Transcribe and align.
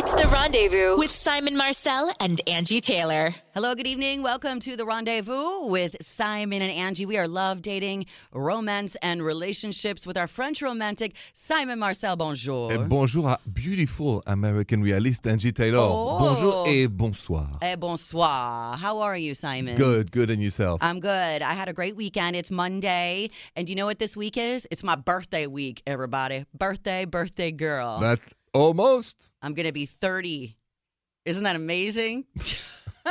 It's 0.00 0.14
the 0.14 0.28
rendezvous 0.28 0.96
with 0.96 1.10
Simon 1.10 1.56
Marcel 1.56 2.12
and 2.20 2.40
Angi 2.46 2.80
Taylor. 2.80 3.34
Hello, 3.52 3.74
good 3.74 3.88
evening. 3.88 4.22
Welcome 4.22 4.60
to 4.60 4.76
the 4.76 4.84
rendezvous 4.84 5.66
with 5.66 5.96
Simon 6.00 6.62
and 6.62 6.72
Angi. 6.72 7.04
We 7.04 7.18
are 7.18 7.26
love, 7.26 7.62
dating, 7.62 8.06
romance, 8.32 8.94
and 9.02 9.24
relationships 9.24 10.06
with 10.06 10.16
our 10.16 10.28
French 10.28 10.62
romantic 10.62 11.16
Simon 11.32 11.80
Marcel. 11.80 12.14
Bonjour. 12.14 12.70
Et 12.70 12.78
bonjour 12.78 13.26
à 13.26 13.38
beautiful 13.52 14.22
American 14.28 14.82
realist 14.82 15.24
Angi 15.24 15.52
Taylor. 15.52 15.80
Oh. 15.80 16.18
Bonjour 16.20 16.64
et 16.68 16.86
bonsoir. 16.86 17.58
Eh, 17.60 17.74
bonsoir. 17.74 18.76
How 18.76 19.00
are 19.00 19.16
you, 19.16 19.34
Simon? 19.34 19.74
Good, 19.74 20.12
good, 20.12 20.30
and 20.30 20.40
yourself? 20.40 20.80
I'm 20.80 21.00
good. 21.00 21.42
I 21.42 21.54
had 21.54 21.68
a 21.68 21.72
great 21.72 21.96
weekend. 21.96 22.36
It's 22.36 22.52
Monday. 22.52 23.30
And 23.56 23.68
you 23.68 23.74
know 23.74 23.86
what 23.86 23.98
this 23.98 24.16
week 24.16 24.36
is? 24.36 24.64
It's 24.70 24.84
my 24.84 24.94
birthday 24.94 25.48
week, 25.48 25.82
everybody. 25.88 26.44
Birthday, 26.56 27.04
birthday 27.04 27.50
girl. 27.50 27.98
that 27.98 28.20
almost. 28.58 29.30
I'm 29.42 29.54
going 29.54 29.66
to 29.66 29.72
be 29.72 29.86
30. 29.86 30.56
Isn't 31.24 31.44
that 31.44 31.56
amazing? 31.56 32.24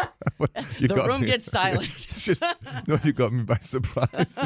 The 0.79 1.03
room 1.07 1.21
me. 1.21 1.27
gets 1.27 1.45
silent. 1.45 1.89
it's 1.95 2.21
just 2.21 2.43
no, 2.87 2.99
you 3.03 3.11
got 3.11 3.33
me 3.33 3.43
by 3.43 3.57
surprise. 3.57 4.37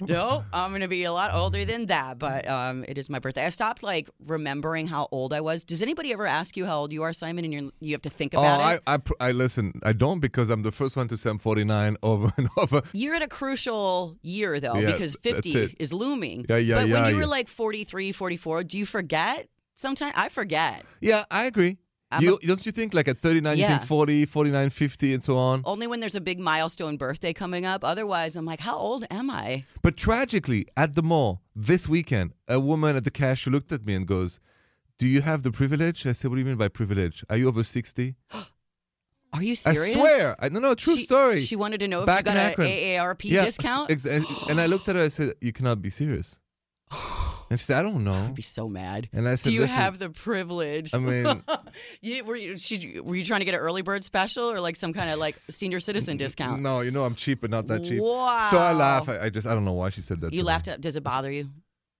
no, 0.00 0.42
I'm 0.52 0.72
gonna 0.72 0.88
be 0.88 1.04
a 1.04 1.12
lot 1.12 1.34
older 1.34 1.64
than 1.64 1.86
that, 1.86 2.18
but 2.18 2.48
um, 2.48 2.84
it 2.88 2.96
is 2.96 3.10
my 3.10 3.18
birthday. 3.18 3.44
I 3.44 3.50
stopped 3.50 3.82
like 3.82 4.08
remembering 4.26 4.86
how 4.86 5.08
old 5.12 5.34
I 5.34 5.42
was. 5.42 5.64
Does 5.64 5.82
anybody 5.82 6.12
ever 6.12 6.26
ask 6.26 6.56
you 6.56 6.64
how 6.64 6.78
old 6.78 6.92
you 6.92 7.02
are, 7.02 7.12
Simon? 7.12 7.44
And 7.44 7.52
you 7.52 7.72
you 7.80 7.92
have 7.92 8.02
to 8.02 8.10
think 8.10 8.32
oh, 8.34 8.38
about 8.38 8.60
I, 8.60 8.74
it. 8.74 8.82
I, 8.86 8.96
pr- 8.96 9.12
I 9.20 9.32
listen. 9.32 9.78
I 9.84 9.92
don't 9.92 10.20
because 10.20 10.48
I'm 10.48 10.62
the 10.62 10.72
first 10.72 10.96
one 10.96 11.08
to 11.08 11.18
say 11.18 11.28
I'm 11.28 11.38
49 11.38 11.96
over 12.02 12.32
and 12.38 12.48
over. 12.56 12.80
You're 12.92 13.14
at 13.14 13.22
a 13.22 13.28
crucial 13.28 14.16
year 14.22 14.58
though, 14.58 14.76
Yeah, 14.76 14.92
because 14.92 15.16
50 15.22 15.76
is 15.78 15.92
looming. 15.92 16.46
Yeah, 16.48 16.56
yeah, 16.56 16.74
But 16.76 16.82
when 16.84 16.90
yeah, 16.90 17.08
you 17.08 17.16
were 17.16 17.26
like 17.26 17.48
43, 17.48 18.12
44, 18.12 18.64
do 18.64 18.78
you 18.78 18.86
forget? 18.86 19.48
Sometimes 19.80 20.12
I 20.14 20.28
forget. 20.28 20.84
Yeah, 21.00 21.24
I 21.30 21.46
agree. 21.46 21.78
I'm 22.12 22.22
you 22.22 22.38
don't 22.42 22.66
you 22.66 22.72
think 22.72 22.92
like 22.92 23.08
at 23.08 23.18
39 23.18 23.56
you 23.56 23.66
think 23.66 23.82
40, 23.84 24.26
49, 24.26 24.70
50, 24.70 25.14
and 25.14 25.22
so 25.22 25.38
on? 25.38 25.62
Only 25.64 25.86
when 25.86 26.00
there's 26.00 26.16
a 26.16 26.20
big 26.20 26.38
milestone 26.38 26.96
birthday 26.98 27.32
coming 27.32 27.64
up. 27.64 27.82
Otherwise, 27.82 28.36
I'm 28.36 28.44
like, 28.44 28.60
how 28.60 28.76
old 28.76 29.06
am 29.10 29.30
I? 29.30 29.64
But 29.80 29.96
tragically, 29.96 30.66
at 30.76 30.96
the 30.96 31.02
mall 31.02 31.40
this 31.56 31.88
weekend, 31.88 32.32
a 32.46 32.60
woman 32.60 32.94
at 32.96 33.04
the 33.04 33.10
cashier 33.10 33.52
looked 33.52 33.72
at 33.72 33.86
me 33.86 33.94
and 33.94 34.06
goes, 34.06 34.38
"Do 34.98 35.06
you 35.06 35.22
have 35.22 35.44
the 35.44 35.52
privilege?" 35.52 36.04
I 36.04 36.12
said, 36.12 36.28
"What 36.30 36.36
do 36.36 36.40
you 36.40 36.46
mean 36.46 36.56
by 36.56 36.68
privilege? 36.68 37.24
Are 37.30 37.38
you 37.38 37.48
over 37.48 37.62
60?" 37.62 38.16
Are 39.32 39.42
you 39.44 39.54
serious? 39.54 39.96
I 39.96 40.00
swear. 40.00 40.36
I, 40.40 40.48
no, 40.48 40.58
no, 40.58 40.74
true 40.74 40.96
She- 40.96 41.04
story. 41.04 41.40
She 41.40 41.54
wanted 41.54 41.78
to 41.80 41.88
know 41.88 42.00
if 42.00 42.06
Back 42.06 42.26
you 42.26 42.32
got 42.34 42.36
an 42.36 42.54
AARP 42.54 43.22
yeah, 43.30 43.44
discount. 43.44 43.90
ex- 43.90 44.04
and, 44.04 44.26
and 44.50 44.60
I 44.60 44.66
looked 44.66 44.88
at 44.88 44.96
her. 44.96 45.04
I 45.04 45.08
said, 45.08 45.34
"You 45.40 45.52
cannot 45.52 45.80
be 45.80 45.88
serious." 45.88 46.38
And 47.50 47.58
she 47.58 47.64
said, 47.64 47.78
"I 47.78 47.82
don't 47.82 48.04
know." 48.04 48.14
I'd 48.14 48.34
be 48.34 48.42
so 48.42 48.68
mad. 48.68 49.08
And 49.12 49.28
I 49.28 49.34
said, 49.34 49.50
Do 49.50 49.52
you 49.52 49.62
"Listen, 49.62 49.76
have 49.76 49.98
the 49.98 50.08
privilege? 50.08 50.94
I 50.94 50.98
mean, 50.98 51.42
you, 52.00 52.22
were 52.24 52.36
you 52.36 52.56
she, 52.56 53.00
were 53.00 53.16
you 53.16 53.24
trying 53.24 53.40
to 53.40 53.44
get 53.44 53.54
an 53.54 53.60
early 53.60 53.82
bird 53.82 54.04
special 54.04 54.50
or 54.50 54.60
like 54.60 54.76
some 54.76 54.92
kind 54.92 55.10
of 55.10 55.18
like 55.18 55.34
senior 55.58 55.80
citizen 55.80 56.16
discount? 56.16 56.62
no, 56.62 56.80
you 56.80 56.92
know 56.92 57.04
I'm 57.04 57.16
cheap, 57.16 57.40
but 57.40 57.50
not 57.50 57.66
that 57.66 57.84
cheap. 57.84 58.00
Wow. 58.00 58.48
So 58.52 58.58
I 58.58 58.72
laugh. 58.72 59.08
I, 59.08 59.24
I 59.24 59.30
just 59.30 59.46
I 59.48 59.54
don't 59.54 59.64
know 59.64 59.72
why 59.72 59.90
she 59.90 60.00
said 60.00 60.20
that. 60.20 60.32
You 60.32 60.44
laughed 60.44 60.68
Me. 60.68 60.74
at. 60.74 60.80
Does 60.80 60.94
it 60.94 61.02
bother 61.02 61.30
you? 61.30 61.48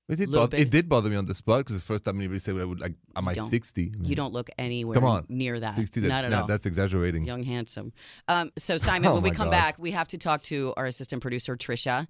It 0.08 0.16
did, 0.16 0.32
bother, 0.32 0.56
it 0.56 0.70
did 0.70 0.88
bother 0.88 1.08
me 1.08 1.14
on 1.14 1.26
the 1.26 1.36
spot 1.36 1.60
because 1.60 1.76
it's 1.76 1.84
the 1.84 1.92
first 1.94 2.04
time 2.04 2.18
anybody 2.18 2.40
said 2.40 2.56
I 2.56 2.64
would 2.64 2.80
like, 2.80 2.94
am 3.14 3.28
I 3.28 3.34
60? 3.34 3.92
I 3.94 3.96
mean, 3.96 4.10
You 4.10 4.16
don't 4.16 4.32
look 4.32 4.50
anywhere 4.58 4.94
Come 4.94 5.04
on. 5.04 5.24
near 5.28 5.60
that. 5.60 5.74
60. 5.74 6.00
That, 6.00 6.08
Not 6.08 6.24
at 6.24 6.30
nah, 6.32 6.40
all. 6.40 6.46
That's 6.48 6.66
exaggerating. 6.66 7.24
Young, 7.24 7.44
handsome. 7.44 7.92
Um, 8.26 8.50
so 8.58 8.76
Simon, 8.76 9.08
Oh 9.10 9.14
when 9.14 9.22
we 9.22 9.30
come 9.30 9.46
God. 9.46 9.52
back, 9.52 9.78
we 9.78 9.92
have 9.92 10.08
to 10.08 10.18
talk 10.18 10.42
to 10.44 10.74
our 10.76 10.86
assistant 10.86 11.22
producer 11.22 11.56
Trisha 11.56 12.08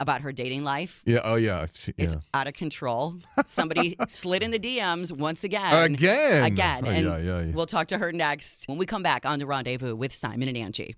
about 0.00 0.20
her 0.20 0.32
dating 0.32 0.64
life. 0.64 1.02
Yeah. 1.04 1.20
Oh 1.24 1.36
yeah. 1.36 1.66
Yeah. 1.86 1.92
It's 1.98 2.16
out 2.34 2.46
of 2.46 2.54
control. 2.54 3.16
Somebody 3.46 3.96
slid 4.08 4.42
in 4.42 4.50
the 4.50 4.58
DMs 4.58 5.16
once 5.16 5.44
again. 5.44 5.92
Again. 5.92 6.44
Again. 6.44 6.84
Oh, 6.86 6.90
and 6.90 7.06
yeah, 7.06 7.18
yeah, 7.18 7.40
yeah. 7.40 7.52
we'll 7.52 7.66
talk 7.66 7.88
to 7.88 7.98
her 7.98 8.12
next 8.12 8.68
when 8.68 8.78
we 8.78 8.86
come 8.86 9.02
back 9.02 9.24
on 9.24 9.38
the 9.38 9.46
rendezvous 9.46 9.94
with 9.94 10.12
Simon 10.12 10.48
and 10.48 10.56
Angi. 10.56 10.94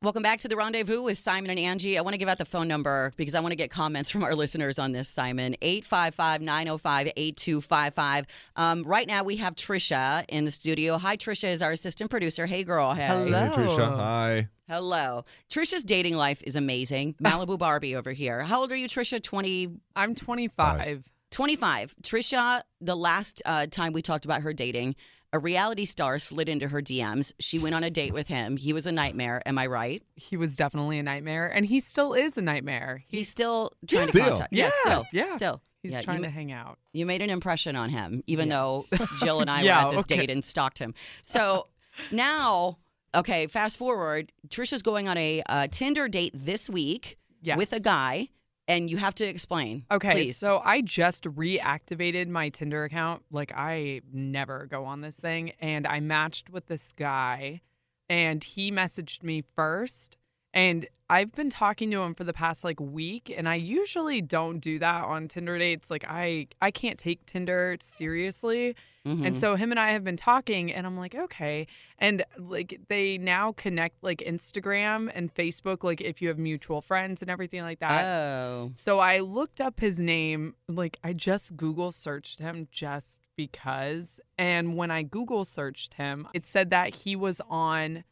Welcome 0.00 0.22
back 0.22 0.38
to 0.40 0.48
the 0.48 0.54
rendezvous 0.54 1.02
with 1.02 1.18
Simon 1.18 1.50
and 1.50 1.58
Angi. 1.58 1.98
I 1.98 2.02
want 2.02 2.14
to 2.14 2.18
give 2.18 2.28
out 2.28 2.38
the 2.38 2.44
phone 2.44 2.68
number 2.68 3.12
because 3.16 3.34
I 3.34 3.40
want 3.40 3.50
to 3.50 3.56
get 3.56 3.68
comments 3.68 4.10
from 4.10 4.22
our 4.22 4.32
listeners 4.36 4.78
on 4.78 4.92
this, 4.92 5.08
Simon. 5.08 5.56
855 5.60 6.40
905 6.40 7.12
8255. 7.16 8.26
Um, 8.54 8.84
Right 8.84 9.08
now, 9.08 9.24
we 9.24 9.38
have 9.38 9.56
Trisha 9.56 10.24
in 10.28 10.44
the 10.44 10.52
studio. 10.52 10.98
Hi, 10.98 11.16
Trisha 11.16 11.50
is 11.50 11.62
our 11.62 11.72
assistant 11.72 12.10
producer. 12.12 12.46
Hey, 12.46 12.62
girl. 12.62 12.94
Hey. 12.94 13.08
Hello. 13.08 13.46
Hey, 13.46 13.56
Trisha. 13.56 13.96
Hi. 13.96 14.48
Hello. 14.68 15.24
Trisha's 15.50 15.82
dating 15.82 16.14
life 16.14 16.44
is 16.44 16.54
amazing. 16.54 17.14
Malibu 17.20 17.58
Barbie 17.58 17.96
over 17.96 18.12
here. 18.12 18.44
How 18.44 18.60
old 18.60 18.70
are 18.70 18.76
you, 18.76 18.86
Trisha? 18.86 19.20
20, 19.20 19.80
I'm 19.96 20.14
25. 20.14 21.02
25. 21.32 21.96
Trisha, 22.04 22.62
the 22.80 22.96
last 22.96 23.42
uh, 23.44 23.66
time 23.66 23.92
we 23.92 24.02
talked 24.02 24.24
about 24.24 24.42
her 24.42 24.52
dating, 24.52 24.94
a 25.32 25.38
reality 25.38 25.84
star 25.84 26.18
slid 26.18 26.48
into 26.48 26.68
her 26.68 26.80
DMs. 26.80 27.32
She 27.38 27.58
went 27.58 27.74
on 27.74 27.84
a 27.84 27.90
date 27.90 28.12
with 28.14 28.28
him. 28.28 28.56
He 28.56 28.72
was 28.72 28.86
a 28.86 28.92
nightmare. 28.92 29.42
Am 29.46 29.58
I 29.58 29.66
right? 29.66 30.02
He 30.16 30.36
was 30.36 30.56
definitely 30.56 30.98
a 30.98 31.02
nightmare, 31.02 31.46
and 31.48 31.66
he 31.66 31.80
still 31.80 32.14
is 32.14 32.38
a 32.38 32.42
nightmare. 32.42 33.04
He's 33.08 33.28
still 33.28 33.72
trying 33.86 34.06
to 34.06 34.12
Still? 34.12 34.28
contact. 34.28 34.52
Yeah, 34.52 34.64
Yeah, 34.64 34.70
still. 34.82 35.06
yeah. 35.12 35.36
Still. 35.36 35.62
He's 35.82 35.92
Yeah, 35.92 36.00
trying 36.00 36.18
you, 36.18 36.24
to 36.24 36.30
hang 36.30 36.50
out. 36.50 36.78
you 36.92 37.06
made 37.06 37.22
an 37.22 37.30
impression 37.30 37.76
on 37.76 37.90
him, 37.90 38.22
even 38.26 38.48
Yeah. 38.48 38.56
though 38.56 38.86
Jill 39.20 39.40
and 39.40 39.50
I 39.50 39.62
Yeah, 39.62 39.82
were 39.84 39.88
at 39.88 39.90
this 39.96 40.00
okay. 40.00 40.16
date 40.16 40.30
and 40.30 40.44
stalked 40.44 40.78
him. 40.78 40.92
So 41.22 41.68
now, 42.10 42.78
okay, 43.14 43.46
fast 43.46 43.76
forward. 43.78 44.32
Trisha's 44.48 44.82
going 44.82 45.08
on 45.08 45.16
a 45.16 45.42
uh, 45.46 45.68
Tinder 45.70 46.08
date 46.08 46.32
this 46.34 46.68
week 46.70 47.16
Yes. 47.42 47.56
with 47.58 47.72
a 47.72 47.78
guy, 47.80 48.28
and 48.68 48.90
you 48.90 48.98
have 48.98 49.14
to 49.16 49.24
explain. 49.24 49.84
Okay, 49.90 50.12
please. 50.12 50.36
so 50.36 50.60
I 50.64 50.82
just 50.82 51.24
reactivated 51.24 52.28
my 52.28 52.50
Tinder 52.50 52.84
account. 52.84 53.22
Like 53.32 53.52
I 53.56 54.02
never 54.12 54.66
go 54.66 54.84
on 54.84 55.00
this 55.00 55.18
thing, 55.18 55.52
and 55.60 55.86
I 55.86 56.00
matched 56.00 56.50
with 56.50 56.66
this 56.66 56.92
guy, 56.92 57.62
and 58.08 58.44
he 58.44 58.70
messaged 58.70 59.22
me 59.22 59.42
first, 59.56 60.18
and 60.54 60.86
I've 61.10 61.32
been 61.32 61.48
talking 61.48 61.90
to 61.92 62.02
him 62.02 62.14
for 62.14 62.24
the 62.24 62.34
past 62.34 62.64
like 62.64 62.78
week, 62.80 63.32
and 63.34 63.48
I 63.48 63.54
usually 63.54 64.20
don't 64.20 64.58
do 64.58 64.78
that 64.78 65.04
on 65.04 65.26
Tinder 65.26 65.58
dates. 65.58 65.90
Like 65.90 66.04
I 66.06 66.48
I 66.60 66.70
can't 66.70 66.98
take 66.98 67.24
Tinder 67.24 67.76
seriously. 67.80 68.76
Mhm. 69.06 69.26
And 69.26 69.38
so 69.38 69.56
him 69.56 69.70
and 69.70 69.80
I 69.80 69.90
have 69.92 70.04
been 70.04 70.18
talking, 70.18 70.70
and 70.70 70.86
I'm 70.86 70.98
like, 70.98 71.14
okay. 71.14 71.66
And 71.98 72.24
like 72.38 72.78
they 72.88 73.16
now 73.16 73.52
connect 73.52 74.02
like 74.02 74.18
Instagram 74.18 75.10
and 75.14 75.34
Facebook, 75.34 75.82
like 75.82 76.02
if 76.02 76.20
you 76.20 76.28
have 76.28 76.36
mutual 76.38 76.82
friends 76.82 77.22
and 77.22 77.30
everything 77.30 77.62
like 77.62 77.78
that. 77.80 78.04
oh. 78.04 78.72
So 78.74 78.98
I 78.98 79.20
looked 79.20 79.62
up 79.62 79.80
his 79.80 79.98
name, 79.98 80.54
like 80.68 80.98
I 81.02 81.14
just 81.14 81.56
Google 81.56 81.90
searched 81.90 82.38
him 82.38 82.68
just 82.70 83.20
because. 83.34 84.20
And 84.36 84.76
when 84.76 84.90
I 84.90 85.04
Google 85.04 85.46
searched 85.46 85.94
him, 85.94 86.28
it 86.34 86.44
said 86.44 86.68
that 86.68 86.94
he 86.94 87.16
was 87.16 87.40
on 87.48 88.04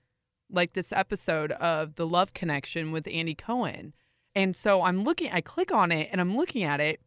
like 0.51 0.73
this 0.75 0.93
episode 0.93 1.53
of 1.53 1.97
The 1.97 2.07
Love 2.07 2.33
Connection 2.35 2.93
with 2.93 3.09
Andy 3.09 3.35
Cohen. 3.35 3.95
And 4.35 4.55
so 4.55 4.83
I'm 4.83 5.03
looking, 5.05 5.31
I 5.33 5.41
click 5.41 5.73
on 5.73 5.91
it 5.93 6.09
and 6.13 6.21
I'm 6.21 6.37
looking 6.37 6.63
at 6.63 6.81
it 6.81 7.01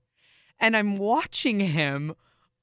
and 0.59 0.75
I'm 0.75 0.97
watching 0.97 1.59
him 1.59 2.15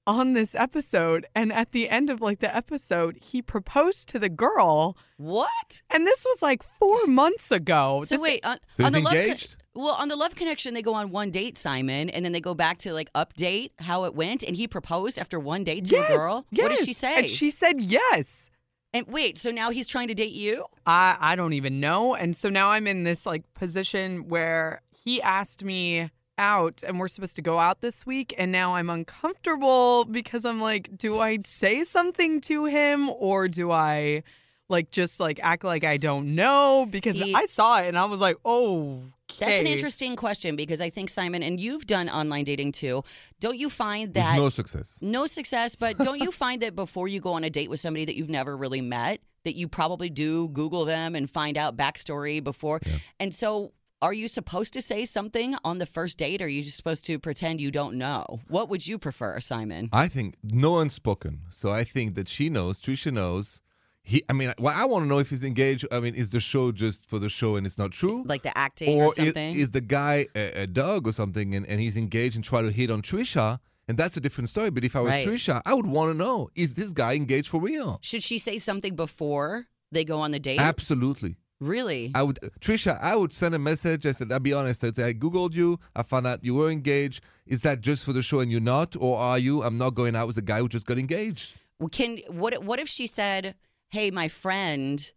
on 0.08 0.34
this 0.34 0.54
episode. 0.54 1.26
And 1.34 1.52
at 1.52 1.72
the 1.72 1.88
end 1.88 2.10
of 2.10 2.20
like 2.20 2.40
the 2.40 2.54
episode, 2.54 3.18
he 3.22 3.42
proposed 3.42 4.08
to 4.10 4.18
the 4.18 4.28
girl. 4.28 4.96
What? 5.16 5.82
And 5.90 6.06
this 6.06 6.24
was 6.24 6.42
like 6.42 6.62
four 6.78 7.06
months 7.06 7.50
ago. 7.50 8.02
So 8.04 8.16
This- 8.16 8.22
wait, 8.22 8.44
on, 8.44 8.58
So 8.76 8.84
on 8.84 8.92
he's 8.94 9.02
the 9.02 9.04
love 9.08 9.14
engaged? 9.16 9.56
well, 9.74 9.94
on 9.98 10.08
the 10.08 10.16
love 10.16 10.34
connection, 10.34 10.74
they 10.74 10.82
go 10.82 10.94
on 10.94 11.10
one 11.10 11.30
date, 11.30 11.56
Simon, 11.58 12.10
and 12.10 12.24
then 12.24 12.32
they 12.32 12.40
go 12.40 12.54
back 12.54 12.78
to 12.78 12.92
like 12.92 13.12
update 13.14 13.70
how 13.78 14.04
it 14.04 14.14
went, 14.14 14.42
and 14.42 14.56
he 14.56 14.66
proposed 14.68 15.18
after 15.18 15.38
one 15.40 15.64
date 15.64 15.84
to 15.86 15.92
yes, 15.96 16.10
a 16.10 16.16
girl. 16.16 16.46
yes. 16.50 16.62
What 16.68 16.76
did 16.76 16.84
she 16.84 16.92
say? 16.92 17.14
And 17.18 17.26
she 17.28 17.50
said 17.50 17.80
yes. 17.80 18.50
And 18.96 19.06
wait, 19.08 19.36
so 19.36 19.50
now 19.50 19.68
he's 19.68 19.86
trying 19.86 20.08
to 20.08 20.14
date 20.14 20.32
you? 20.32 20.64
I 20.86 21.16
I 21.20 21.36
don't 21.36 21.52
even 21.52 21.80
know. 21.80 22.14
And 22.14 22.34
so 22.34 22.48
now 22.48 22.70
I'm 22.70 22.86
in 22.86 23.02
this 23.04 23.26
like 23.26 23.42
position 23.52 24.28
where 24.28 24.80
he 24.90 25.20
asked 25.20 25.62
me 25.62 26.10
out 26.38 26.82
and 26.86 26.98
we're 26.98 27.08
supposed 27.08 27.36
to 27.36 27.42
go 27.42 27.58
out 27.58 27.82
this 27.82 28.06
week 28.06 28.34
and 28.38 28.50
now 28.52 28.74
I'm 28.74 28.90
uncomfortable 28.90 30.04
because 30.04 30.44
I'm 30.44 30.60
like 30.60 30.96
do 30.96 31.18
I 31.18 31.38
say 31.44 31.82
something 31.84 32.42
to 32.42 32.66
him 32.66 33.08
or 33.08 33.48
do 33.48 33.70
I 33.70 34.22
like 34.68 34.90
just 34.90 35.18
like 35.18 35.40
act 35.42 35.64
like 35.64 35.84
I 35.84 35.96
don't 35.96 36.34
know 36.34 36.86
because 36.90 37.14
See- 37.14 37.34
I 37.34 37.46
saw 37.46 37.80
it 37.80 37.88
and 37.88 37.98
I 37.98 38.04
was 38.06 38.20
like, 38.20 38.36
"Oh, 38.44 39.04
That's 39.38 39.58
an 39.60 39.66
interesting 39.66 40.16
question 40.16 40.56
because 40.56 40.80
I 40.80 40.90
think 40.90 41.10
Simon, 41.10 41.42
and 41.42 41.60
you've 41.60 41.86
done 41.86 42.08
online 42.08 42.44
dating 42.44 42.72
too. 42.72 43.04
Don't 43.40 43.58
you 43.58 43.68
find 43.68 44.08
With 44.08 44.14
that 44.14 44.38
no 44.38 44.48
success. 44.48 44.98
no 45.02 45.26
success, 45.26 45.76
but 45.76 45.98
don't 45.98 46.20
you 46.20 46.32
find 46.32 46.62
that 46.62 46.74
before 46.74 47.08
you 47.08 47.20
go 47.20 47.32
on 47.32 47.44
a 47.44 47.50
date 47.50 47.68
with 47.68 47.80
somebody 47.80 48.04
that 48.04 48.16
you've 48.16 48.30
never 48.30 48.56
really 48.56 48.80
met, 48.80 49.20
that 49.44 49.54
you 49.54 49.68
probably 49.68 50.08
do 50.10 50.48
Google 50.48 50.84
them 50.84 51.14
and 51.14 51.30
find 51.30 51.58
out 51.58 51.76
backstory 51.76 52.42
before? 52.42 52.80
Yeah. 52.86 52.96
And 53.20 53.34
so, 53.34 53.72
are 54.02 54.12
you 54.12 54.28
supposed 54.28 54.72
to 54.74 54.82
say 54.82 55.04
something 55.06 55.56
on 55.64 55.78
the 55.78 55.86
first 55.86 56.18
date, 56.18 56.40
or 56.42 56.44
are 56.44 56.48
you 56.48 56.62
just 56.62 56.76
supposed 56.76 57.04
to 57.06 57.18
pretend 57.18 57.60
you 57.60 57.70
don't 57.70 57.94
know? 57.96 58.24
What 58.48 58.68
would 58.68 58.86
you 58.86 58.98
prefer, 58.98 59.40
Simon? 59.40 59.88
I 59.92 60.08
think 60.08 60.36
no 60.42 60.78
unspoken. 60.80 61.40
So 61.50 61.72
I 61.72 61.82
think 61.82 62.14
that 62.14 62.28
she 62.28 62.48
knows, 62.50 62.80
Trisha 62.80 63.12
knows. 63.12 63.60
He, 64.08 64.22
I 64.28 64.34
mean, 64.34 64.52
well, 64.60 64.72
I 64.74 64.84
want 64.84 65.02
to 65.02 65.08
know 65.08 65.18
if 65.18 65.30
he's 65.30 65.42
engaged. 65.42 65.84
I 65.90 65.98
mean, 65.98 66.14
is 66.14 66.30
the 66.30 66.38
show 66.38 66.70
just 66.70 67.08
for 67.10 67.18
the 67.18 67.28
show 67.28 67.56
and 67.56 67.66
it's 67.66 67.76
not 67.76 67.90
true? 67.90 68.22
Like 68.24 68.44
the 68.44 68.56
acting 68.56 69.00
or, 69.00 69.06
or 69.06 69.08
is, 69.08 69.14
something? 69.16 69.54
is 69.56 69.70
the 69.70 69.80
guy 69.80 70.28
a, 70.36 70.62
a 70.62 70.66
dog 70.68 71.08
or 71.08 71.12
something 71.12 71.56
and, 71.56 71.66
and 71.66 71.80
he's 71.80 71.96
engaged 71.96 72.36
and 72.36 72.44
try 72.44 72.62
to 72.62 72.70
hit 72.70 72.88
on 72.88 73.02
Trisha 73.02 73.58
and 73.88 73.98
that's 73.98 74.16
a 74.16 74.20
different 74.20 74.48
story. 74.48 74.70
But 74.70 74.84
if 74.84 74.94
I 74.94 75.00
was 75.00 75.10
Right. 75.10 75.26
Trisha, 75.26 75.60
I 75.66 75.74
would 75.74 75.86
want 75.86 76.10
to 76.10 76.14
know: 76.14 76.50
Is 76.54 76.74
this 76.74 76.92
guy 76.92 77.14
engaged 77.14 77.48
for 77.48 77.60
real? 77.60 77.98
Should 78.02 78.22
she 78.22 78.38
say 78.38 78.58
something 78.58 78.94
before 78.94 79.66
they 79.92 80.04
go 80.04 80.20
on 80.20 80.30
the 80.30 80.38
date? 80.38 80.60
Absolutely. 80.60 81.36
Really? 81.58 82.12
I 82.14 82.22
would, 82.22 82.38
Trisha. 82.60 83.00
I 83.00 83.16
would 83.16 83.32
send 83.32 83.54
a 83.54 83.58
message. 83.58 84.04
I 84.04 84.12
said, 84.12 84.30
"I'll 84.30 84.40
be 84.40 84.52
honest. 84.52 84.84
I'd 84.84 84.94
say 84.94 85.04
I 85.04 85.14
googled 85.14 85.54
you. 85.54 85.78
I 85.94 86.02
found 86.02 86.26
out 86.26 86.44
you 86.44 86.54
were 86.54 86.70
engaged. 86.70 87.22
Is 87.46 87.62
that 87.62 87.80
just 87.80 88.04
for 88.04 88.12
the 88.12 88.22
show 88.22 88.40
and 88.40 88.52
you're 88.52 88.60
not, 88.60 88.94
or 88.98 89.16
are 89.16 89.38
you? 89.38 89.62
I'm 89.62 89.78
not 89.78 89.94
going 89.94 90.14
out 90.14 90.26
with 90.26 90.36
a 90.36 90.42
guy 90.42 90.58
who 90.60 90.68
just 90.68 90.86
got 90.86 90.98
engaged." 90.98 91.56
Well, 91.78 91.88
Can 91.88 92.18
what 92.28 92.62
what 92.62 92.78
if 92.78 92.88
she 92.88 93.06
said, 93.06 93.54
"Hey, 93.90 94.10
my 94.10 94.28
friend 94.28 95.12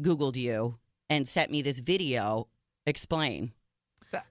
googled 0.00 0.36
you 0.36 0.78
and 1.10 1.26
sent 1.28 1.50
me 1.50 1.62
this 1.62 1.78
video. 1.80 2.48
Explain." 2.86 3.52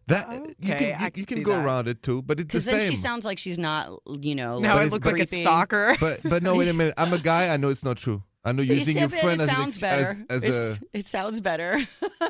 That 0.08 0.28
Okay, 0.30 0.44
you 0.60 0.76
can 0.76 0.88
you, 0.90 0.96
can 0.96 1.12
you 1.16 1.26
can 1.26 1.44
go 1.44 1.54
that. 1.54 1.66
around 1.66 1.88
it 1.88 2.04
too, 2.04 2.22
but 2.22 2.40
it's 2.40 2.44
the 2.44 2.48
Because 2.60 2.66
then 2.66 2.88
she 2.92 2.96
sounds 2.96 3.26
like 3.26 3.40
she's 3.40 3.58
not, 3.58 3.90
you 4.08 4.36
know. 4.36 4.60
Now 4.60 4.74
But 4.74 4.82
I 4.82 4.86
it's- 4.86 4.92
look 4.92 5.02
but 5.04 5.14
like 5.14 5.24
a 5.24 5.26
creepy. 5.26 5.44
stalker. 5.44 5.96
but 6.00 6.20
but 6.24 6.44
no, 6.44 6.56
wait 6.56 6.68
a 6.68 6.74
minute. 6.74 6.94
I'm 6.98 7.12
a 7.14 7.18
guy. 7.20 7.52
I 7.52 7.58
know 7.58 7.70
it's 7.70 7.84
not 7.84 7.98
true. 7.98 8.22
I 8.44 8.52
know 8.52 8.58
But 8.58 8.68
you 8.68 8.76
using 8.76 8.98
your 8.98 9.10
friend 9.10 9.40
it 9.42 9.44
as, 9.44 9.50
an 9.50 9.56
sounds 9.56 9.74
ex- 9.74 9.78
better. 9.82 10.26
as, 10.30 10.44
as 10.44 10.78
a 10.78 10.98
it 10.98 11.06
sounds 11.08 11.42
better. 11.42 11.80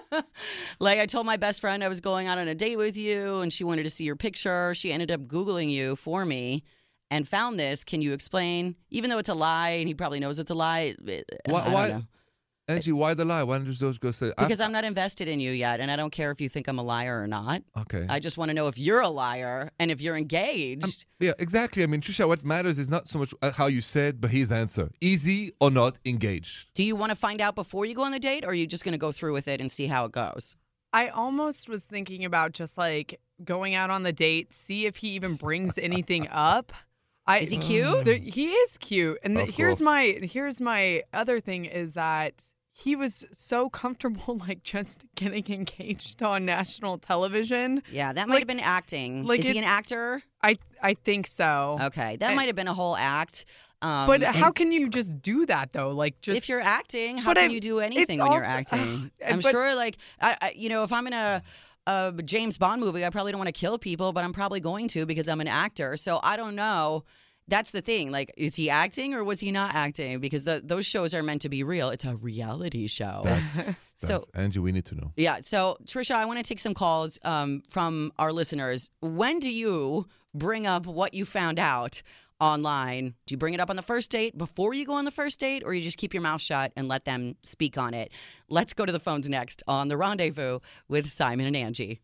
like 0.79 0.99
I 0.99 1.05
told 1.05 1.25
my 1.25 1.37
best 1.37 1.61
friend 1.61 1.83
I 1.83 1.87
was 1.89 1.99
going 2.01 2.27
out 2.27 2.37
on 2.37 2.47
a 2.47 2.55
date 2.55 2.77
with 2.77 2.97
you, 2.97 3.41
and 3.41 3.51
she 3.51 3.63
wanted 3.63 3.83
to 3.83 3.89
see 3.89 4.03
your 4.05 4.15
picture. 4.15 4.73
She 4.75 4.91
ended 4.93 5.11
up 5.11 5.21
googling 5.27 5.69
you 5.71 5.95
for 5.95 6.25
me 6.25 6.63
and 7.11 7.27
found 7.27 7.59
this. 7.59 7.83
Can 7.83 8.01
you 8.01 8.13
explain? 8.13 8.75
Even 8.89 9.09
though 9.11 9.19
it's 9.19 9.29
a 9.29 9.35
lie, 9.35 9.71
and 9.71 9.87
he 9.87 9.93
probably 9.93 10.19
knows 10.19 10.39
it's 10.39 10.49
a 10.49 10.55
lie. 10.55 10.95
it- 11.05 11.29
Why- 11.45 11.59
I 11.61 11.63
don't 11.65 11.73
why- 11.73 11.87
know. 11.89 12.03
Angi. 12.69 12.93
Why 12.93 13.13
the 13.13 13.25
lie? 13.25 13.43
Why 13.43 13.57
don't 13.57 13.67
you 13.67 13.73
just 13.73 13.99
go 13.99 14.11
say? 14.11 14.31
Because 14.37 14.61
I'm 14.61 14.71
not 14.71 14.85
invested 14.85 15.27
in 15.27 15.41
you 15.41 15.51
yet, 15.51 15.81
and 15.81 15.91
I 15.91 15.97
don't 15.97 16.11
care 16.11 16.31
if 16.31 16.39
you 16.39 16.47
think 16.47 16.69
I'm 16.69 16.79
a 16.79 16.83
liar 16.83 17.21
or 17.21 17.27
not. 17.27 17.63
okay. 17.77 18.05
I 18.07 18.19
just 18.19 18.37
want 18.37 18.47
to 18.49 18.53
know 18.53 18.67
if 18.67 18.77
you're 18.77 19.01
a 19.01 19.09
liar 19.09 19.71
and 19.79 19.91
if 19.91 19.99
you're 19.99 20.15
engaged. 20.15 21.03
Yeah, 21.19 21.33
exactly. 21.39 21.83
I 21.83 21.87
mean, 21.87 21.99
Trisha, 22.01 22.25
what 22.27 22.45
matters 22.45 22.77
is 22.79 22.89
not 22.89 23.09
so 23.09 23.19
much 23.19 23.33
uh, 23.41 23.51
how 23.51 23.65
you 23.67 23.81
said, 23.81 24.21
but 24.21 24.31
his 24.31 24.51
answer. 24.53 24.89
Easy 25.01 25.51
or 25.59 25.69
not 25.69 25.97
engaged. 26.05 26.69
Do 26.73 26.83
you 26.83 26.95
want 26.95 27.09
to 27.09 27.15
find 27.15 27.41
out 27.41 27.55
before 27.55 27.85
you 27.85 27.93
go 27.93 28.03
on 28.03 28.11
the 28.11 28.19
date, 28.19 28.45
or 28.45 28.51
are 28.51 28.53
you 28.53 28.67
just 28.67 28.85
going 28.85 28.93
to 28.93 28.97
go 28.97 29.11
through 29.11 29.33
with 29.33 29.47
it 29.49 29.59
and 29.59 29.69
see 29.69 29.87
how 29.87 30.05
it 30.05 30.13
goes? 30.13 30.55
I 30.93 31.09
almost 31.09 31.67
was 31.67 31.83
thinking 31.83 32.23
about 32.23 32.53
just 32.53 32.77
like 32.77 33.19
going 33.43 33.75
out 33.75 33.89
on 33.89 34.03
the 34.03 34.13
date, 34.13 34.53
see 34.53 34.85
if 34.85 34.97
he 34.97 35.09
even 35.09 35.35
brings 35.35 35.77
anything 35.77 36.27
up. 36.29 36.71
I, 37.27 37.39
Is 37.39 37.49
he 37.51 37.57
cute? 37.57 38.05
The- 38.05 38.17
he 38.17 38.49
is 38.49 38.77
cute, 38.79 39.19
and 39.23 39.37
the, 39.37 39.45
here's 39.45 39.75
course. 39.75 39.81
my 39.81 40.19
here's 40.23 40.59
my 40.59 41.03
other 41.13 41.39
thing 41.39 41.65
is 41.65 41.93
that 41.93 42.33
he 42.73 42.95
was 42.95 43.25
so 43.31 43.69
comfortable, 43.69 44.37
like 44.47 44.63
just 44.63 45.05
getting 45.15 45.45
engaged 45.51 46.23
on 46.23 46.45
national 46.45 46.97
television. 46.97 47.83
Yeah, 47.91 48.11
that 48.13 48.27
might 48.27 48.35
Like- 48.35 48.41
have 48.41 48.47
been 48.47 48.59
acting. 48.59 49.25
like 49.25 49.41
Is 49.41 49.47
he 49.47 49.57
an 49.57 49.63
actor? 49.63 50.21
I 50.43 50.55
I 50.81 50.95
think 50.95 51.27
so. 51.27 51.77
Okay, 51.81 52.17
that 52.17 52.27
And- 52.27 52.35
might 52.35 52.47
have 52.47 52.55
been 52.55 52.67
a 52.67 52.73
whole 52.73 52.95
act. 52.97 53.45
Um, 53.83 54.05
but 54.05 54.21
and 54.21 54.35
how 54.35 54.51
can 54.51 54.71
you 54.71 54.89
just 54.89 55.23
do 55.23 55.43
that 55.47 55.73
though? 55.73 55.89
Like 55.89 56.21
just 56.21 56.37
if 56.37 56.49
you're 56.49 56.61
acting, 56.61 57.17
how 57.17 57.33
can 57.33 57.49
I- 57.49 57.53
you 57.53 57.59
do 57.59 57.79
anything 57.79 58.19
when 58.19 58.31
you're 58.31 58.43
acting? 58.43 58.79
and 58.79 59.11
I'm 59.27 59.39
but- 59.39 59.51
sure, 59.51 59.73
like, 59.75 59.97
I, 60.19 60.37
I, 60.41 60.53
you 60.55 60.69
know, 60.69 60.83
if 60.83 60.93
I'm 60.93 61.07
in 61.07 61.13
a, 61.13 61.41
a 61.87 62.13
James 62.23 62.57
Bond 62.57 62.81
movie, 62.81 63.03
I 63.05 63.09
probably 63.09 63.31
don't 63.31 63.39
want 63.39 63.47
to 63.53 63.59
kill 63.59 63.77
people, 63.77 64.13
but 64.13 64.23
I'm 64.23 64.33
probably 64.33 64.59
going 64.59 64.87
to 64.89 65.05
because 65.05 65.27
I'm 65.29 65.41
an 65.41 65.47
actor. 65.47 65.97
So 65.97 66.19
I 66.23 66.37
don't 66.37 66.55
know. 66.55 67.03
That's 67.47 67.71
the 67.71 67.81
thing. 67.81 68.11
Like, 68.11 68.31
is 68.37 68.55
he 68.55 68.69
acting 68.69 69.13
or 69.13 69.23
was 69.23 69.39
he 69.39 69.51
not 69.51 69.73
acting? 69.75 70.19
Because 70.19 70.43
the, 70.45 70.61
those 70.63 70.85
shows 70.85 71.13
are 71.13 71.23
meant 71.23 71.41
to 71.41 71.49
be 71.49 71.63
real. 71.63 71.89
It's 71.89 72.05
a 72.05 72.15
reality 72.15 72.87
show. 72.87 73.21
That's, 73.23 73.93
So- 73.97 74.25
that's- 74.33 74.51
Angi, 74.55 74.57
we 74.61 74.71
need 74.71 74.85
to 74.85 74.95
know. 74.95 75.11
Yeah. 75.17 75.39
So, 75.41 75.77
Trisha, 75.85 76.15
I 76.15 76.25
want 76.25 76.39
to 76.39 76.43
take 76.43 76.59
some 76.59 76.73
calls 76.73 77.17
um, 77.23 77.61
from 77.67 78.13
our 78.19 78.31
listeners. 78.31 78.89
When 79.01 79.39
do 79.39 79.51
you 79.51 80.07
bring 80.33 80.65
up 80.65 80.85
what 80.85 81.13
you 81.13 81.25
found 81.25 81.59
out 81.59 82.01
online? 82.41 83.13
Do 83.25 83.33
you 83.33 83.37
bring 83.37 83.53
it 83.53 83.59
up 83.59 83.69
on 83.69 83.77
the 83.77 83.81
first 83.81 84.11
date 84.11 84.37
before 84.37 84.73
you 84.73 84.85
go 84.85 84.93
on 84.93 85.05
the 85.05 85.11
first 85.11 85.39
date, 85.39 85.63
or 85.65 85.73
you 85.73 85.81
just 85.81 85.97
keep 85.97 86.13
your 86.13 86.23
mouth 86.23 86.41
shut 86.41 86.73
and 86.75 86.87
let 86.87 87.05
them 87.05 87.35
speak 87.43 87.77
on 87.77 87.93
it? 87.93 88.11
Let's 88.49 88.73
go 88.73 88.85
to 88.85 88.91
the 88.91 88.99
phones 88.99 89.29
next 89.29 89.63
on 89.67 89.87
The 89.87 89.95
Rendezvous 89.95 90.59
with 90.89 91.07
Simon 91.07 91.45
and 91.45 91.55
Angi. 91.55 91.99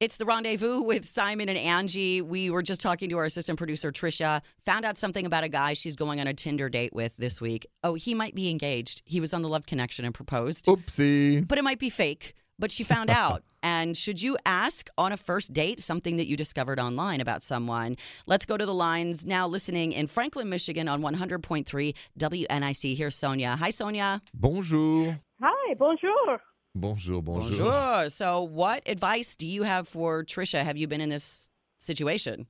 It's 0.00 0.16
the 0.16 0.24
rendezvous 0.24 0.82
with 0.82 1.04
Simon 1.04 1.48
and 1.48 1.58
Angi. 1.58 2.22
We 2.22 2.50
were 2.50 2.62
just 2.62 2.80
talking 2.80 3.10
to 3.10 3.18
our 3.18 3.24
assistant 3.24 3.58
producer, 3.58 3.90
Trisha. 3.90 4.42
Found 4.64 4.84
out 4.84 4.96
something 4.96 5.26
about 5.26 5.42
a 5.42 5.48
guy 5.48 5.72
she's 5.72 5.96
going 5.96 6.20
on 6.20 6.28
a 6.28 6.34
Tinder 6.34 6.68
date 6.68 6.92
with 6.92 7.16
this 7.16 7.40
week. 7.40 7.66
Oh, 7.82 7.94
he 7.94 8.14
might 8.14 8.36
be 8.36 8.48
engaged. 8.48 9.02
He 9.06 9.18
was 9.18 9.34
on 9.34 9.42
the 9.42 9.48
Love 9.48 9.66
Connection 9.66 10.04
and 10.04 10.14
proposed 10.14 10.66
Oopsie. 10.66 11.46
but 11.48 11.58
it 11.58 11.64
might 11.64 11.80
be 11.80 11.90
fake. 11.90 12.34
But 12.58 12.70
she 12.70 12.84
found 12.84 13.10
out. 13.10 13.42
And 13.60 13.96
should 13.96 14.22
you 14.22 14.38
ask 14.46 14.88
on 14.96 15.10
a 15.10 15.16
first 15.16 15.52
date 15.52 15.80
something 15.80 16.14
that 16.14 16.28
you 16.28 16.36
discovered 16.36 16.78
online 16.78 17.20
about 17.20 17.42
someone? 17.42 17.96
Let's 18.24 18.46
go 18.46 18.56
to 18.56 18.64
the 18.64 18.72
lines 18.72 19.26
now. 19.26 19.48
Listening 19.48 19.90
in 19.90 20.06
Franklin, 20.06 20.48
Michigan 20.48 20.86
on 20.86 21.02
100.3 21.02 21.94
WNIC. 22.18 22.96
Here's 22.96 23.16
Sonia. 23.16 23.56
Hi, 23.56 23.70
Sonia. 23.70 24.22
Bonjour. 24.32 25.18
Hi, 25.42 25.74
bonjour. 25.74 26.40
Bonjour, 26.76 27.20
bonjour. 27.20 27.58
Bonjour. 27.58 28.10
So, 28.10 28.42
what 28.42 28.88
advice 28.88 29.34
do 29.34 29.44
you 29.44 29.64
have 29.64 29.88
for 29.88 30.22
Trisha? 30.22 30.62
Have 30.62 30.76
you 30.76 30.86
been 30.86 31.00
in 31.00 31.08
this 31.08 31.48
situation? 31.80 32.46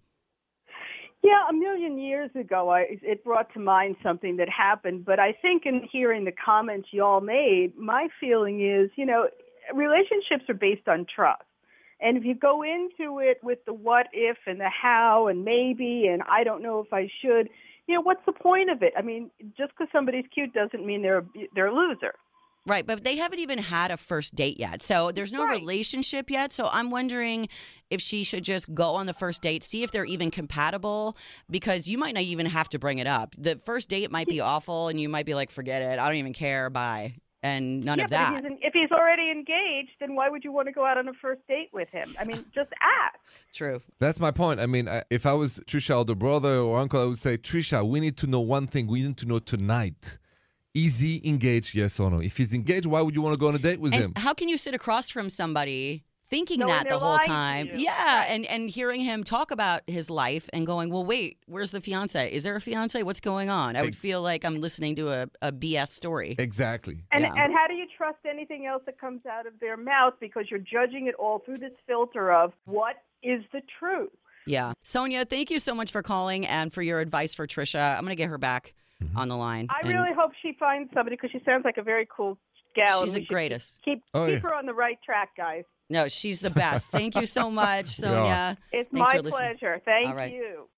Yeah, 1.23 1.49
a 1.51 1.53
million 1.53 1.99
years 1.99 2.31
ago, 2.39 2.71
I, 2.71 2.85
it 3.03 3.25
brought 3.25 3.53
to 3.55 3.61
mind 3.61 3.97
something 4.03 4.37
that 4.37 4.49
happened. 4.49 5.05
But 5.05 5.19
I 5.19 5.33
think 5.33 5.65
in 5.67 5.89
hearing 5.91 6.25
the 6.25 6.33
comments 6.33 6.89
y'all 6.93 7.21
made, 7.21 7.73
my 7.77 8.09
feeling 8.21 8.65
is, 8.65 8.91
you 8.97 9.05
know, 9.05 9.29
relationships 9.75 10.49
are 10.49 10.55
based 10.55 10.89
on 10.89 11.07
trust. 11.15 11.43
And 12.01 12.17
if 12.17 12.25
you 12.25 12.35
go 12.35 12.63
into 12.63 13.19
it 13.19 13.39
with 13.43 13.59
the 13.67 13.73
what 13.73 14.07
if 14.13 14.37
and 14.47 14.61
the 14.61 14.71
how 14.71 15.27
and 15.27 15.45
maybe 15.45 16.07
and 16.07 16.23
I 16.31 16.45
don't 16.45 16.63
know 16.63 16.81
if 16.81 16.93
I 16.93 17.09
should, 17.21 17.49
you 17.87 17.95
know, 17.95 18.01
what's 18.03 18.25
the 18.25 18.33
point 18.33 18.71
of 18.71 18.83
it? 18.83 18.93
I 18.97 19.03
mean, 19.03 19.31
just 19.57 19.73
because 19.73 19.89
somebody's 19.91 20.27
cute 20.33 20.53
doesn't 20.53 20.87
mean 20.87 21.03
they're 21.03 21.25
they're 21.55 21.67
a 21.69 21.75
loser. 21.75 22.15
Right, 22.67 22.87
but 22.87 23.03
they 23.03 23.17
haven't 23.17 23.39
even 23.39 23.59
had 23.59 23.91
a 23.91 23.97
first 23.97 24.35
date 24.35 24.61
yet. 24.61 24.83
So 24.83 25.11
there's 25.11 25.33
no 25.33 25.47
Right. 25.47 25.61
relationship 25.61 26.29
yet. 26.29 26.53
So 26.53 26.69
I'm 26.71 26.91
wondering 26.91 27.49
if 27.89 28.03
she 28.03 28.25
should 28.25 28.45
just 28.45 28.75
go 28.75 28.95
on 28.95 29.07
the 29.07 29.15
first 29.15 29.41
date, 29.41 29.65
see 29.65 29.83
if 29.83 29.91
they're 29.91 30.05
even 30.05 30.31
compatible, 30.31 31.17
because 31.49 31.89
you 31.89 31.97
might 31.97 32.13
not 32.13 32.25
even 32.25 32.45
have 32.45 32.69
to 32.71 32.79
bring 32.79 32.99
it 32.99 33.07
up. 33.07 33.35
The 33.39 33.57
first 33.57 33.89
date 33.89 34.11
might 34.11 34.29
be 34.29 34.41
awful, 34.41 34.89
and 34.89 35.01
you 35.01 35.09
might 35.09 35.25
be 35.25 35.35
like, 35.35 35.51
forget 35.51 35.81
it. 35.81 35.99
I 35.99 36.07
don't 36.07 36.17
even 36.17 36.35
care. 36.35 36.69
Bye. 36.69 37.15
And 37.43 37.85
none 37.85 37.99
yeah, 37.99 38.05
of 38.05 38.11
that. 38.11 38.39
If 38.39 38.45
he's, 38.45 38.59
if 38.63 38.73
he's 38.73 38.91
already 38.91 39.31
engaged, 39.31 39.93
then 40.01 40.17
why 40.17 40.29
would 40.29 40.43
you 40.43 40.51
want 40.51 40.67
to 40.67 40.73
go 40.73 40.85
out 40.85 40.99
on 40.99 41.07
a 41.07 41.13
first 41.15 41.41
date 41.47 41.71
with 41.73 41.89
him? 41.91 42.13
I 42.19 42.25
mean, 42.25 42.45
just 42.53 42.71
ask. 42.83 43.15
True. 43.55 43.81
That's 44.01 44.19
my 44.19 44.33
point. 44.33 44.59
I 44.59 44.67
mean, 44.67 44.89
I, 44.89 45.05
if 45.09 45.25
I 45.25 45.33
was 45.35 45.61
Trisha, 45.67 45.95
older 45.95 46.17
brother 46.17 46.57
or 46.59 46.81
uncle, 46.81 47.01
I 47.01 47.05
would 47.05 47.19
say, 47.19 47.39
Trisha, 47.39 47.87
we 47.89 48.01
need 48.01 48.17
to 48.19 48.27
know 48.27 48.41
one 48.41 48.67
thing. 48.67 48.89
We 48.89 49.03
need 49.03 49.17
to 49.19 49.27
know 49.27 49.39
tonight. 49.39 50.19
Is 50.75 50.99
he 50.99 51.21
engaged, 51.25 51.75
yes 51.75 51.99
or 52.01 52.11
no? 52.11 52.21
If 52.21 52.37
he's 52.37 52.53
engaged, 52.53 52.87
why 52.87 53.01
would 53.03 53.15
you 53.15 53.23
want 53.23 53.35
to 53.35 53.39
go 53.39 53.49
on 53.49 53.55
a 53.55 53.59
date 53.59 53.81
with 53.81 53.93
And 53.95 54.03
him? 54.03 54.13
how 54.17 54.35
can 54.35 54.49
you 54.49 54.59
sit 54.59 54.75
across 54.75 55.09
from 55.09 55.31
somebody 55.31 56.05
thinking 56.29 56.61
Knowing 56.61 56.73
that 56.73 56.89
the 56.89 56.99
whole 56.99 57.19
time? 57.19 57.67
you. 57.69 57.79
Yeah, 57.79 58.25
and 58.29 58.45
and 58.47 58.69
hearing 58.71 59.01
him 59.01 59.25
talk 59.25 59.51
about 59.51 59.83
his 59.87 60.11
life 60.11 60.49
and 60.53 60.67
going, 60.67 60.91
well, 60.91 61.05
wait, 61.05 61.39
where's 61.47 61.71
the 61.71 61.81
fiance? 61.81 62.33
Is 62.33 62.43
there 62.45 62.57
a 62.57 62.61
fiance? 62.61 63.03
What's 63.03 63.21
going 63.21 63.51
on? 63.51 63.77
I 63.77 63.83
would 63.83 63.97
feel 63.97 64.23
like 64.23 64.45
I'm 64.45 64.61
listening 64.61 64.97
to 64.97 65.11
a, 65.11 65.29
a 65.43 65.53
BS 65.53 65.89
story. 65.89 66.35
Exactly. 66.39 66.99
And 67.13 67.23
Yeah. 67.23 67.33
and 67.37 67.53
how 67.53 67.67
do 67.67 67.75
you 67.75 67.87
trust 67.97 68.19
anything 68.29 68.67
else 68.67 68.83
that 68.87 69.01
comes 69.01 69.25
out 69.27 69.47
of 69.47 69.53
their 69.61 69.77
mouth 69.77 70.15
because 70.21 70.47
you're 70.51 70.61
judging 70.61 71.07
it 71.07 71.15
all 71.17 71.41
through 71.41 71.59
this 71.59 71.73
filter 71.87 72.33
of 72.33 72.53
what 72.65 72.97
is 73.23 73.43
the 73.53 73.63
truth? 73.79 74.11
Yeah. 74.47 74.73
Sonia, 74.83 75.25
thank 75.25 75.51
you 75.51 75.59
so 75.59 75.75
much 75.75 75.93
for 75.93 76.03
calling 76.03 76.47
and 76.47 76.73
for 76.73 76.81
your 76.83 77.01
advice 77.01 77.35
for 77.35 77.47
Trisha. 77.47 77.95
I'm 77.97 78.05
going 78.05 78.11
to 78.11 78.17
get 78.17 78.29
her 78.29 78.39
back 78.39 78.75
Mm-hmm. 79.01 79.17
on 79.17 79.29
the 79.29 79.37
line. 79.37 79.69
I 79.71 79.79
And 79.87 79.91
really 79.91 80.13
hope 80.13 80.33
she 80.43 80.55
finds 80.59 80.93
somebody 80.93 81.15
because 81.15 81.31
she 81.31 81.41
sounds 81.45 81.65
like 81.65 81.77
a 81.79 81.83
very 81.85 82.05
cool 82.11 82.37
gal. 82.75 83.05
She's 83.05 83.15
the 83.15 83.25
greatest. 83.25 83.81
Keep 83.85 84.03
Oh, 84.13 84.27
keep 84.27 84.35
yeah. 84.35 84.41
her 84.41 84.53
on 84.53 84.67
the 84.67 84.75
right 84.75 84.99
track, 85.07 85.29
guys. 85.37 85.63
No, 85.91 86.07
she's 86.09 86.41
the 86.41 86.51
best. 86.51 86.91
Thank 86.93 87.15
you 87.17 87.25
so 87.27 87.51
much, 87.51 87.87
Sonia. 87.97 88.57
It's 88.73 88.91
Thanks 88.91 89.09
my 89.09 89.17
for 89.17 89.23
listening. 89.23 89.31
pleasure. 89.59 89.81
Thank 89.85 90.09
All 90.09 90.15
right. 90.15 90.33
you. 90.33 90.69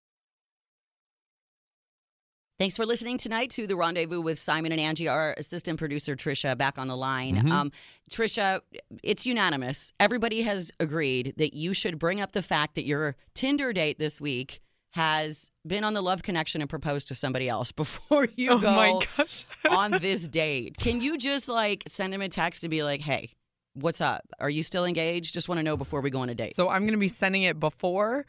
Thanks 2.59 2.77
for 2.77 2.85
listening 2.85 3.17
tonight 3.17 3.49
to 3.53 3.67
the 3.67 3.75
Rendezvous 3.75 4.21
with 4.21 4.39
Simon 4.39 4.71
and 4.71 4.81
Angi. 4.81 5.11
Our 5.11 5.35
assistant 5.39 5.79
producer 5.79 6.15
Trisha 6.15 6.57
back 6.59 6.79
on 6.79 6.89
the 6.89 6.97
line. 6.97 7.37
Mhm. 7.37 7.51
Um, 7.51 7.73
Trisha, 8.11 8.61
it's 9.03 9.25
unanimous. 9.25 9.95
Everybody 9.99 10.43
has 10.43 10.71
agreed 10.79 11.35
that 11.39 11.55
you 11.55 11.73
should 11.73 11.99
bring 11.99 12.21
up 12.21 12.33
the 12.33 12.43
fact 12.43 12.75
that 12.75 12.85
your 12.85 13.17
Tinder 13.33 13.73
date 13.73 13.99
this 13.99 14.21
week 14.21 14.61
has 14.93 15.51
been 15.67 15.85
on 15.85 15.95
the 15.95 16.03
Love 16.03 16.23
Connection 16.23 16.61
and 16.61 16.69
proposed 16.69 17.09
to 17.09 17.15
somebody 17.15 17.49
else 17.49 17.73
before 17.73 18.29
you 18.37 18.51
oh 18.51 18.59
go 18.59 18.73
my 18.73 19.07
gosh. 19.17 19.47
on 19.71 19.93
this 19.93 20.29
date. 20.29 20.77
Can 20.77 21.01
you 21.01 21.17
just 21.17 21.49
like 21.49 21.83
send 21.89 22.13
him 22.13 22.21
a 22.21 22.29
text 22.29 22.61
to 22.61 22.69
be 22.69 22.83
like, 22.83 23.01
"Hey, 23.01 23.31
what's 23.75 24.01
up? 24.01 24.23
Are 24.39 24.51
you 24.51 24.63
still 24.63 24.85
engaged? 24.85 25.35
Just 25.35 25.49
want 25.49 25.59
to 25.59 25.63
know 25.63 25.77
before 25.77 26.01
we 26.01 26.11
go 26.11 26.21
on 26.21 26.29
a 26.31 26.35
date." 26.35 26.57
So 26.57 26.69
I'm 26.69 26.85
gonna 26.87 26.99
be 26.99 27.09
sending 27.09 27.43
it 27.43 27.59
before. 27.61 28.27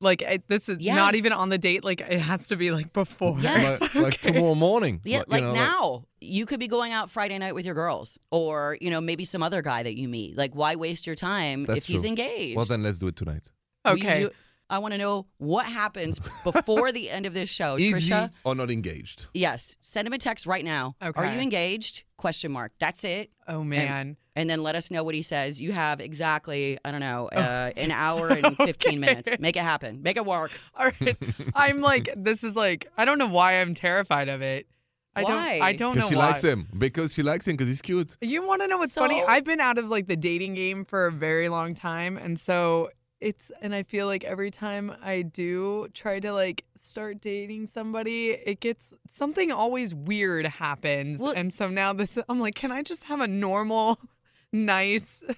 Like 0.00 0.20
it, 0.22 0.48
this 0.48 0.68
is 0.68 0.78
Yes. 0.80 0.96
not 0.96 1.14
even 1.14 1.32
on 1.32 1.48
the 1.48 1.58
date. 1.58 1.84
Like 1.84 2.00
it 2.00 2.18
has 2.18 2.48
to 2.48 2.56
be 2.56 2.72
like 2.72 2.92
before. 2.92 3.38
Yes. 3.40 3.80
Like, 3.80 3.94
like 3.94 4.20
tomorrow 4.20 4.56
morning. 4.56 5.00
Yeah, 5.04 5.18
you 5.18 5.24
like 5.28 5.44
know, 5.44 5.52
now. 5.54 6.04
you 6.20 6.44
could 6.44 6.58
be 6.58 6.66
going 6.66 6.90
out 6.92 7.08
Friday 7.08 7.38
night 7.38 7.54
with 7.54 7.64
your 7.64 7.76
girls, 7.76 8.18
or 8.32 8.76
you 8.80 8.90
know 8.90 9.00
maybe 9.00 9.24
some 9.24 9.42
other 9.44 9.62
guy 9.62 9.84
that 9.84 9.96
you 9.96 10.08
meet. 10.08 10.36
Like, 10.36 10.54
why 10.54 10.74
waste 10.74 11.06
your 11.06 11.14
time 11.14 11.66
That's 11.66 11.78
if 11.78 11.84
he's 11.86 12.00
true. 12.00 12.08
engaged? 12.08 12.56
Well, 12.56 12.64
then 12.66 12.82
let's 12.82 12.98
do 12.98 13.06
it 13.08 13.16
tonight. 13.16 13.44
Will 13.84 13.96
you 13.96 14.08
Okay. 14.08 14.20
do- 14.24 14.30
I 14.72 14.78
want 14.78 14.92
to 14.92 14.98
know 14.98 15.26
what 15.38 15.66
happens 15.66 16.18
before 16.42 16.90
the 16.90 17.10
end 17.10 17.26
of 17.26 17.34
this 17.34 17.48
show. 17.48 17.78
Easy 17.78 17.92
Trisha, 18.10 18.30
or 18.44 18.54
not 18.54 18.70
engaged? 18.70 19.26
yes, 19.34 19.76
send 19.80 20.06
him 20.08 20.12
a 20.14 20.18
text 20.18 20.46
right 20.46 20.64
now. 20.64 20.96
Okay. 21.02 21.20
Are 21.20 21.26
you 21.32 21.38
engaged? 21.40 22.04
Question 22.16 22.50
mark. 22.52 22.72
That's 22.80 23.04
it. 23.04 23.30
Oh 23.46 23.62
man. 23.62 24.16
And 24.34 24.48
then 24.48 24.62
let 24.62 24.74
us 24.74 24.90
know 24.90 25.04
what 25.04 25.14
he 25.14 25.20
says. 25.20 25.60
You 25.60 25.72
have 25.72 26.00
exactly, 26.00 26.78
I 26.84 26.90
don't 26.90 27.00
know, 27.00 27.28
Oh. 27.32 27.38
uh, 27.38 27.70
an 27.76 27.90
hour 28.06 28.28
and 28.30 28.56
15 28.56 28.98
minutes. 28.98 29.28
Make 29.38 29.56
it 29.56 29.62
happen. 29.62 30.02
Make 30.02 30.16
it 30.16 30.24
work. 30.24 30.52
All 30.74 30.90
right. 31.00 31.16
I'm 31.54 31.82
like, 31.82 32.08
this 32.16 32.42
is 32.42 32.56
like, 32.56 32.86
I 32.96 33.04
don't 33.04 33.18
know 33.18 33.28
why 33.28 33.60
I'm 33.60 33.74
terrified 33.74 34.28
of 34.30 34.40
it. 34.40 34.66
I 35.14 35.24
Why? 35.24 35.28
don't. 35.58 35.62
I 35.62 35.72
don't 35.74 35.88
know 35.90 35.92
Because 35.96 36.08
she 36.08 36.16
why. 36.16 36.26
likes 36.28 36.42
him. 36.42 36.68
Because 36.78 37.12
she 37.12 37.22
likes 37.22 37.46
him 37.46 37.52
because 37.54 37.68
he's 37.68 37.82
cute. 37.82 38.16
You 38.22 38.46
want 38.46 38.62
to 38.62 38.68
know 38.68 38.78
what's 38.78 38.94
funny? 38.94 39.22
I've 39.22 39.44
been 39.44 39.60
out 39.60 39.76
of 39.76 39.90
like 39.90 40.06
the 40.06 40.16
dating 40.16 40.54
game 40.54 40.86
for 40.86 41.06
a 41.06 41.12
very 41.12 41.50
long 41.50 41.74
time, 41.74 42.16
and 42.16 42.40
so 42.40 42.88
it's 43.22 43.50
and 43.62 43.74
I 43.74 43.82
feel 43.84 44.06
like 44.06 44.24
every 44.24 44.50
time 44.50 44.92
I 45.02 45.22
do 45.22 45.88
try 45.94 46.20
to 46.20 46.32
like 46.32 46.64
start 46.76 47.20
dating 47.20 47.68
somebody, 47.68 48.30
it 48.32 48.60
gets 48.60 48.92
something 49.10 49.50
always 49.52 49.94
weird 49.94 50.44
happens, 50.46 51.20
Well- 51.20 51.32
and 51.36 51.52
so 51.52 51.68
now 51.68 51.92
this 51.92 52.18
I'm 52.28 52.40
like, 52.40 52.54
can 52.54 52.72
I 52.72 52.82
just 52.82 53.04
have 53.04 53.20
a 53.20 53.28
normal, 53.28 53.98
nice 54.52 55.20
person? 55.20 55.36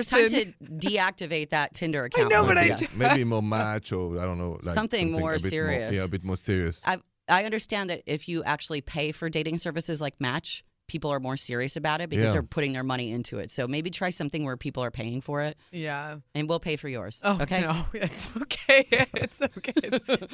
It's 0.00 0.10
time 0.10 0.22
person? 0.22 0.54
to 0.58 0.88
deactivate 0.88 1.50
that 1.50 1.74
Tinder 1.74 2.04
account. 2.08 2.26
I 2.32 2.34
know, 2.34 2.46
but 2.46 2.58
I 2.58 2.68
once 2.70 2.80
ju- 2.80 2.86
again. 2.86 2.98
maybe 2.98 3.24
more 3.24 3.42
match 3.42 3.92
or 3.92 4.18
I 4.18 4.24
don't 4.24 4.38
know, 4.38 4.58
like 4.62 4.74
Something 4.74 5.12
more 5.12 5.32
a 5.34 5.38
bit 5.40 5.50
serious. 5.50 5.94
yeah, 5.94 6.04
a 6.04 6.08
bit 6.08 6.24
more 6.24 6.36
serious. 6.36 6.82
I 6.86 6.98
I 7.28 7.44
understand 7.44 7.88
that 7.90 8.02
if 8.06 8.28
you 8.28 8.42
actually 8.44 8.80
pay 8.80 9.12
for 9.12 9.28
dating 9.30 9.58
services 9.58 10.00
like 10.00 10.20
Match, 10.20 10.64
people 10.92 11.10
are 11.10 11.20
more 11.20 11.38
serious 11.38 11.74
about 11.76 12.00
it 12.02 12.10
because 12.10 12.26
Yeah. 12.28 12.32
they're 12.34 12.42
putting 12.56 12.72
their 12.74 12.84
money 12.84 13.10
into 13.10 13.38
it. 13.38 13.50
So 13.50 13.66
maybe 13.66 13.88
try 13.90 14.10
something 14.10 14.44
where 14.44 14.58
people 14.58 14.82
are 14.84 14.90
paying 14.90 15.20
for 15.22 15.40
it, 15.42 15.56
yeah. 15.72 16.18
and 16.34 16.48
we'll 16.48 16.60
pay 16.60 16.76
for 16.76 16.88
yours. 16.88 17.20
Oh 17.24 17.38
okay. 17.40 17.62
no, 17.62 17.86
it's 17.94 18.26
okay. 18.42 18.84
It's 19.24 19.40
okay. 19.40 19.72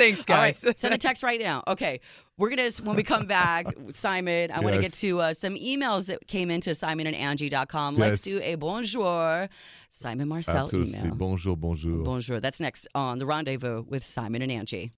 Thanks, 0.00 0.24
All 0.28 0.36
right, 0.36 0.56
guys. 0.60 0.78
send 0.80 0.92
a 0.94 0.98
text 0.98 1.22
right 1.22 1.40
now. 1.40 1.62
Okay, 1.68 2.00
we're 2.38 2.50
gonna 2.50 2.68
when 2.82 2.96
we 2.96 3.04
come 3.04 3.26
back, 3.26 3.66
Simon. 3.90 4.50
I 4.50 4.58
want 4.60 4.74
to 4.74 4.82
get 4.82 4.92
to 4.94 5.20
uh, 5.20 5.32
some 5.32 5.54
emails 5.54 6.08
that 6.08 6.26
came 6.26 6.50
into 6.50 6.70
simonandangie.com. 6.70 7.96
Let's 7.96 8.16
Yes. 8.18 8.20
do 8.20 8.40
a 8.42 8.56
bonjour, 8.56 9.48
Simon 9.90 10.28
Marcel 10.28 10.64
Absolutely. 10.64 10.98
email. 10.98 11.14
Bonjour, 11.14 11.56
bonjour. 11.56 12.02
Bonjour. 12.02 12.40
That's 12.40 12.60
next 12.60 12.88
on 12.94 13.18
the 13.18 13.26
rendezvous 13.26 13.84
with 13.88 14.02
Simon 14.04 14.42
and 14.42 14.50
Angi. 14.52 14.90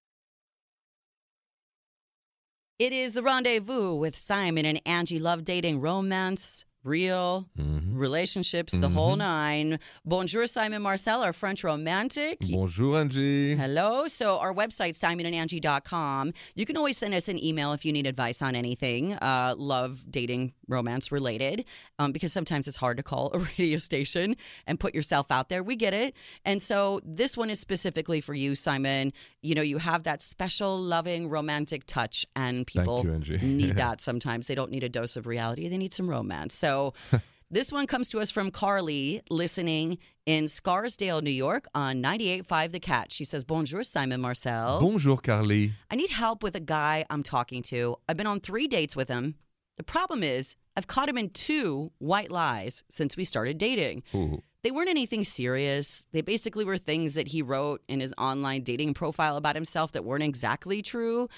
It 2.81 2.95
is 2.95 3.13
the 3.13 3.23
rendezvous 3.23 3.95
with 3.95 4.17
Simon 4.17 4.65
and 4.65 4.83
Angi. 4.87 5.21
Love 5.21 5.45
dating, 5.45 5.83
romance, 5.83 6.65
real 6.83 7.47
Mhm. 7.59 7.91
relationships, 7.99 8.73
the 8.73 8.89
whole 8.89 9.15
Mhm. 9.15 9.19
nine. 9.19 9.79
Bonjour, 10.05 10.47
Simon 10.47 10.83
Marcel, 10.83 11.23
our 11.23 11.33
French 11.33 11.63
romantic. 11.65 12.39
Bonjour, 12.41 12.95
Angi. 12.97 13.57
Hello. 13.57 14.09
So 14.09 14.39
our 14.39 14.55
website, 14.55 14.95
simonandangie.com. 14.97 16.33
You 16.55 16.65
can 16.67 16.77
always 16.77 16.97
send 16.97 17.15
us 17.15 17.29
an 17.29 17.43
email 17.43 17.73
if 17.73 17.85
you 17.85 17.93
need 17.93 18.07
advice 18.07 18.43
on 18.43 18.55
anything, 18.57 19.15
uh, 19.15 19.55
love, 19.59 20.05
dating, 20.11 20.53
romance 20.69 21.11
related, 21.13 21.65
um, 21.99 22.13
because 22.13 22.33
sometimes 22.33 22.67
it's 22.69 22.77
hard 22.77 22.97
to 22.97 23.03
call 23.03 23.31
a 23.35 23.39
radio 23.59 23.79
station 23.79 24.37
and 24.67 24.79
put 24.81 24.95
yourself 24.95 25.31
out 25.31 25.49
there. 25.49 25.63
We 25.63 25.77
get 25.77 25.93
it. 25.95 26.15
And 26.45 26.63
so 26.63 27.01
this 27.05 27.37
one 27.37 27.51
is 27.51 27.61
specifically 27.61 28.21
for 28.21 28.35
you, 28.35 28.55
Simon. 28.55 29.13
You 29.43 29.55
know, 29.55 29.63
you 29.63 29.79
have 29.79 30.05
that 30.05 30.23
special, 30.23 30.79
loving, 30.79 31.29
romantic 31.29 31.85
touch, 31.87 32.25
and 32.37 32.67
people 32.67 33.05
you, 33.25 33.39
need 33.39 33.77
that 33.77 34.01
sometimes. 34.01 34.47
They 34.47 34.55
don't 34.55 34.71
need 34.71 34.85
a 34.85 34.89
dose 34.89 35.17
of 35.17 35.27
reality, 35.27 35.69
they 35.69 35.77
need 35.79 35.93
some 35.93 36.09
romance. 36.09 36.55
So 36.55 36.70
this 37.51 37.73
one 37.73 37.87
comes 37.87 38.09
to 38.11 38.21
us 38.21 38.31
from 38.31 38.51
Carly, 38.51 39.23
listening 39.31 39.99
in 40.27 40.49
Scarsdale, 40.49 41.23
New 41.23 41.31
York 41.31 41.67
on 41.75 42.03
98.5 42.03 42.73
The 42.73 42.81
Cat. 42.81 43.13
She 43.13 43.25
says, 43.25 43.45
Bonjour, 43.45 43.83
Simon 43.83 44.21
Marcel. 44.21 44.81
Bonjour, 44.81 45.19
Carly. 45.19 45.73
I 45.91 45.97
need 45.97 46.11
help 46.11 46.43
with 46.43 46.55
a 46.55 46.61
guy 46.61 47.05
I'm 47.11 47.23
talking 47.23 47.63
to. 47.65 47.97
I've 48.09 48.17
been 48.17 48.27
on 48.27 48.41
three 48.41 48.67
dates 48.67 48.95
with 48.95 49.09
him. 49.09 49.35
The 49.77 49.85
problem 49.85 50.23
is, 50.23 50.57
I've 50.77 50.87
caught 50.87 51.09
him 51.09 51.19
in 51.19 51.31
two 51.31 51.91
white 51.99 52.31
lies 52.31 52.85
since 52.89 53.17
we 53.17 53.25
started 53.25 53.59
dating. 53.59 54.03
Ooh. 54.15 54.43
They 54.63 54.71
weren't 54.71 54.91
anything 54.91 55.25
serious. 55.25 56.07
They 56.13 56.21
basically 56.21 56.65
were 56.65 56.77
things 56.77 57.15
that 57.15 57.29
he 57.29 57.41
wrote 57.41 57.83
in 57.89 58.01
his 58.01 58.13
online 58.19 58.63
dating 58.63 58.95
profile 58.95 59.37
about 59.37 59.55
himself 59.55 59.93
that 59.93 60.05
weren't 60.05 60.23
exactly 60.23 60.83
true. 60.83 61.29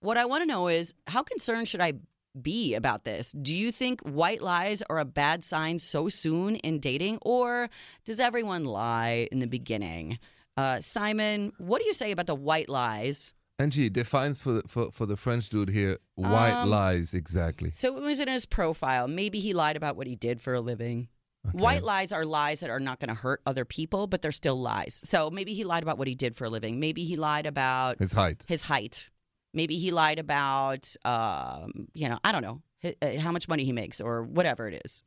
What 0.00 0.16
I 0.16 0.24
want 0.24 0.42
to 0.42 0.48
know 0.48 0.68
is 0.68 0.94
how 1.06 1.22
concerned 1.22 1.68
should 1.68 1.82
I 1.82 1.92
be 2.40 2.74
about 2.74 3.04
this? 3.04 3.32
Do 3.32 3.54
you 3.54 3.72
think 3.72 4.00
white 4.02 4.42
lies 4.42 4.82
are 4.90 4.98
a 4.98 5.04
bad 5.04 5.44
sign 5.44 5.78
so 5.78 6.08
soon 6.08 6.56
in 6.56 6.78
dating, 6.80 7.18
or 7.22 7.68
does 8.04 8.20
everyone 8.20 8.64
lie 8.64 9.28
in 9.32 9.38
the 9.38 9.46
beginning? 9.46 10.18
Uh, 10.56 10.80
Simon, 10.80 11.52
what 11.58 11.80
do 11.80 11.86
you 11.86 11.94
say 11.94 12.10
about 12.10 12.26
the 12.26 12.34
white 12.34 12.68
lies? 12.68 13.34
Angi 13.58 13.92
defines 13.92 14.40
for 14.40 14.52
the, 14.52 14.62
for, 14.66 14.90
for 14.90 15.06
the 15.06 15.16
French 15.16 15.50
dude 15.50 15.68
here 15.68 15.98
white 16.14 16.52
Um, 16.62 16.70
lies 16.70 17.12
exactly. 17.14 17.70
So 17.70 17.96
it 17.96 18.02
was 18.02 18.18
in 18.20 18.28
his 18.28 18.46
profile. 18.46 19.06
Maybe 19.06 19.38
he 19.38 19.52
lied 19.52 19.76
about 19.76 19.96
what 19.96 20.06
he 20.06 20.16
did 20.16 20.40
for 20.40 20.54
a 20.54 20.60
living. 20.60 21.08
White 21.52 21.82
lies 21.82 22.12
are 22.12 22.26
lies 22.26 22.60
that 22.60 22.68
are 22.68 22.80
not 22.80 23.00
going 23.00 23.08
to 23.08 23.14
hurt 23.14 23.40
other 23.46 23.64
people, 23.64 24.06
but 24.06 24.20
they're 24.20 24.30
still 24.32 24.60
lies. 24.60 25.00
So 25.04 25.30
maybe 25.30 25.54
he 25.54 25.64
lied 25.64 25.82
about 25.82 25.96
what 25.96 26.06
he 26.06 26.14
did 26.14 26.36
for 26.36 26.44
a 26.44 26.50
living. 26.50 26.78
Maybe 26.80 27.04
he 27.04 27.16
lied 27.16 27.46
about 27.46 27.98
His 27.98 28.12
height. 28.12 28.44
his 28.46 28.62
height. 28.62 29.08
Maybe 29.52 29.78
he 29.78 29.90
lied 29.90 30.18
about, 30.18 30.94
um, 31.04 31.88
you 31.94 32.08
know, 32.08 32.18
I 32.24 32.32
don't 32.32 32.42
know, 32.42 32.62
uh, 32.84 33.18
how 33.18 33.32
much 33.32 33.48
money 33.48 33.64
he 33.64 33.72
makes 33.72 34.00
or 34.00 34.22
whatever 34.22 34.68
it 34.68 34.82
is. 34.84 35.04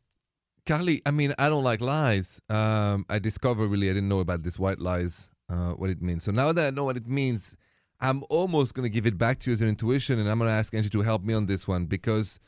Carly, 0.65 1.01
I 1.05 1.11
mean, 1.11 1.33
I 1.37 1.49
don't 1.49 1.63
like 1.63 1.81
lies. 1.81 2.41
Um, 2.49 3.05
I 3.09 3.19
discovered 3.19 3.67
really, 3.67 3.89
I 3.89 3.93
didn't 3.93 4.09
know 4.09 4.19
about 4.19 4.43
this 4.43 4.57
white 4.57 4.79
lies, 4.79 5.29
uh, 5.49 5.71
what 5.71 5.89
it 5.89 6.01
means. 6.01 6.23
So 6.23 6.31
now 6.31 6.51
that 6.53 6.67
I 6.67 6.69
know 6.69 6.85
what 6.85 6.97
it 6.97 7.07
means, 7.07 7.55
I'm 7.99 8.23
almost 8.29 8.73
going 8.73 8.83
to 8.83 8.89
give 8.89 9.05
it 9.05 9.17
back 9.17 9.39
to 9.39 9.49
you 9.49 9.53
as 9.53 9.61
an 9.61 9.69
intuition, 9.69 10.19
and 10.19 10.29
I'm 10.29 10.37
going 10.37 10.49
to 10.49 10.53
ask 10.53 10.73
Angi 10.73 10.91
to 10.91 11.01
help 11.01 11.23
me 11.23 11.33
on 11.33 11.45
this 11.45 11.67
one 11.67 11.85
because 11.85 12.39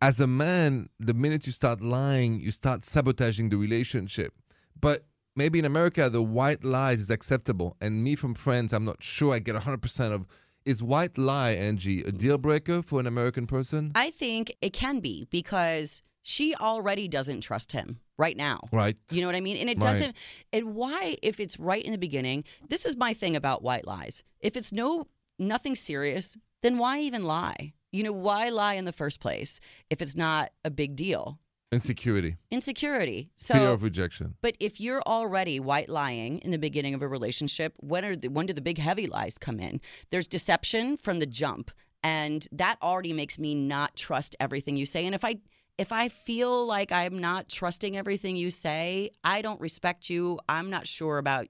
as 0.00 0.20
a 0.20 0.26
man, 0.26 0.88
the 0.98 1.14
minute 1.14 1.46
you 1.46 1.52
start 1.52 1.80
lying, 1.80 2.40
you 2.40 2.50
start 2.50 2.84
sabotaging 2.84 3.50
the 3.50 3.56
relationship. 3.56 4.34
But 4.78 5.04
maybe 5.36 5.58
in 5.58 5.64
America, 5.64 6.10
the 6.10 6.22
white 6.22 6.64
lies 6.64 7.00
is 7.00 7.10
acceptable. 7.10 7.76
And 7.80 8.02
me 8.02 8.16
from 8.16 8.34
friends, 8.34 8.72
I'm 8.72 8.84
not 8.84 9.02
sure 9.02 9.32
I 9.34 9.38
get 9.38 9.54
100% 9.54 10.12
of. 10.12 10.26
Is 10.64 10.82
white 10.82 11.18
lie, 11.18 11.56
Angi, 11.56 12.06
a 12.06 12.12
deal 12.12 12.38
breaker 12.38 12.82
for 12.82 13.00
an 13.00 13.06
American 13.06 13.46
person? 13.46 13.90
I 13.94 14.10
think 14.10 14.54
it 14.60 14.72
can 14.72 15.00
be 15.00 15.26
because 15.30 16.02
she 16.22 16.54
already 16.54 17.08
doesn't 17.08 17.40
trust 17.40 17.72
him 17.72 17.98
right 18.16 18.36
now. 18.36 18.60
right. 18.72 18.96
You 19.10 19.20
know 19.20 19.26
what 19.26 19.34
I 19.34 19.40
mean? 19.40 19.56
And 19.56 19.68
it 19.68 19.80
doesn't. 19.80 20.14
And 20.52 20.74
why, 20.74 21.16
if 21.22 21.40
it's 21.40 21.58
right 21.58 21.84
in 21.84 21.90
the 21.90 21.98
beginning, 21.98 22.44
this 22.68 22.86
is 22.86 22.96
my 22.96 23.12
thing 23.12 23.34
about 23.34 23.62
white 23.62 23.86
lies. 23.86 24.22
If 24.38 24.56
it's 24.56 24.72
no 24.72 25.08
nothing 25.38 25.74
serious, 25.74 26.36
then 26.62 26.78
why 26.78 27.00
even 27.00 27.24
lie? 27.24 27.74
You 27.90 28.04
know, 28.04 28.12
why 28.12 28.48
lie 28.50 28.74
in 28.74 28.84
the 28.84 28.92
first 28.92 29.20
place 29.20 29.58
if 29.90 30.00
it's 30.00 30.16
not 30.16 30.52
a 30.64 30.70
big 30.70 30.94
deal? 30.94 31.40
Insecurity, 31.72 32.36
Insecurity. 32.50 33.30
So, 33.36 33.54
fear 33.54 33.68
of 33.70 33.82
rejection. 33.82 34.34
but 34.42 34.56
if 34.60 34.78
you're 34.78 35.02
already 35.02 35.58
white 35.58 35.88
lying 35.88 36.38
in 36.40 36.50
the 36.50 36.58
beginning 36.58 36.92
of 36.92 37.00
a 37.00 37.08
relationship, 37.08 37.74
when 37.80 38.04
are 38.04 38.14
the, 38.14 38.28
when 38.28 38.44
do 38.46 38.52
the 38.52 38.60
big 38.60 38.78
heavy 38.78 39.06
lies 39.06 39.38
come 39.38 39.58
in? 39.58 39.80
There's 40.10 40.28
deception 40.28 40.98
from 40.98 41.18
the 41.18 41.26
jump, 41.26 41.70
and 42.02 42.46
that 42.52 42.76
already 42.82 43.14
makes 43.14 43.38
me 43.38 43.54
not 43.54 43.96
trust 43.96 44.36
everything 44.38 44.76
you 44.76 44.84
say. 44.84 45.06
And 45.06 45.14
if 45.14 45.24
I 45.24 45.36
if 45.78 45.92
I 45.92 46.10
feel 46.10 46.66
like 46.66 46.92
I'm 46.92 47.18
not 47.18 47.48
trusting 47.48 47.96
everything 47.96 48.36
you 48.36 48.50
say, 48.50 49.10
I 49.24 49.40
don't 49.40 49.60
respect 49.60 50.10
you. 50.10 50.38
I'm 50.48 50.68
not 50.68 50.86
sure 50.86 51.16
about 51.16 51.48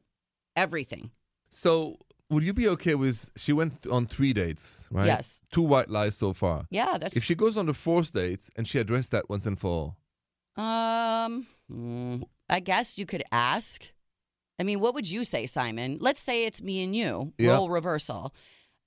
everything. 0.55 1.11
So, 1.51 1.99
would 2.31 2.45
you 2.45 2.55
be 2.55 2.69
okay 2.69 2.95
with 2.95 3.31
she 3.37 3.53
went 3.53 3.87
on 3.89 4.07
three 4.07 4.33
dates, 4.33 4.87
right? 4.91 5.07
Yes. 5.07 5.43
Two 5.51 5.63
white 5.63 5.91
lies 5.91 6.17
so 6.17 6.33
far. 6.33 6.67
Yeah, 6.71 6.97
that's 6.99 7.17
If 7.17 7.25
she 7.25 7.35
goes 7.35 7.57
on 7.57 7.67
the 7.67 7.75
fourth 7.75 8.13
date 8.13 8.49
and 8.57 8.67
she 8.67 8.79
addressed 8.79 9.11
that 9.11 9.29
once 9.29 9.45
and 9.47 9.59
for 9.59 9.69
all, 9.69 9.97
Um, 10.57 11.47
hmm, 11.69 12.23
I 12.49 12.61
guess 12.61 12.99
you 12.99 13.07
could 13.07 13.23
ask. 13.33 13.85
I 14.59 14.65
mean, 14.65 14.81
what 14.81 14.95
would 14.95 15.11
you 15.11 15.25
say, 15.25 15.47
Simon? 15.47 15.99
Let's 16.01 16.21
say 16.21 16.45
it's 16.47 16.63
me 16.63 16.83
and 16.85 16.95
you, 16.95 17.33
Yeah. 17.39 17.53
role 17.53 17.71
reversal, 17.71 18.35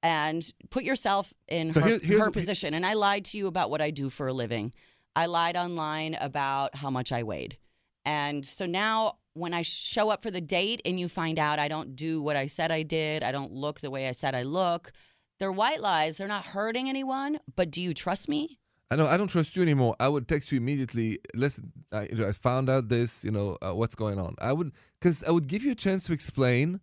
and 0.03 0.47
put 0.69 0.83
yourself 0.83 1.33
in 1.47 1.73
So 1.73 1.81
her, 1.81 1.87
here- 1.87 1.99
here's- 2.03 2.21
her 2.25 2.31
position. 2.31 2.73
And 2.73 2.85
I 2.85 2.93
lied 2.93 3.25
to 3.25 3.37
you 3.37 3.47
about 3.47 3.69
what 3.71 3.81
I 3.81 3.89
do 3.91 4.09
for 4.09 4.27
a 4.27 4.33
living. 4.33 4.73
I 5.15 5.25
lied 5.25 5.57
online 5.57 6.13
about 6.15 6.75
how 6.75 6.89
much 6.89 7.11
I 7.11 7.23
weighed. 7.23 7.57
And 8.05 8.45
so 8.45 8.65
now 8.65 9.17
when 9.33 9.53
I 9.53 9.63
show 9.63 10.09
up 10.09 10.21
for 10.21 10.29
the 10.31 10.41
date 10.41 10.81
and 10.85 10.99
you 10.99 11.09
find 11.09 11.39
out 11.39 11.57
I 11.59 11.67
don't 11.67 11.95
do 11.95 12.21
what 12.21 12.35
I 12.35 12.45
said 12.47 12.71
I 12.71 12.83
did, 12.83 13.23
I 13.23 13.31
don't 13.31 13.51
look 13.51 13.79
the 13.79 13.89
way 13.89 14.07
I 14.07 14.11
said 14.11 14.35
I 14.35 14.43
look, 14.43 14.91
they're 15.39 15.51
white 15.51 15.81
lies. 15.81 16.17
They're 16.17 16.27
not 16.27 16.45
hurting 16.45 16.87
anyone, 16.87 17.39
but 17.55 17.71
do 17.71 17.81
you 17.81 17.93
trust 17.93 18.29
me? 18.29 18.59
I 18.91 18.95
know 18.95 19.07
I 19.07 19.17
don't 19.17 19.27
trust 19.27 19.55
you 19.55 19.61
anymore. 19.61 19.95
I 19.99 20.07
would 20.07 20.27
text 20.27 20.51
you 20.51 20.57
immediately. 20.57 21.19
Listen, 21.33 21.71
I, 21.91 22.07
I 22.27 22.31
found 22.31 22.69
out 22.69 22.87
this. 22.89 23.23
You 23.23 23.31
know 23.31 23.57
uh, 23.61 23.73
what's 23.73 23.95
going 23.95 24.19
on. 24.19 24.35
I 24.39 24.53
would 24.53 24.71
because 24.99 25.23
I 25.23 25.31
would 25.31 25.47
give 25.47 25.63
you 25.63 25.71
a 25.71 25.75
chance 25.75 26.03
to 26.05 26.13
explain. 26.13 26.79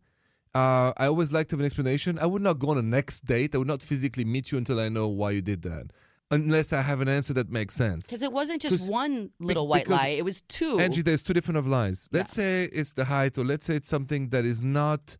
Uh, 0.55 0.93
I 0.99 1.07
always 1.07 1.33
like 1.33 1.49
to 1.49 1.53
have 1.55 1.61
an 1.61 1.67
explanation. 1.67 2.19
I 2.19 2.27
would 2.27 2.43
not 2.43 2.59
go 2.59 2.71
on 2.71 2.79
a 2.79 2.83
next 2.83 3.25
date. 3.25 3.55
I 3.55 3.59
would 3.59 3.69
not 3.69 3.81
physically 3.81 4.25
meet 4.25 4.53
you 4.53 4.59
until 4.59 4.81
I 4.81 4.89
know 4.89 5.09
why 5.09 5.31
you 5.31 5.41
did 5.41 5.63
that, 5.63 5.87
unless 6.31 6.75
I 6.75 6.83
have 6.83 7.01
an 7.01 7.09
answer 7.09 7.33
that 7.35 7.51
makes 7.51 7.75
sense. 7.75 8.07
Because 8.07 8.23
it 8.23 8.33
wasn't 8.33 8.61
just 8.61 8.91
one 8.91 9.31
little 9.41 9.67
white 9.67 9.89
lie, 9.89 10.09
it 10.09 10.25
was 10.25 10.43
two. 10.43 10.77
Angi, 10.77 11.03
there's 11.05 11.23
two 11.23 11.33
different 11.33 11.57
of 11.57 11.67
lies. 11.67 12.09
Let's 12.13 12.37
Yes. 12.37 12.45
say 12.45 12.65
it's 12.65 12.93
the 12.93 13.05
height, 13.05 13.39
or 13.39 13.45
let's 13.45 13.65
say 13.65 13.77
it's 13.77 13.89
something 13.89 14.29
that 14.31 14.45
is 14.45 14.61
not 14.61 15.17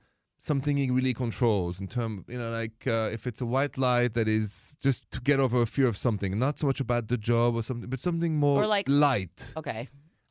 something 0.51 0.77
he 0.77 0.91
really 0.91 1.15
controls 1.15 1.81
in 1.81 1.87
term 1.87 2.25
you 2.29 2.37
know 2.37 2.51
like 2.51 2.79
uh, 2.89 3.09
if 3.17 3.27
it's 3.29 3.41
a 3.41 3.47
white 3.47 3.79
lie 3.79 4.09
that 4.09 4.27
is 4.27 4.75
just 4.87 5.09
to 5.15 5.21
get 5.21 5.39
over 5.39 5.63
a 5.63 5.67
fear 5.67 5.87
of 5.87 5.97
something 5.97 6.37
not 6.47 6.59
so 6.59 6.67
much 6.67 6.81
about 6.81 7.07
the 7.07 7.17
job 7.17 7.55
or 7.55 7.63
something 7.63 7.89
but 7.89 8.01
something 8.01 8.35
more 8.47 8.59
Or 8.63 8.67
like- 8.67 8.89
light 8.89 9.53
Okay. 9.57 9.89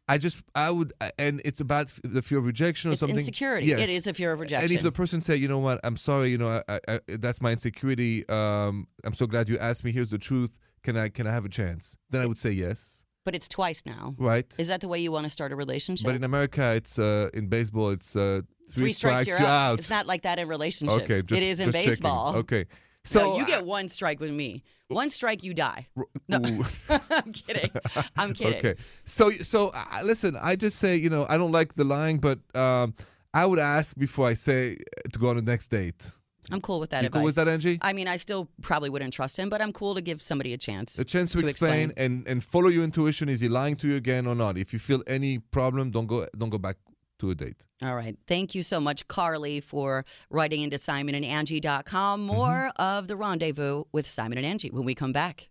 i 0.10 0.18
just 0.18 0.38
i 0.54 0.70
would 0.70 0.92
and 1.18 1.42
it's 1.46 1.62
about 1.62 1.88
the 2.04 2.22
fear 2.22 2.40
of 2.40 2.46
rejection 2.46 2.92
or 2.92 2.98
something. 2.98 3.16
It's 3.16 3.26
something 3.26 3.32
insecurity. 3.34 3.68
Yes. 3.68 3.80
It 3.80 3.90
is 3.90 4.06
a 4.08 4.14
fear 4.14 4.34
of 4.34 4.40
rejection. 4.42 4.66
and 4.70 4.72
if 4.78 4.84
the 4.84 4.92
person 4.92 5.22
say 5.22 5.36
you 5.38 5.48
know 5.48 5.60
what 5.68 5.80
i'm 5.86 5.96
sorry 6.10 6.28
you 6.34 6.38
know 6.38 6.50
I, 6.68 6.74
I, 6.76 6.80
I, 6.96 7.00
that's 7.24 7.42
my 7.42 7.52
insecurity 7.54 8.28
um 8.28 8.88
i'm 9.06 9.14
so 9.14 9.26
glad 9.28 9.48
you 9.48 9.58
asked 9.60 9.84
me 9.86 9.92
here's 9.94 10.10
the 10.10 10.18
truth 10.30 10.52
can 10.84 10.98
i 10.98 11.08
can 11.08 11.26
i 11.26 11.32
have 11.32 11.46
a 11.46 11.50
chance 11.50 11.96
then 12.10 12.22
i 12.22 12.26
would 12.26 12.38
say 12.46 12.52
yes 12.52 13.01
but 13.26 13.36
it's 13.36 13.48
twice 13.48 13.84
now. 13.86 14.16
right 14.18 14.46
Is 14.58 14.68
that 14.68 14.82
the 14.82 14.88
way 14.88 15.00
you 15.00 15.12
want 15.12 15.26
to 15.26 15.30
start 15.30 15.52
a 15.52 15.56
relationship? 15.56 16.06
but 16.06 16.16
in 16.16 16.24
america 16.24 16.74
it's 16.74 16.98
uh 17.00 17.30
in 17.34 17.48
baseball 17.48 17.90
it's 17.90 18.16
uh 18.16 18.42
three, 18.74 18.94
strikes, 18.94 19.28
you're 19.28 19.38
out. 19.40 19.72
out 19.74 19.80
It's 19.80 19.90
not 19.90 20.06
like 20.08 20.22
that 20.24 20.40
in 20.40 20.48
relationships. 20.48 21.04
okay 21.04 21.22
just, 21.22 21.32
it 21.32 21.44
is 21.44 21.60
in 21.60 21.68
just 21.72 21.76
checking. 21.78 21.92
baseball. 21.92 22.36
okay 22.38 22.66
So 23.04 23.20
so 23.20 23.38
you 23.40 23.46
get 23.46 23.66
one 23.66 23.88
strike 23.90 24.20
with 24.20 24.32
me. 24.32 24.64
One 24.88 25.10
strike, 25.10 25.42
you 25.44 25.54
die. 25.54 25.88
No. 26.28 26.38
I'm 27.10 27.32
kidding. 27.32 27.72
I'm 28.18 28.34
kidding. 28.34 28.60
Okay. 28.60 28.76
So 29.06 29.32
so 29.32 29.72
uh, 29.74 30.02
listen, 30.04 30.38
I 30.40 30.56
just 30.56 30.78
say, 30.80 30.98
you 30.98 31.10
know, 31.10 31.26
I 31.30 31.38
don't 31.38 31.52
like 31.54 31.74
the 31.76 31.84
lying, 31.86 32.20
but 32.20 32.40
um 32.56 32.94
I 33.34 33.46
would 33.46 33.60
ask 33.60 33.98
before 33.98 34.28
I 34.28 34.36
say 34.36 34.78
to 35.14 35.18
go 35.20 35.30
on 35.30 35.36
the 35.38 35.42
next 35.42 35.68
date. 35.72 36.12
I'm 36.50 36.62
cool 36.62 36.80
with 36.80 36.90
that 36.90 37.04
you 37.04 37.08
advice. 37.08 37.20
cool 37.20 37.26
with 37.26 37.36
that, 37.36 37.48
Angi? 37.48 37.78
I 37.82 37.94
mean, 37.94 38.08
I 38.08 38.18
still 38.18 38.50
probably 38.62 38.90
wouldn't 38.90 39.14
trust 39.14 39.38
him, 39.38 39.50
but 39.50 39.62
I'm 39.62 39.72
cool 39.72 39.94
to 39.96 40.02
give 40.02 40.22
somebody 40.22 40.54
a 40.54 40.58
chance. 40.58 40.98
a 40.98 41.06
chance 41.06 41.32
to, 41.34 41.40
to 41.40 41.48
explain, 41.48 41.92
explain. 41.92 42.06
and 42.06 42.28
and 42.28 42.44
follow 42.44 42.70
your 42.70 42.84
intuition. 42.84 43.30
Is 43.30 43.40
he 43.40 43.50
lying 43.50 43.76
to 43.78 43.88
you 43.88 43.96
again 43.96 44.26
or 44.26 44.36
not? 44.36 44.58
If 44.58 44.74
you 44.74 44.80
feel 44.80 45.04
any 45.06 45.38
problem, 45.38 45.92
don't 45.92 46.08
go 46.08 46.26
don't 46.38 46.50
go 46.50 46.58
back 46.58 46.78
to 47.20 47.30
a 47.30 47.36
date. 47.36 47.68
All 47.84 47.96
right. 47.96 48.18
Thank 48.28 48.56
you 48.56 48.64
so 48.64 48.80
much, 48.80 49.08
Carly, 49.08 49.62
for 49.62 50.06
writing 50.30 50.62
into 50.62 50.78
simonandangie.com. 50.78 52.20
Mm-hmm. 52.20 52.36
More 52.36 52.72
of 52.78 53.08
the 53.08 53.16
rendezvous 53.16 53.84
with 53.92 54.08
Simon 54.08 54.40
and 54.40 54.60
Angi 54.60 54.72
when 54.72 54.86
we 54.86 54.96
come 54.96 55.14
back. 55.14 55.50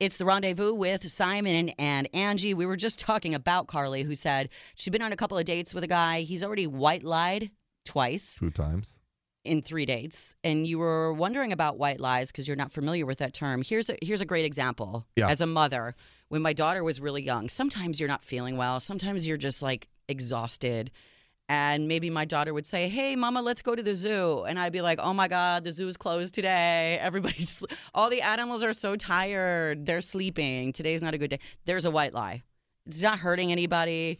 It's 0.00 0.16
the 0.16 0.24
rendezvous 0.24 0.72
with 0.74 1.10
Simon 1.10 1.70
and 1.70 2.08
Angi. 2.12 2.54
We 2.54 2.66
were 2.66 2.76
just 2.76 3.00
talking 3.00 3.34
about 3.34 3.66
Carly, 3.66 4.04
who 4.04 4.14
said 4.14 4.48
she'd 4.76 4.92
been 4.92 5.02
on 5.02 5.12
a 5.12 5.16
couple 5.16 5.36
of 5.36 5.44
dates 5.44 5.74
with 5.74 5.82
a 5.82 5.88
guy. 5.88 6.20
He's 6.20 6.44
already 6.44 6.68
white 6.68 7.02
lied 7.02 7.50
twice 7.88 8.36
Two 8.38 8.50
times. 8.50 8.98
in 9.44 9.62
three 9.62 9.86
dates, 9.86 10.34
and 10.44 10.66
you 10.66 10.78
were 10.78 11.12
wondering 11.12 11.52
about 11.52 11.78
white 11.78 12.00
lies 12.00 12.30
because 12.30 12.46
you're 12.46 12.56
not 12.64 12.70
familiar 12.72 13.06
with 13.06 13.18
that 13.18 13.32
term. 13.34 13.62
Here's 13.62 13.88
a 13.90 13.96
here's 14.02 14.20
a 14.20 14.26
great 14.26 14.44
example. 14.44 15.06
Yeah. 15.16 15.28
As 15.28 15.40
a 15.40 15.46
mother, 15.46 15.94
when 16.28 16.42
my 16.42 16.52
daughter 16.52 16.84
was 16.84 17.00
really 17.00 17.22
young, 17.22 17.48
sometimes 17.48 17.98
you're 17.98 18.08
not 18.08 18.22
feeling 18.22 18.56
well. 18.56 18.78
Sometimes 18.80 19.26
you're 19.26 19.38
just 19.48 19.62
like 19.62 19.88
exhausted. 20.08 20.90
And 21.50 21.88
maybe 21.88 22.10
my 22.10 22.26
daughter 22.26 22.52
would 22.52 22.66
say, 22.66 22.88
Hey, 22.90 23.16
mama, 23.16 23.40
let's 23.40 23.62
go 23.62 23.74
to 23.74 23.82
the 23.82 23.94
zoo. 23.94 24.44
And 24.44 24.58
I'd 24.58 24.72
be 24.72 24.82
like, 24.82 24.98
Oh 25.02 25.14
my 25.14 25.28
God, 25.28 25.64
the 25.64 25.72
zoo's 25.72 25.96
closed 25.96 26.34
today. 26.34 26.98
Everybody's, 27.08 27.64
all 27.94 28.10
the 28.10 28.20
animals 28.20 28.62
are 28.62 28.74
so 28.74 28.96
tired. 28.96 29.86
They're 29.86 30.02
sleeping. 30.02 30.74
Today's 30.74 31.00
not 31.00 31.14
a 31.14 31.18
good 31.18 31.30
day. 31.30 31.38
There's 31.64 31.86
a 31.86 31.90
white 31.90 32.12
lie. 32.12 32.42
It's 32.86 33.00
not 33.00 33.18
hurting 33.18 33.50
anybody. 33.50 34.18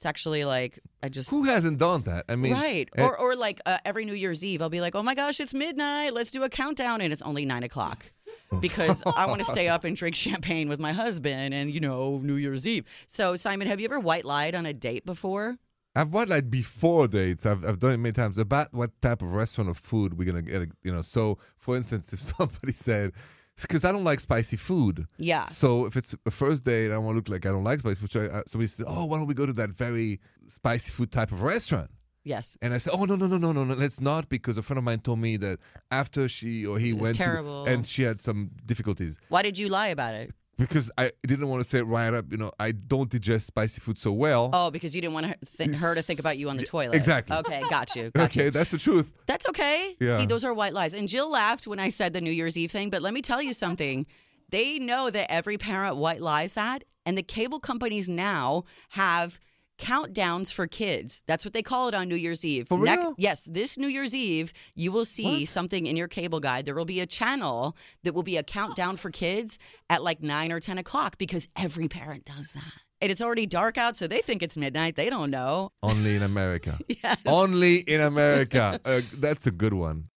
It's 0.00 0.06
actually 0.06 0.46
like, 0.46 0.78
I 1.02 1.10
just, 1.10 1.28
Who 1.28 1.42
hasn't 1.44 1.76
done 1.78 2.00
that? 2.04 2.24
I 2.26 2.34
mean, 2.34 2.54
right. 2.54 2.88
eh, 2.96 3.04
Or, 3.04 3.18
or 3.20 3.36
like 3.36 3.60
uh, 3.66 3.76
every 3.84 4.06
New 4.06 4.14
Year's 4.14 4.42
Eve, 4.42 4.62
I'll 4.62 4.70
be 4.70 4.80
like, 4.80 4.94
oh 4.94 5.02
my 5.02 5.14
gosh, 5.14 5.40
it's 5.40 5.52
midnight. 5.52 6.14
Let's 6.14 6.30
do 6.30 6.42
a 6.42 6.48
countdown. 6.48 7.02
And 7.02 7.12
it's 7.12 7.20
only 7.20 7.44
nine 7.44 7.64
o'clock 7.64 8.10
because 8.62 9.02
I 9.14 9.26
want 9.26 9.40
to 9.40 9.44
stay 9.44 9.68
up 9.68 9.84
and 9.84 9.94
drink 9.94 10.16
champagne 10.26 10.70
with 10.70 10.80
my 10.80 10.92
husband 10.92 11.52
and, 11.52 11.70
you 11.70 11.80
know, 11.80 12.18
New 12.22 12.36
Year's 12.36 12.66
Eve. 12.66 12.86
So, 13.08 13.36
Simon, 13.36 13.68
have 13.68 13.78
you 13.78 13.84
ever 13.84 14.00
white 14.00 14.24
lied 14.24 14.54
on 14.54 14.64
a 14.64 14.72
date 14.72 15.04
before? 15.04 15.58
I've 15.94 16.14
white 16.14 16.28
lied 16.28 16.50
before 16.50 17.06
dates. 17.06 17.44
I've 17.44 17.62
I've 17.66 17.78
done 17.78 17.90
it 17.90 17.96
many 17.98 18.14
times 18.14 18.38
about 18.38 18.72
what 18.72 18.98
type 19.02 19.20
of 19.20 19.34
restaurant 19.34 19.68
or 19.68 19.74
food 19.74 20.16
we're 20.16 20.24
gonna 20.24 20.40
get. 20.40 20.66
You 20.82 20.92
know, 20.92 21.02
so 21.02 21.36
for 21.58 21.76
instance, 21.76 22.10
if 22.14 22.20
somebody 22.36 22.72
said, 22.72 23.12
because 23.62 23.84
I 23.84 23.92
don't 23.92 24.04
like 24.04 24.20
spicy 24.20 24.56
food. 24.56 25.06
Yeah. 25.18 25.46
So 25.46 25.86
if 25.86 25.96
it's 25.96 26.14
a 26.26 26.30
first 26.30 26.64
date, 26.64 26.90
I 26.92 26.98
want 26.98 27.14
to 27.14 27.16
look 27.18 27.28
like 27.28 27.46
I 27.46 27.50
don't 27.50 27.64
like 27.64 27.80
spicy. 27.80 28.00
Which 28.02 28.16
I, 28.16 28.26
uh, 28.26 28.42
somebody 28.46 28.68
said, 28.68 28.86
oh, 28.88 29.04
why 29.06 29.16
don't 29.18 29.26
we 29.26 29.34
go 29.34 29.46
to 29.46 29.52
that 29.54 29.70
very 29.70 30.20
spicy 30.48 30.90
food 30.92 31.10
type 31.12 31.32
of 31.32 31.42
restaurant? 31.42 31.90
Yes. 32.22 32.58
And 32.60 32.74
I 32.74 32.78
said, 32.78 32.92
oh 32.94 33.06
no 33.06 33.16
no 33.16 33.26
no 33.26 33.38
no 33.38 33.50
no 33.52 33.64
no, 33.64 33.74
let's 33.74 33.98
not 34.00 34.28
because 34.28 34.58
a 34.58 34.62
friend 34.62 34.76
of 34.78 34.84
mine 34.84 35.00
told 35.00 35.18
me 35.20 35.36
that 35.38 35.58
after 35.90 36.28
she 36.28 36.66
or 36.66 36.78
he 36.78 36.90
It 36.90 36.98
went 36.98 37.14
to 37.16 37.22
terrible. 37.22 37.64
and 37.64 37.86
she 37.86 38.02
had 38.02 38.20
some 38.20 38.50
difficulties 38.66 39.18
Why 39.30 39.40
did 39.40 39.56
you 39.58 39.68
lie 39.68 39.88
about 39.88 40.14
it? 40.14 40.30
Because 40.60 40.90
I 40.98 41.10
didn't 41.26 41.48
want 41.48 41.64
to 41.64 41.68
say 41.68 41.78
it 41.78 41.84
right 41.84 42.12
up. 42.12 42.26
You 42.30 42.36
know, 42.36 42.52
I 42.60 42.72
don't 42.72 43.10
digest 43.10 43.46
spicy 43.46 43.80
food 43.80 43.98
so 43.98 44.12
well. 44.12 44.50
Oh, 44.52 44.70
because 44.70 44.94
you 44.94 45.00
didn't 45.00 45.14
want 45.14 45.26
her, 45.26 45.34
th- 45.56 45.76
her 45.76 45.94
to 45.94 46.02
think 46.02 46.20
about 46.20 46.36
you 46.36 46.50
on 46.50 46.58
the 46.58 46.64
toilet. 46.64 46.94
exactly. 46.94 47.36
Okay, 47.38 47.62
got 47.70 47.96
you. 47.96 48.10
Got 48.14 48.24
okay, 48.30 48.44
you. 48.44 48.50
that's 48.50 48.70
the 48.70 48.78
truth. 48.78 49.10
That's 49.26 49.48
okay. 49.48 49.96
Yeah. 49.98 50.16
See, 50.16 50.26
those 50.26 50.44
are 50.44 50.52
white 50.52 50.74
lies. 50.74 50.94
And 50.94 51.08
Jill 51.08 51.30
laughed 51.30 51.66
when 51.66 51.78
I 51.78 51.88
said 51.88 52.12
the 52.12 52.20
New 52.20 52.30
Year's 52.30 52.58
Eve 52.58 52.70
thing, 52.70 52.90
but 52.90 53.00
let 53.02 53.14
me 53.14 53.22
tell 53.22 53.40
you 53.40 53.54
something. 53.54 54.06
They 54.50 54.78
know 54.78 55.10
that 55.10 55.32
every 55.32 55.56
parent 55.58 55.96
white 55.96 56.20
lies 56.20 56.54
that, 56.54 56.84
and 57.06 57.16
the 57.16 57.22
cable 57.22 57.60
companies 57.60 58.08
now 58.08 58.64
have 58.90 59.40
countdowns 59.80 60.52
for 60.52 60.66
kids. 60.66 61.22
That's 61.26 61.44
what 61.44 61.54
they 61.54 61.62
call 61.62 61.88
it 61.88 61.94
on 61.94 62.08
New 62.08 62.14
Year's 62.14 62.44
Eve. 62.44 62.68
For 62.68 62.78
real? 62.78 63.14
yes, 63.18 63.48
this 63.50 63.78
New 63.78 63.88
Year's 63.88 64.14
Eve, 64.14 64.52
you 64.74 64.92
will 64.92 65.04
see 65.04 65.40
What? 65.40 65.48
something 65.48 65.86
in 65.86 65.96
your 65.96 66.08
cable 66.08 66.38
guide. 66.40 66.66
There 66.66 66.74
will 66.74 66.84
be 66.84 67.00
a 67.00 67.06
channel 67.06 67.76
that 68.04 68.12
will 68.14 68.22
be 68.22 68.36
a 68.36 68.42
countdown 68.42 68.96
for 68.96 69.10
kids 69.10 69.58
at 69.88 70.02
like 70.02 70.22
nine 70.22 70.52
or 70.52 70.60
10 70.60 70.78
o'clock 70.78 71.16
because 71.18 71.48
every 71.56 71.88
parent 71.88 72.24
does 72.26 72.52
that. 72.52 72.72
And 73.02 73.10
it's 73.10 73.22
already 73.22 73.46
dark 73.46 73.78
out, 73.78 73.96
so 73.96 74.06
they 74.06 74.20
think 74.20 74.42
it's 74.42 74.58
midnight. 74.58 74.94
They 74.94 75.08
don't 75.08 75.30
know. 75.30 75.72
Only 75.82 76.16
in 76.16 76.22
America. 76.22 76.78
Yes. 77.02 77.16
Only 77.24 77.76
in 77.78 78.02
America. 78.02 78.78
Uh, 78.84 79.00
that's 79.14 79.46
a 79.46 79.50
good 79.50 79.72
one. 79.72 80.09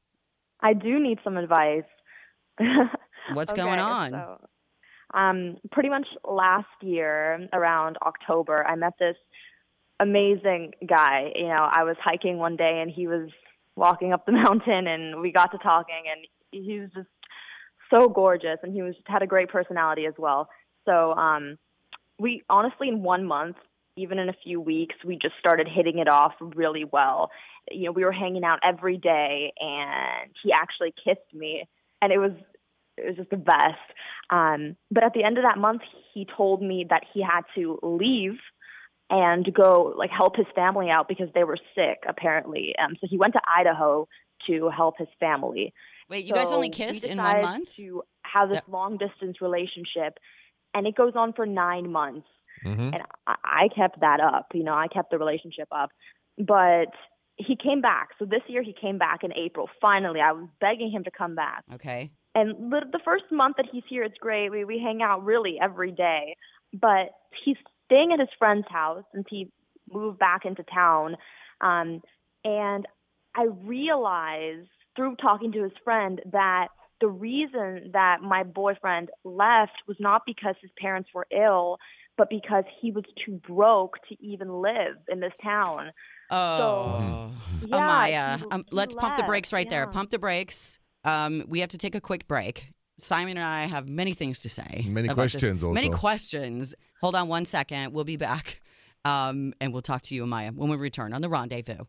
I 0.62 0.74
do 0.74 1.00
need 1.00 1.18
some 1.24 1.38
advice. 1.38 1.86
What's 3.34 3.52
Okay, 3.52 3.64
going 3.64 3.80
on? 3.80 4.12
So, 4.12 4.38
um, 5.16 5.58
pretty 5.72 5.90
much 5.90 6.08
last 6.28 6.68
year 6.82 7.48
around 7.54 7.98
October, 8.06 8.66
I 8.68 8.76
met 8.76 8.94
this 9.00 9.16
amazing 10.00 10.74
guy. 10.86 11.32
You 11.36 11.48
know, 11.48 11.70
I 11.72 11.84
was 11.84 11.96
hiking 12.04 12.38
one 12.38 12.58
day 12.58 12.80
and 12.82 12.92
he 12.92 13.08
was 13.08 13.30
walking 13.76 14.14
up 14.14 14.26
the 14.26 14.32
mountain, 14.44 14.88
and 14.88 15.22
we 15.22 15.32
got 15.32 15.52
to 15.52 15.58
talking, 15.58 16.04
and 16.12 16.28
he 16.52 16.80
was 16.80 16.90
just 16.94 17.08
so 17.90 18.10
gorgeous, 18.10 18.58
and 18.62 18.74
he 18.74 18.82
was 18.82 18.96
had 19.06 19.22
a 19.22 19.28
great 19.28 19.50
personality 19.50 20.06
as 20.06 20.14
well. 20.18 20.50
So, 20.86 21.14
um, 21.14 21.58
we 22.20 22.44
honestly 22.50 22.90
in 22.90 23.02
one 23.02 23.26
month. 23.26 23.58
Even 23.98 24.20
in 24.20 24.28
a 24.28 24.36
few 24.44 24.60
weeks, 24.60 24.96
we 25.06 25.18
just 25.22 25.36
started 25.40 25.70
hitting 25.74 26.00
it 26.00 26.10
off 26.10 26.34
really 26.42 26.84
well. 26.84 27.32
You 27.72 27.86
know, 27.86 27.92
we 27.94 28.04
were 28.04 28.12
hanging 28.12 28.44
out 28.44 28.60
every 28.62 28.98
day, 28.98 29.54
and 29.58 30.30
he 30.44 30.52
actually 30.52 30.94
kissed 31.02 31.34
me, 31.34 31.66
and 32.02 32.12
it 32.12 32.18
was 32.18 32.34
it 32.98 33.06
was 33.06 33.16
just 33.18 33.30
the 33.30 33.38
best. 33.38 33.76
Um, 34.30 34.76
but 34.92 35.06
at 35.06 35.14
the 35.14 35.24
end 35.24 35.38
of 35.38 35.44
that 35.44 35.58
month, 35.58 35.82
he 36.14 36.26
told 36.38 36.62
me 36.62 36.86
that 36.90 37.04
he 37.14 37.22
had 37.22 37.42
to 37.56 37.80
leave 37.84 38.38
and 39.10 39.48
go 39.54 39.94
like 39.98 40.10
help 40.10 40.36
his 40.36 40.48
family 40.56 40.90
out 40.90 41.08
because 41.08 41.28
they 41.36 41.44
were 41.44 41.58
sick 41.76 42.04
apparently. 42.08 42.74
Um, 42.82 42.96
so 43.00 43.08
he 43.10 43.18
went 43.18 43.34
to 43.34 43.42
Idaho 43.46 44.08
to 44.48 44.70
help 44.70 44.96
his 44.98 45.08
family. 45.20 45.74
Wait, 46.10 46.26
you 46.26 46.34
guys 46.34 46.52
only 46.52 46.70
kissed 46.70 47.06
in 47.06 47.18
one 47.18 47.42
month? 47.42 47.76
To 47.76 48.04
have 48.24 48.50
this 48.50 48.56
Yep. 48.56 48.66
long 48.68 48.98
distance 48.98 49.42
relationship, 49.42 50.18
and 50.74 50.88
it 50.88 50.96
goes 50.96 51.14
on 51.16 51.34
for 51.34 51.46
nine 51.46 51.92
months 51.92 52.28
hmm 52.64 52.90
and 52.94 53.04
I, 53.28 53.36
I 53.44 53.68
kept 53.76 54.00
that 54.02 54.20
up. 54.20 54.48
You 54.54 54.64
know, 54.64 54.74
I 54.74 54.88
kept 54.88 55.12
the 55.12 55.18
relationship 55.18 55.68
up. 55.72 55.90
But 56.38 56.90
he 57.38 57.56
came 57.56 57.82
back. 57.82 58.10
So 58.18 58.26
this 58.26 58.42
year 58.48 58.64
he 58.64 58.74
came 58.80 58.98
back 58.98 59.24
in 59.24 59.34
April. 59.34 59.70
Finally, 59.82 60.22
I 60.22 60.32
was 60.32 60.48
begging 60.60 60.92
him 60.92 61.04
to 61.04 61.12
come 61.12 61.36
back. 61.36 61.64
Okay. 61.74 62.12
And 62.36 62.72
the, 62.72 62.82
the 62.92 63.00
first 63.04 63.24
month 63.32 63.56
that 63.58 63.66
he's 63.72 63.84
here, 63.90 64.04
it's 64.04 64.18
great. 64.20 64.50
We 64.50 64.66
we 64.66 64.78
hang 64.80 65.02
out 65.02 65.24
really 65.24 65.58
every 65.62 65.92
day. 65.92 66.36
But 66.74 67.12
he's 67.44 67.58
staying 67.86 68.12
at 68.12 68.20
his 68.20 68.30
friend's 68.38 68.68
house 68.70 69.04
since 69.14 69.26
he 69.30 69.50
moved 69.92 70.20
back 70.20 70.46
into 70.46 70.64
town. 70.64 71.16
Um, 71.62 72.02
and 72.44 72.86
I 73.36 73.46
realized 73.64 74.68
through 74.96 75.16
talking 75.16 75.52
to 75.54 75.64
his 75.64 75.72
friend 75.84 76.22
that 76.32 76.68
the 77.02 77.08
reason 77.08 77.92
that 77.94 78.22
my 78.22 78.44
boyfriend 78.44 79.10
left 79.24 79.74
was 79.88 79.98
not 80.00 80.24
because 80.26 80.56
his 80.62 80.72
parents 80.80 81.10
were 81.14 81.28
ill, 81.32 81.78
but 82.18 82.30
because 82.30 82.64
he 82.82 82.92
was 82.92 83.04
too 83.26 83.42
broke 83.48 83.98
to 84.10 84.16
even 84.24 84.62
live 84.62 84.98
in 85.10 85.20
this 85.20 85.34
town. 85.44 85.92
Oh. 86.32 87.32
Yeah, 87.62 87.78
Amaya, 87.78 88.40
he- 88.40 88.46
um, 88.52 88.66
let's 88.72 88.96
pump 88.96 89.16
the 89.18 89.24
brakes 89.24 89.52
right 89.54 89.70
there. 89.70 89.88
Pump 89.88 90.12
the 90.12 90.20
brakes. 90.20 90.80
Um, 91.06 91.44
we 91.48 91.62
have 91.62 91.70
to 91.70 91.78
take 91.78 91.96
a 91.96 92.02
quick 92.02 92.28
break. 92.28 92.72
Simon 92.98 93.38
and 93.38 93.46
I 93.46 93.66
have 93.66 93.88
many 93.88 94.14
things 94.14 94.40
to 94.42 94.50
say. 94.50 94.86
Many 94.88 95.08
about 95.08 95.22
this. 95.22 95.34
questions 95.34 95.64
also. 95.64 95.74
Many 95.74 95.90
questions. 95.90 96.76
Hold 97.02 97.16
on 97.16 97.28
one 97.28 97.46
second. 97.46 97.94
We'll 97.94 98.06
be 98.06 98.18
back. 98.18 98.62
Um, 99.04 99.54
and 99.62 99.72
we'll 99.72 99.84
talk 99.84 100.02
to 100.04 100.16
you, 100.16 100.26
Amaya, 100.26 100.54
when 100.56 100.70
we 100.70 100.78
return 100.78 101.14
on 101.14 101.22
the 101.22 101.30
rendezvous. 101.30 101.86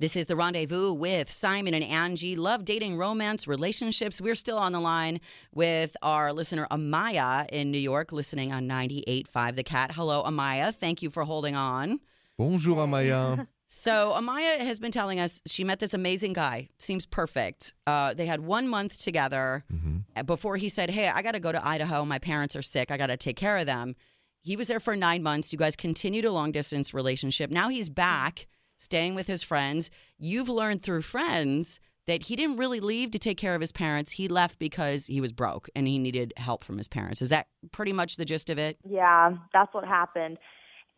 This 0.00 0.14
is 0.14 0.26
the 0.26 0.36
rendezvous 0.36 0.92
with 0.92 1.28
Simon 1.28 1.74
and 1.74 1.84
Angi. 1.84 2.36
Love, 2.36 2.64
dating, 2.64 2.96
romance, 2.96 3.48
relationships. 3.48 4.20
We're 4.20 4.36
still 4.36 4.56
on 4.56 4.70
the 4.70 4.78
line 4.78 5.20
with 5.52 5.96
our 6.02 6.32
listener 6.32 6.68
Amaya 6.70 7.48
in 7.50 7.72
New 7.72 7.80
York, 7.80 8.12
listening 8.12 8.52
on 8.52 8.68
98.5 8.68 9.56
The 9.56 9.64
Cat. 9.64 9.90
Hello, 9.92 10.22
Amaya. 10.22 10.72
Thank 10.72 11.02
you 11.02 11.10
for 11.10 11.24
holding 11.24 11.56
on. 11.56 11.98
Bonjour, 12.38 12.76
Amaya. 12.76 13.48
So 13.70 14.14
Amaya 14.16 14.58
has 14.60 14.78
been 14.78 14.90
telling 14.90 15.20
us 15.20 15.42
she 15.46 15.62
met 15.62 15.78
this 15.78 15.92
amazing 15.92 16.32
guy. 16.32 16.68
Seems 16.78 17.04
perfect. 17.04 17.74
Uh, 17.86 18.14
they 18.14 18.24
had 18.26 18.40
one 18.40 18.66
month 18.66 18.98
together 18.98 19.62
Mhm. 19.70 20.04
uh, 20.16 20.22
before 20.22 20.56
he 20.56 20.68
said, 20.70 20.90
"Hey, 20.90 21.08
I 21.08 21.20
got 21.20 21.32
to 21.32 21.40
go 21.40 21.52
to 21.52 21.66
Idaho. 21.66 22.04
My 22.06 22.18
parents 22.18 22.56
are 22.56 22.62
sick. 22.62 22.90
I 22.90 22.96
got 22.96 23.08
to 23.08 23.16
take 23.18 23.36
care 23.36 23.58
of 23.58 23.66
them." 23.66 23.94
He 24.40 24.56
was 24.56 24.68
there 24.68 24.80
for 24.80 24.96
nine 24.96 25.22
months. 25.22 25.52
You 25.52 25.58
guys 25.58 25.76
continued 25.76 26.24
a 26.24 26.32
long 26.32 26.50
distance 26.50 26.94
relationship. 26.94 27.50
Now 27.50 27.68
he's 27.68 27.90
back, 27.90 28.46
staying 28.78 29.14
with 29.14 29.26
his 29.26 29.42
friends. 29.42 29.90
You've 30.18 30.48
learned 30.48 30.82
through 30.82 31.02
friends 31.02 31.78
that 32.06 32.22
he 32.22 32.36
didn't 32.36 32.56
really 32.56 32.80
leave 32.80 33.10
to 33.10 33.18
take 33.18 33.36
care 33.36 33.54
of 33.54 33.60
his 33.60 33.72
parents. 33.72 34.12
He 34.12 34.28
left 34.28 34.58
because 34.58 35.04
he 35.06 35.20
was 35.20 35.30
broke 35.30 35.68
and 35.76 35.86
he 35.86 35.98
needed 35.98 36.32
help 36.38 36.64
from 36.64 36.78
his 36.78 36.88
parents. 36.88 37.20
Is 37.20 37.28
that 37.28 37.48
pretty 37.70 37.92
much 37.92 38.16
the 38.16 38.24
gist 38.24 38.48
of 38.48 38.56
it? 38.56 38.78
Yeah, 38.88 39.34
that's 39.52 39.74
what 39.74 39.86
happened. 39.86 40.38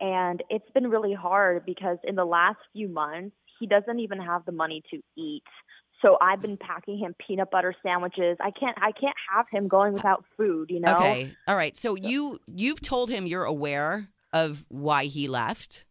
And 0.01 0.43
it's 0.49 0.69
been 0.73 0.89
really 0.89 1.13
hard 1.13 1.63
because 1.65 1.99
in 2.03 2.15
the 2.15 2.25
last 2.25 2.57
few 2.73 2.89
months, 2.89 3.35
he 3.59 3.67
doesn't 3.67 3.99
even 3.99 4.19
have 4.19 4.43
the 4.45 4.51
money 4.51 4.81
to 4.89 4.97
eat. 5.15 5.43
So 6.01 6.17
I've 6.19 6.41
been 6.41 6.57
packing 6.57 6.97
him 6.97 7.13
peanut 7.25 7.51
butter 7.51 7.75
sandwiches. 7.83 8.37
I 8.41 8.49
can't 8.49 8.75
I 8.81 8.91
can't 8.91 9.15
have 9.31 9.45
him 9.51 9.67
going 9.67 9.93
without 9.93 10.25
food, 10.35 10.71
you 10.71 10.79
know? 10.79 10.95
Okay. 10.95 11.35
All 11.47 11.55
right. 11.55 11.77
So 11.77 11.95
you 11.95 12.39
you've 12.47 12.81
told 12.81 13.11
him 13.11 13.27
you're 13.27 13.43
aware 13.43 14.07
of 14.33 14.65
why 14.69 15.05
he 15.05 15.27
left. 15.27 15.85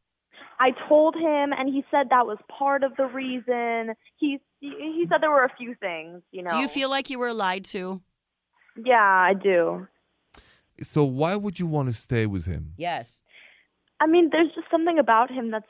I 0.59 0.73
told 0.89 1.15
him 1.15 1.53
and 1.57 1.73
he 1.73 1.85
said 1.91 2.09
that 2.11 2.27
was 2.27 2.39
part 2.49 2.83
of 2.83 2.97
the 2.97 3.07
reason. 3.07 3.95
He 4.17 4.41
he 4.59 5.07
said 5.09 5.23
there 5.23 5.31
were 5.31 5.45
a 5.45 5.57
few 5.57 5.77
things, 5.77 6.23
you 6.33 6.43
know. 6.43 6.51
Do 6.51 6.59
you 6.59 6.69
feel 6.69 6.91
like 6.91 7.09
you 7.09 7.21
were 7.21 7.33
lied 7.33 7.65
to? 7.67 8.03
Yeah, 8.85 8.97
I 8.97 9.35
do. 9.35 9.87
So 10.83 11.05
why 11.05 11.37
would 11.37 11.59
you 11.59 11.67
want 11.67 11.89
to 11.89 11.93
stay 11.93 12.27
with 12.27 12.47
him? 12.47 12.75
Yes. 12.77 13.23
I 14.01 14.07
mean, 14.07 14.31
there's 14.33 14.53
just 14.55 14.71
something 14.71 14.99
about 14.99 15.31
him 15.31 15.51
that's 15.51 15.67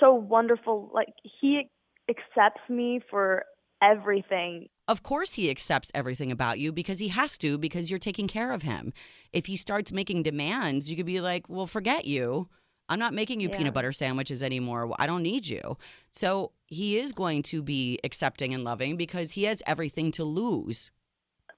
so 0.00 0.12
wonderful. 0.12 0.90
Like 0.92 1.08
he 1.22 1.68
accepts 2.08 2.60
me 2.68 3.00
for 3.10 3.44
everything. 3.82 4.68
Of 4.88 5.02
course 5.02 5.34
he 5.34 5.50
accepts 5.50 5.92
everything 5.94 6.32
about 6.32 6.58
you 6.58 6.72
because 6.72 6.98
he 6.98 7.08
has 7.08 7.36
to 7.38 7.58
because 7.58 7.90
you're 7.90 7.98
taking 7.98 8.26
care 8.26 8.52
of 8.52 8.62
him. 8.62 8.92
If 9.32 9.46
he 9.46 9.56
starts 9.56 9.92
making 9.92 10.22
demands, 10.22 10.90
you 10.90 10.96
could 10.96 11.06
be 11.06 11.20
like, 11.20 11.48
"Well, 11.48 11.66
forget 11.66 12.04
you. 12.06 12.48
I'm 12.88 12.98
not 12.98 13.12
making 13.12 13.40
you 13.40 13.50
Yeah. 13.50 13.56
peanut 13.58 13.74
butter 13.74 13.92
sandwiches 13.92 14.42
anymore. 14.42 14.92
I 14.98 15.06
don't 15.06 15.22
need 15.22 15.46
you." 15.46 15.76
So, 16.10 16.52
he 16.66 16.98
is 16.98 17.12
going 17.12 17.42
to 17.44 17.62
be 17.62 17.98
accepting 18.02 18.54
and 18.54 18.64
loving 18.64 18.96
because 18.96 19.32
he 19.32 19.44
has 19.44 19.62
everything 19.66 20.10
to 20.12 20.24
lose. 20.24 20.90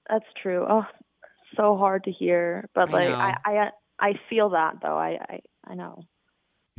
That's 0.09 0.25
true. 0.41 0.65
Oh, 0.69 0.85
so 1.55 1.77
hard 1.77 2.03
to 2.05 2.11
hear, 2.11 2.69
but 2.75 2.91
like 2.91 3.09
know. 3.09 3.15
I, 3.15 3.35
I 3.45 3.69
I 3.99 4.13
feel 4.29 4.49
that 4.49 4.75
though. 4.81 4.97
I 4.97 5.17
I, 5.29 5.39
I 5.67 5.75
know. 5.75 6.03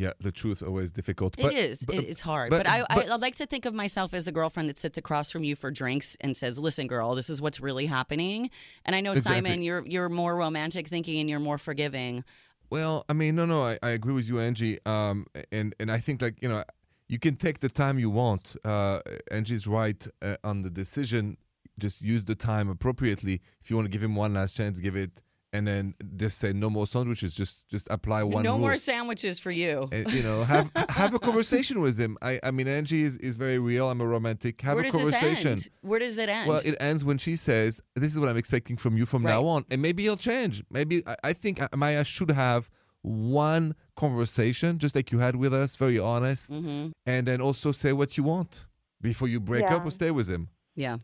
Yeah, 0.02 0.12
the 0.18 0.32
truth 0.32 0.62
always 0.64 0.90
difficult. 0.90 1.38
It 1.38 1.42
But, 1.42 1.52
is. 1.54 1.84
but- 1.84 1.96
it's 1.96 2.20
hard. 2.20 2.50
but- 2.50 2.64
But, 2.64 2.68
I, 2.68 2.80
I, 2.90 3.02
I 3.12 3.16
like 3.16 3.36
to 3.36 3.46
think 3.46 3.64
of 3.66 3.74
myself 3.74 4.12
as 4.14 4.24
the 4.24 4.32
girlfriend 4.32 4.68
that 4.68 4.78
sits 4.78 4.98
across 4.98 5.30
from 5.30 5.44
you 5.44 5.54
for 5.54 5.70
drinks 5.70 6.16
and 6.20 6.36
says, 6.36 6.58
"Listen, 6.58 6.86
girl, 6.88 7.14
this 7.14 7.30
is 7.30 7.40
what's 7.40 7.60
really 7.60 7.86
happening." 7.86 8.50
And 8.84 8.96
I 8.96 9.00
know 9.00 9.12
Exactly. 9.12 9.36
Simon, 9.50 9.62
you're 9.62 9.86
you're 9.86 10.08
more 10.08 10.34
romantic 10.36 10.88
thinking 10.88 11.20
and 11.20 11.30
you're 11.30 11.40
more 11.50 11.58
forgiving. 11.58 12.24
Well, 12.70 13.04
I 13.08 13.12
mean, 13.12 13.34
no, 13.36 13.44
no, 13.46 13.62
I, 13.62 13.78
I 13.82 13.90
agree 13.90 14.14
with 14.14 14.26
you, 14.26 14.34
Angi. 14.46 14.84
Um, 14.86 15.26
and 15.52 15.74
and 15.78 15.88
I 15.90 15.98
think 15.98 16.20
like 16.20 16.36
you 16.42 16.48
know, 16.48 16.64
you 17.08 17.18
can 17.20 17.36
take 17.36 17.60
the 17.60 17.68
time 17.68 17.98
you 18.00 18.10
want. 18.10 18.56
Uh, 18.64 19.00
Angi's 19.30 19.66
right 19.68 20.04
uh, 20.22 20.36
on 20.42 20.62
the 20.62 20.70
decision. 20.70 21.36
Just 21.78 22.02
use 22.02 22.24
the 22.24 22.34
time 22.34 22.68
appropriately. 22.68 23.40
If 23.62 23.70
you 23.70 23.76
want 23.76 23.86
to 23.86 23.90
give 23.90 24.02
him 24.02 24.14
one 24.16 24.34
last 24.34 24.56
chance, 24.56 24.78
give 24.78 24.96
it, 24.96 25.22
and 25.52 25.66
then 25.66 25.94
just 26.16 26.38
say 26.38 26.52
no 26.52 26.70
more 26.70 26.86
sandwiches. 26.86 27.34
Just 27.34 27.68
just 27.68 27.86
apply 27.90 28.22
one 28.22 28.42
no 28.42 28.52
rule. 28.52 28.60
more 28.60 28.76
sandwiches 28.76 29.38
for 29.38 29.50
you. 29.50 29.88
And, 29.92 30.10
you 30.12 30.22
know, 30.22 30.44
have 30.44 30.70
have 30.88 31.14
a 31.14 31.18
conversation 31.18 31.80
with 31.80 31.98
him. 31.98 32.16
I, 32.22 32.40
I 32.42 32.50
mean, 32.50 32.66
Angi 32.66 33.02
is, 33.02 33.16
is 33.18 33.36
very 33.36 33.58
real. 33.58 33.90
I'm 33.90 34.00
a 34.00 34.06
romantic. 34.06 34.60
Have 34.62 34.76
Where 34.76 34.84
a 34.84 34.90
does 34.90 34.94
conversation. 34.94 35.56
this 35.56 35.66
end? 35.66 35.70
Where 35.82 35.98
does 35.98 36.18
it 36.18 36.28
end? 36.28 36.48
Well, 36.48 36.60
it 36.64 36.76
ends 36.80 37.04
when 37.04 37.18
she 37.18 37.36
says, 37.36 37.80
"This 37.94 38.12
is 38.12 38.18
what 38.18 38.28
I'm 38.28 38.36
expecting 38.36 38.76
from 38.76 38.96
you 38.96 39.06
from 39.06 39.22
now 39.22 39.44
on," 39.44 39.64
and 39.70 39.82
maybe 39.82 40.02
he'll 40.02 40.16
change. 40.16 40.62
Maybe 40.70 41.02
I, 41.06 41.16
I 41.24 41.32
think 41.32 41.60
Maya 41.76 42.04
should 42.04 42.30
have 42.30 42.70
one 43.02 43.74
conversation, 43.96 44.78
just 44.78 44.94
like 44.94 45.10
you 45.12 45.18
had 45.18 45.36
with 45.36 45.52
us, 45.52 45.76
very 45.76 45.98
honest, 45.98 46.50
hmm 46.50 46.88
and 47.04 47.26
then 47.26 47.40
also 47.40 47.72
say 47.72 47.92
what 47.92 48.16
you 48.16 48.22
want 48.22 48.66
before 49.00 49.26
you 49.28 49.40
break 49.40 49.68
up 49.70 49.84
or 49.84 49.90
stay 49.90 50.10
with 50.12 50.28
him. 50.28 50.48
Yeah, 50.76 50.98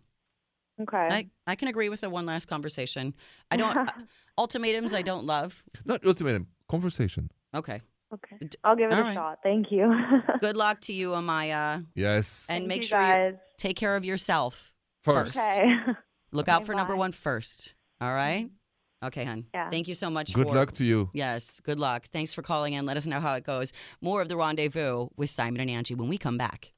Okay. 0.80 1.08
I, 1.10 1.28
I 1.46 1.54
can 1.56 1.68
agree 1.68 1.88
with 1.88 2.00
the 2.00 2.10
one 2.10 2.26
last 2.26 2.46
conversation. 2.46 3.14
I 3.50 3.56
don't 3.56 3.76
uh, 3.76 3.86
ultimatums. 4.36 4.94
I 4.94 5.02
don't 5.02 5.24
love. 5.24 5.64
Not 5.84 6.04
ultimatum, 6.04 6.46
conversation. 6.68 7.30
Okay. 7.54 7.80
okay. 8.14 8.36
I'll 8.64 8.76
give 8.76 8.90
it 8.90 8.94
all 8.94 9.00
a 9.00 9.02
right. 9.02 9.14
shot. 9.14 9.38
Thank 9.42 9.70
you. 9.70 9.92
Good 10.40 10.56
luck 10.56 10.80
to 10.82 10.92
you, 10.92 11.10
Amaya. 11.10 11.84
Yes. 11.94 12.46
And 12.48 12.60
Thank 12.62 12.68
make 12.68 12.82
you 12.82 12.88
sure 12.88 13.28
you 13.30 13.38
take 13.56 13.76
care 13.76 13.96
of 13.96 14.04
yourself 14.04 14.72
First. 15.02 15.36
Okay. 15.36 15.66
Look 16.32 16.48
Okay, 16.48 16.52
out 16.52 16.66
for 16.66 16.74
number 16.74 16.96
one 16.96 17.12
first. 17.12 17.74
All 18.00 18.12
right. 18.12 18.50
Okay, 19.02 19.24
hon. 19.24 19.46
Yeah. 19.54 19.70
Thank 19.70 19.88
you 19.88 19.94
so 19.94 20.10
much. 20.10 20.34
Good 20.34 20.48
for, 20.48 20.54
luck 20.54 20.72
to 20.72 20.84
you. 20.84 21.08
Yes. 21.14 21.60
Good 21.60 21.78
luck. 21.78 22.06
Thanks 22.08 22.34
for 22.34 22.42
calling 22.42 22.74
in. 22.74 22.84
Let 22.84 22.96
us 22.96 23.06
know 23.06 23.20
how 23.20 23.34
it 23.34 23.44
goes. 23.44 23.72
More 24.02 24.20
of 24.20 24.28
the 24.28 24.36
rendezvous 24.36 25.08
with 25.16 25.30
Simon 25.30 25.66
and 25.66 25.70
Angi 25.70 25.96
when 25.96 26.08
we 26.08 26.18
come 26.18 26.36
back. 26.36 26.72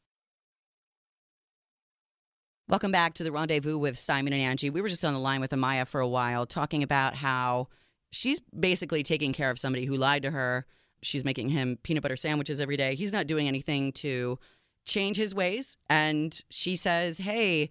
Welcome 2.71 2.93
back 2.93 3.15
to 3.15 3.25
the 3.25 3.33
rendezvous 3.33 3.77
with 3.77 3.99
Simon 3.99 4.33
and 4.33 4.57
Angi. 4.57 4.73
We 4.73 4.81
were 4.81 4.89
just 4.89 5.05
on 5.05 5.13
the 5.13 5.19
line 5.19 5.41
with 5.41 5.51
Amaya 5.51 5.89
for 5.89 6.01
a 6.01 6.07
while 6.07 6.47
talking 6.47 6.85
about 6.85 7.17
how 7.17 7.67
she's 8.13 8.39
basically 8.39 9.03
taking 9.03 9.33
care 9.33 9.51
of 9.51 9.59
somebody 9.59 9.87
who 9.87 9.97
lied 9.97 10.23
to 10.23 10.31
her. 10.31 10.65
She's 11.03 11.25
making 11.25 11.49
him 11.49 11.81
peanut 11.83 12.05
butter 12.05 12.15
sandwiches 12.15 12.61
every 12.61 12.77
day. 12.77 12.95
He's 12.95 13.13
not 13.13 13.27
doing 13.27 13.49
anything 13.49 13.91
to 13.95 14.39
change 14.85 15.17
his 15.17 15.35
ways. 15.35 15.79
And 15.89 16.41
she 16.49 16.77
says, 16.77 17.19
Hey, 17.19 17.71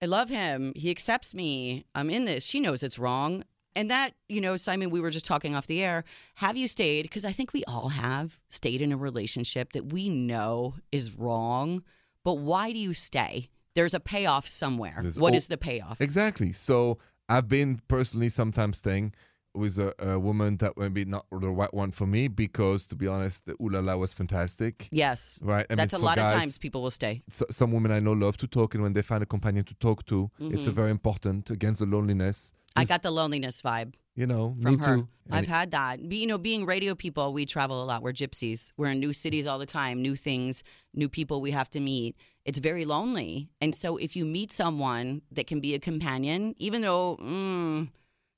I 0.00 0.06
love 0.06 0.30
him. 0.30 0.72
He 0.74 0.90
accepts 0.90 1.34
me. 1.34 1.84
I'm 1.94 2.08
in 2.08 2.24
this. 2.24 2.42
She 2.42 2.58
knows 2.58 2.82
it's 2.82 2.98
wrong. 2.98 3.44
And 3.76 3.90
that, 3.90 4.14
you 4.30 4.40
know, 4.40 4.56
Simon, 4.56 4.88
we 4.88 5.02
were 5.02 5.10
just 5.10 5.26
talking 5.26 5.54
off 5.54 5.66
the 5.66 5.82
air. 5.82 6.04
Have 6.36 6.56
you 6.56 6.68
stayed? 6.68 7.02
Because 7.02 7.26
I 7.26 7.32
think 7.32 7.52
we 7.52 7.64
all 7.64 7.90
have 7.90 8.38
stayed 8.48 8.80
in 8.80 8.92
a 8.92 8.96
relationship 8.96 9.74
that 9.74 9.92
we 9.92 10.08
know 10.08 10.76
is 10.90 11.12
wrong. 11.12 11.82
But 12.24 12.38
why 12.38 12.72
do 12.72 12.78
you 12.78 12.94
stay? 12.94 13.50
There's 13.74 13.94
a 13.94 14.00
payoff 14.00 14.46
somewhere. 14.48 14.98
There's 15.02 15.18
What 15.18 15.34
is 15.34 15.48
the 15.48 15.56
payoff? 15.58 16.00
Exactly. 16.00 16.52
So 16.52 16.98
I've 17.28 17.48
been 17.48 17.80
personally 17.88 18.28
sometimes 18.28 18.78
staying 18.78 19.14
with 19.54 19.78
a, 19.78 19.92
a 19.98 20.18
woman 20.18 20.56
that 20.58 20.76
maybe 20.78 21.04
not 21.04 21.26
the 21.32 21.48
right 21.50 21.72
one 21.72 21.90
for 21.90 22.06
me 22.06 22.28
because, 22.28 22.86
to 22.86 22.94
be 22.94 23.06
honest, 23.06 23.46
the 23.46 23.52
Ooh 23.60 23.68
La 23.70 23.80
La 23.80 23.96
was 23.96 24.12
fantastic. 24.12 24.88
Yes. 24.92 25.40
Right. 25.42 25.66
I 25.68 25.72
mean, 25.72 25.76
That's 25.78 25.94
a 25.94 25.98
for 25.98 26.04
lot 26.04 26.18
of 26.18 26.28
times 26.30 26.58
people 26.58 26.82
will 26.82 26.90
stay. 26.90 27.22
so, 27.28 27.44
some 27.50 27.72
women 27.72 27.90
I 27.90 27.98
know 27.98 28.12
love 28.12 28.36
to 28.38 28.46
talk, 28.46 28.74
and 28.74 28.82
when 28.82 28.92
they 28.92 29.02
find 29.02 29.22
a 29.22 29.26
companion 29.26 29.64
to 29.64 29.74
talk 29.74 30.04
to, 30.06 30.30
it's 30.38 30.66
a 30.66 30.70
Mhm. 30.70 30.74
very 30.74 30.90
important 30.90 31.50
against 31.50 31.80
the 31.80 31.86
loneliness. 31.86 32.52
I 32.78 32.84
got 32.84 33.02
the 33.02 33.10
loneliness 33.10 33.62
vibe 33.62 33.94
you 34.18 34.26
know, 34.26 34.56
from 34.60 34.72
me 34.72 34.84
her. 34.84 34.96
too. 34.96 35.08
I've 35.30 35.46
had 35.46 35.70
that. 35.70 36.00
You 36.00 36.26
know, 36.26 36.38
being 36.38 36.66
radio 36.66 36.96
people, 36.96 37.32
we 37.32 37.46
travel 37.46 37.80
a 37.80 37.84
lot. 37.84 38.02
We're 38.02 38.12
gypsies. 38.12 38.72
We're 38.76 38.90
in 38.90 38.98
new 38.98 39.12
cities 39.12 39.46
all 39.46 39.60
the 39.60 39.66
time, 39.66 40.02
new 40.02 40.16
things, 40.16 40.64
new 40.92 41.08
people 41.08 41.40
we 41.40 41.52
have 41.52 41.70
to 41.70 41.80
meet. 41.80 42.16
It's 42.44 42.58
very 42.58 42.84
lonely. 42.84 43.48
And 43.60 43.76
so 43.76 43.96
if 43.96 44.16
you 44.16 44.24
meet 44.24 44.50
someone 44.50 45.22
that 45.30 45.46
can 45.46 45.60
be 45.60 45.74
a 45.74 45.78
companion, 45.78 46.56
even 46.58 46.82
though 46.82 47.16
mm, 47.22 47.88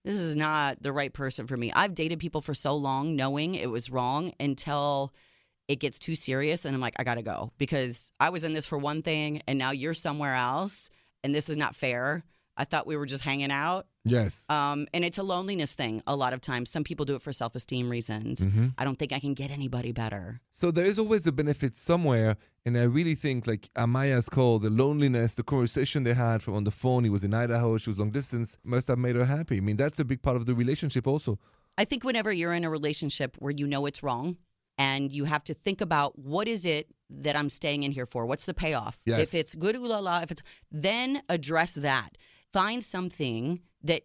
this 0.04 0.16
is 0.16 0.36
not 0.36 0.82
the 0.82 0.92
right 0.92 1.14
person 1.14 1.46
for 1.46 1.56
me, 1.56 1.72
I've 1.72 1.94
dated 1.94 2.18
people 2.18 2.42
for 2.42 2.52
so 2.52 2.76
long 2.76 3.16
knowing 3.16 3.54
it 3.54 3.70
was 3.70 3.88
wrong 3.88 4.34
until 4.38 5.14
it 5.66 5.80
gets 5.80 5.98
too 5.98 6.14
serious. 6.14 6.66
And 6.66 6.74
I'm 6.74 6.82
like, 6.82 6.96
I 6.98 7.04
got 7.04 7.14
to 7.14 7.22
go 7.22 7.52
because 7.56 8.12
I 8.20 8.28
was 8.28 8.44
in 8.44 8.52
this 8.52 8.66
for 8.66 8.76
one 8.76 9.00
thing 9.00 9.40
and 9.46 9.58
now 9.58 9.70
you're 9.70 9.94
somewhere 9.94 10.34
else 10.34 10.90
and 11.24 11.34
this 11.34 11.48
is 11.48 11.56
not 11.56 11.74
fair. 11.74 12.22
I 12.56 12.64
thought 12.64 12.86
we 12.86 12.96
were 12.96 13.06
just 13.06 13.24
hanging 13.24 13.50
out. 13.50 13.86
yes. 14.04 14.44
Um, 14.50 14.86
and 14.94 15.04
it's 15.04 15.18
a 15.18 15.22
loneliness 15.22 15.74
thing 15.74 16.02
a 16.06 16.16
lot 16.16 16.32
of 16.32 16.40
times. 16.40 16.70
Some 16.70 16.84
people 16.84 17.04
do 17.06 17.14
it 17.14 17.22
for 17.22 17.32
self 17.32 17.54
esteem 17.54 17.88
reasons. 17.90 18.40
Mhm. 18.40 18.74
I 18.78 18.84
don't 18.84 18.98
think 18.98 19.12
I 19.12 19.20
can 19.20 19.34
get 19.34 19.50
anybody 19.50 19.92
better. 19.92 20.40
So 20.52 20.70
there 20.70 20.84
is 20.84 20.98
always 20.98 21.26
a 21.26 21.32
benefit 21.32 21.76
somewhere, 21.76 22.36
and 22.66 22.76
I 22.76 22.82
really 22.84 23.14
think 23.14 23.46
like 23.46 23.70
Amaya's 23.76 24.28
call, 24.28 24.58
the 24.58 24.70
loneliness, 24.70 25.34
the 25.34 25.42
conversation 25.42 26.02
they 26.04 26.14
had 26.14 26.42
from 26.42 26.54
on 26.54 26.64
the 26.64 26.70
phone. 26.70 27.04
He 27.04 27.10
was 27.10 27.24
in 27.24 27.32
Idaho, 27.34 27.78
she 27.78 27.90
was 27.90 27.98
long 27.98 28.10
distance, 28.10 28.58
must 28.64 28.88
have 28.88 28.98
made 28.98 29.16
her 29.16 29.24
happy. 29.24 29.56
I 29.58 29.60
mean, 29.60 29.76
that's 29.76 29.98
a 30.00 30.04
big 30.04 30.22
part 30.22 30.36
of 30.36 30.44
the 30.46 30.54
relationship 30.54 31.06
also. 31.06 31.38
I 31.78 31.84
think 31.84 32.04
whenever 32.04 32.32
you're 32.32 32.52
in 32.52 32.64
a 32.64 32.70
relationship 32.70 33.36
where 33.38 33.52
you 33.52 33.66
know 33.66 33.86
it's 33.86 34.02
wrong 34.02 34.36
and 34.76 35.12
you 35.12 35.24
have 35.24 35.44
to 35.44 35.54
think 35.54 35.80
about 35.80 36.18
what 36.18 36.48
is 36.48 36.66
it 36.66 36.88
that 37.10 37.36
I'm 37.36 37.48
staying 37.50 37.82
in 37.84 37.92
here 37.92 38.06
for? 38.06 38.26
What's 38.26 38.46
the 38.46 38.54
payoff? 38.54 39.00
Yes. 39.06 39.20
If 39.20 39.34
it's 39.34 39.54
good 39.54 39.76
ooh 39.76 39.86
la 39.86 39.98
la, 39.98 40.20
if 40.20 40.30
it's 40.30 40.42
then 40.70 41.22
address 41.28 41.74
that. 41.74 42.16
Find 42.52 42.82
something 42.82 43.60
that 43.82 44.02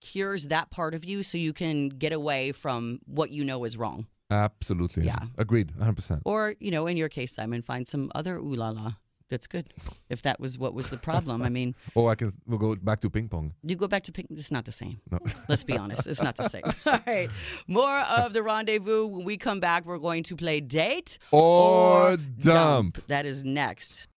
cures 0.00 0.48
that 0.48 0.70
part 0.70 0.94
of 0.94 1.04
you 1.04 1.22
so 1.22 1.38
you 1.38 1.52
can 1.52 1.88
get 1.88 2.12
away 2.12 2.52
from 2.52 3.00
what 3.06 3.30
you 3.30 3.44
know 3.44 3.64
is 3.64 3.76
wrong. 3.76 4.06
Absolutely. 4.30 5.04
Yeah. 5.04 5.18
Agreed. 5.38 5.72
100%. 5.78 6.22
Or, 6.24 6.54
you 6.60 6.70
know, 6.70 6.86
in 6.86 6.96
your 6.96 7.08
case, 7.08 7.32
Simon, 7.32 7.62
find 7.62 7.86
some 7.86 8.10
other 8.14 8.36
ooh 8.36 8.54
la 8.54 8.70
la 8.70 8.94
that's 9.28 9.46
good. 9.46 9.72
If 10.08 10.22
that 10.22 10.38
was 10.38 10.58
what 10.58 10.74
was 10.74 10.90
the 10.90 10.96
problem. 10.96 11.42
I 11.42 11.48
mean, 11.48 11.74
Or 11.94 12.10
I 12.10 12.14
can 12.14 12.32
we'll 12.46 12.58
go 12.58 12.76
back 12.76 13.00
to 13.00 13.10
ping 13.10 13.28
pong. 13.28 13.54
you 13.62 13.76
go 13.76 13.88
back 13.88 14.02
to 14.04 14.12
pink, 14.12 14.28
it's 14.30 14.50
not 14.50 14.64
the 14.64 14.72
same. 14.72 15.00
No. 15.10 15.18
Let's 15.48 15.64
be 15.64 15.76
honest, 15.76 16.06
it's 16.06 16.22
not 16.22 16.36
the 16.36 16.48
same. 16.48 16.62
All 16.86 17.00
right. 17.06 17.28
More 17.66 18.00
of 18.00 18.32
the 18.32 18.42
rendezvous. 18.42 19.06
When 19.06 19.24
we 19.24 19.36
come 19.36 19.60
back, 19.60 19.86
we're 19.86 19.98
going 19.98 20.22
to 20.24 20.36
play 20.36 20.60
date 20.60 21.18
Or 21.32 22.16
dump. 22.38 22.98
That 23.08 23.26
is 23.26 23.44
next. 23.44 24.08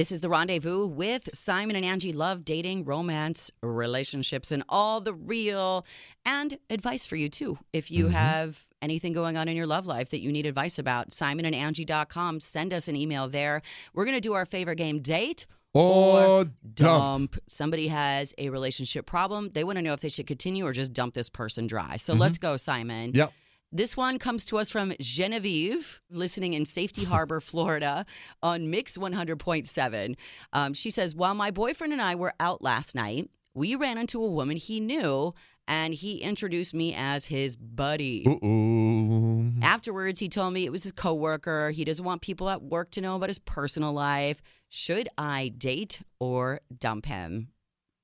This 0.00 0.12
is 0.12 0.20
the 0.20 0.30
rendezvous 0.30 0.86
with 0.86 1.28
Simon 1.34 1.76
and 1.76 1.84
Angi. 1.84 2.14
Love 2.14 2.42
dating, 2.42 2.86
romance, 2.86 3.50
relationships, 3.62 4.50
and 4.50 4.64
all 4.66 5.02
the 5.02 5.12
real 5.12 5.84
and 6.24 6.58
advice 6.70 7.04
for 7.04 7.16
you 7.16 7.28
too. 7.28 7.58
If 7.74 7.90
you 7.90 8.06
Mhm. 8.06 8.12
have 8.12 8.66
anything 8.80 9.12
going 9.12 9.36
on 9.36 9.46
in 9.46 9.56
your 9.56 9.66
love 9.66 9.86
life 9.86 10.08
that 10.08 10.22
you 10.22 10.32
need 10.32 10.46
advice 10.46 10.78
about, 10.78 11.10
simonandangie.com. 11.10 12.40
Send 12.40 12.72
us 12.72 12.88
an 12.88 12.96
email 12.96 13.28
there. 13.28 13.60
We're 13.92 14.06
going 14.06 14.16
to 14.16 14.22
do 14.22 14.32
our 14.32 14.46
favorite 14.46 14.76
game, 14.76 15.00
date 15.02 15.44
Or 15.74 16.44
dump. 16.46 16.54
dump. 16.76 17.36
Somebody 17.46 17.88
has 17.88 18.34
a 18.38 18.48
relationship 18.48 19.04
problem. 19.04 19.50
They 19.50 19.64
want 19.64 19.76
to 19.76 19.82
know 19.82 19.92
if 19.92 20.00
they 20.00 20.08
should 20.08 20.26
continue 20.26 20.64
or 20.64 20.72
just 20.72 20.94
dump 20.94 21.12
this 21.12 21.28
person 21.28 21.66
dry. 21.66 21.98
So 21.98 22.14
let's 22.14 22.38
go, 22.38 22.56
Simon. 22.56 23.12
Yep. 23.12 23.34
This 23.72 23.96
one 23.96 24.18
comes 24.18 24.44
to 24.46 24.58
us 24.58 24.68
from 24.68 24.92
Genevieve, 24.98 26.00
listening 26.10 26.54
in 26.54 26.66
Safety 26.66 27.04
Harbor, 27.04 27.40
Florida, 27.40 28.04
on 28.42 28.68
Mix 28.68 28.98
100.7. 28.98 30.16
Um, 30.52 30.74
she 30.74 30.90
says, 30.90 31.14
While 31.14 31.34
my 31.34 31.52
boyfriend 31.52 31.92
and 31.92 32.02
I 32.02 32.16
were 32.16 32.34
out 32.40 32.62
last 32.62 32.96
night, 32.96 33.30
we 33.54 33.76
ran 33.76 33.96
into 33.96 34.24
a 34.24 34.30
woman 34.30 34.56
he 34.56 34.80
knew, 34.80 35.34
and 35.68 35.94
he 35.94 36.16
introduced 36.16 36.74
me 36.74 36.94
as 36.96 37.26
his 37.26 37.54
buddy. 37.54 38.26
Ooh. 38.26 39.52
Afterwards, 39.62 40.18
he 40.18 40.28
told 40.28 40.52
me 40.52 40.64
it 40.64 40.72
was 40.72 40.82
his 40.82 40.92
coworker. 40.92 41.70
He 41.70 41.84
doesn't 41.84 42.04
want 42.04 42.22
people 42.22 42.48
at 42.48 42.62
work 42.62 42.90
to 42.92 43.00
know 43.00 43.14
about 43.14 43.28
his 43.28 43.38
personal 43.38 43.92
life. 43.92 44.42
Should 44.68 45.08
I 45.16 45.52
date 45.56 46.02
or 46.18 46.60
dump 46.76 47.06
him? 47.06 47.50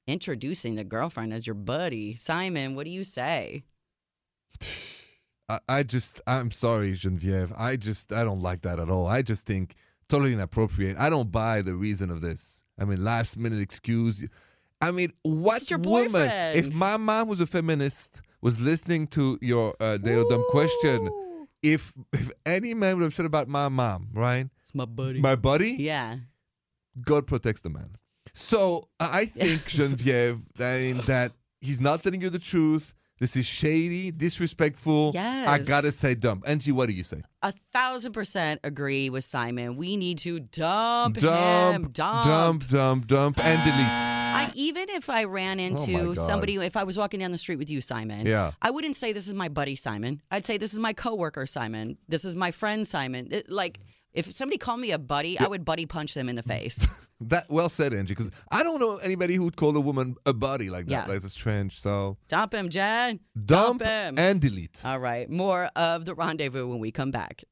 Introducing 0.06 0.76
the 0.76 0.84
girlfriend 0.84 1.32
as 1.32 1.44
your 1.44 1.54
buddy. 1.54 2.14
Simon, 2.14 2.76
what 2.76 2.84
do 2.84 2.90
you 2.90 3.02
say? 3.02 3.64
I, 5.48 5.58
I 5.68 5.82
just 5.82 6.20
I'm 6.26 6.50
sorry, 6.50 6.92
Genevieve. 6.94 7.52
I 7.56 7.76
just 7.76 8.12
I 8.12 8.24
don't 8.24 8.42
like 8.42 8.62
that 8.62 8.78
at 8.80 8.90
all. 8.90 9.06
I 9.06 9.22
just 9.22 9.46
think 9.46 9.74
totally 10.08 10.32
inappropriate. 10.32 10.96
I 10.98 11.10
don't 11.10 11.30
buy 11.30 11.62
the 11.62 11.74
reason 11.74 12.10
of 12.10 12.20
this. 12.20 12.62
I 12.78 12.84
mean, 12.84 13.02
last 13.02 13.36
minute 13.36 13.60
excuse. 13.60 14.24
I 14.80 14.90
mean, 14.90 15.12
what 15.22 15.70
your 15.70 15.78
woman? 15.78 16.30
If 16.54 16.74
my 16.74 16.96
mom 16.96 17.28
was 17.28 17.40
a 17.40 17.46
feminist, 17.46 18.20
was 18.42 18.60
listening 18.60 19.06
to 19.08 19.38
your 19.40 19.74
uh, 19.80 19.96
date 19.96 20.16
or 20.16 20.28
dump 20.28 20.44
question, 20.50 21.08
if 21.62 21.94
if 22.12 22.30
any 22.44 22.74
man 22.74 22.96
would 22.96 23.04
have 23.04 23.14
said 23.14 23.26
about 23.26 23.48
my 23.48 23.68
mom, 23.68 24.08
right, 24.12 24.48
It's 24.60 24.74
my 24.74 24.84
buddy. 24.84 25.20
my 25.20 25.34
buddy, 25.36 25.70
yeah. 25.72 26.16
God 27.00 27.26
protects 27.26 27.60
the 27.62 27.70
man. 27.70 27.96
So 28.34 28.88
I 29.00 29.26
think 29.26 29.64
Genevieve, 29.66 30.40
I 30.58 30.62
mean, 30.78 31.02
that 31.06 31.32
he's 31.60 31.80
not 31.80 32.02
telling 32.02 32.20
you 32.20 32.30
the 32.30 32.38
truth. 32.38 32.94
This 33.18 33.34
is 33.34 33.46
shady, 33.46 34.10
disrespectful. 34.10 35.12
Yes. 35.14 35.48
I 35.48 35.58
gotta 35.58 35.90
say 35.90 36.14
dump. 36.14 36.44
Angi, 36.44 36.70
what 36.72 36.86
do 36.88 36.92
you 36.94 37.02
say? 37.02 37.22
A 37.42 37.52
thousand 37.72 38.12
percent 38.12 38.60
agree 38.62 39.08
with 39.08 39.24
Simon. 39.24 39.76
We 39.76 39.96
need 39.96 40.18
to 40.18 40.40
dump, 40.40 41.16
him. 41.16 41.22
dump, 41.22 41.92
Dump. 41.94 42.24
dump, 42.26 42.66
dump, 42.68 43.06
dump, 43.06 43.44
and 43.44 43.58
delete. 43.64 43.76
I, 43.78 44.50
even 44.54 44.90
if 44.90 45.08
I 45.08 45.24
ran 45.24 45.58
oh 45.60 45.62
into 45.64 45.98
Oh 46.10 46.14
somebody, 46.14 46.56
if 46.56 46.76
I 46.76 46.84
was 46.84 46.98
walking 46.98 47.20
down 47.20 47.32
the 47.32 47.38
street 47.38 47.56
with 47.56 47.70
you, 47.70 47.80
Simon, 47.80 48.26
Yeah. 48.26 48.52
I 48.60 48.70
wouldn't 48.70 48.96
say 48.96 49.12
this 49.14 49.28
is 49.28 49.32
my 49.34 49.48
buddy 49.48 49.76
Simon. 49.76 50.20
I'd 50.30 50.44
say 50.44 50.58
this 50.58 50.74
is 50.74 50.78
my 50.78 50.92
coworker 50.92 51.46
Simon. 51.46 51.96
This 52.08 52.26
is 52.26 52.36
my 52.36 52.50
friend 52.50 52.86
Simon. 52.86 53.28
It- 53.30 53.50
like 53.50 53.80
if 54.16 54.32
somebody 54.32 54.58
called 54.58 54.80
me 54.80 54.90
a 54.90 54.98
buddy, 54.98 55.38
I 55.38 55.46
would 55.46 55.64
buddy 55.64 55.86
punch 55.86 56.14
them 56.14 56.28
in 56.28 56.36
the 56.36 56.42
face. 56.42 56.86
That 57.18 57.46
well 57.48 57.70
said, 57.70 57.92
Angi. 57.92 58.08
Because 58.08 58.30
I 58.50 58.62
don't 58.62 58.78
know 58.78 58.96
anybody 58.96 59.36
who 59.36 59.44
would 59.44 59.56
call 59.56 59.74
a 59.74 59.80
woman 59.80 60.16
a 60.26 60.34
buddy 60.34 60.68
like 60.68 60.84
that. 60.88 60.92
Yeah. 60.92 61.06
Like, 61.14 61.22
that's 61.22 61.32
strange. 61.32 61.80
So 61.80 62.18
Dump 62.28 62.52
him, 62.52 62.68
Jen. 62.68 63.20
dump, 63.46 63.80
him. 63.82 64.18
and 64.18 64.38
delete. 64.38 64.82
All 64.84 64.98
right. 64.98 65.26
More 65.30 65.70
of 65.76 66.04
the 66.04 66.14
rendezvous 66.14 66.66
when 66.66 66.78
we 66.78 66.92
come 66.92 67.10
back. 67.10 67.42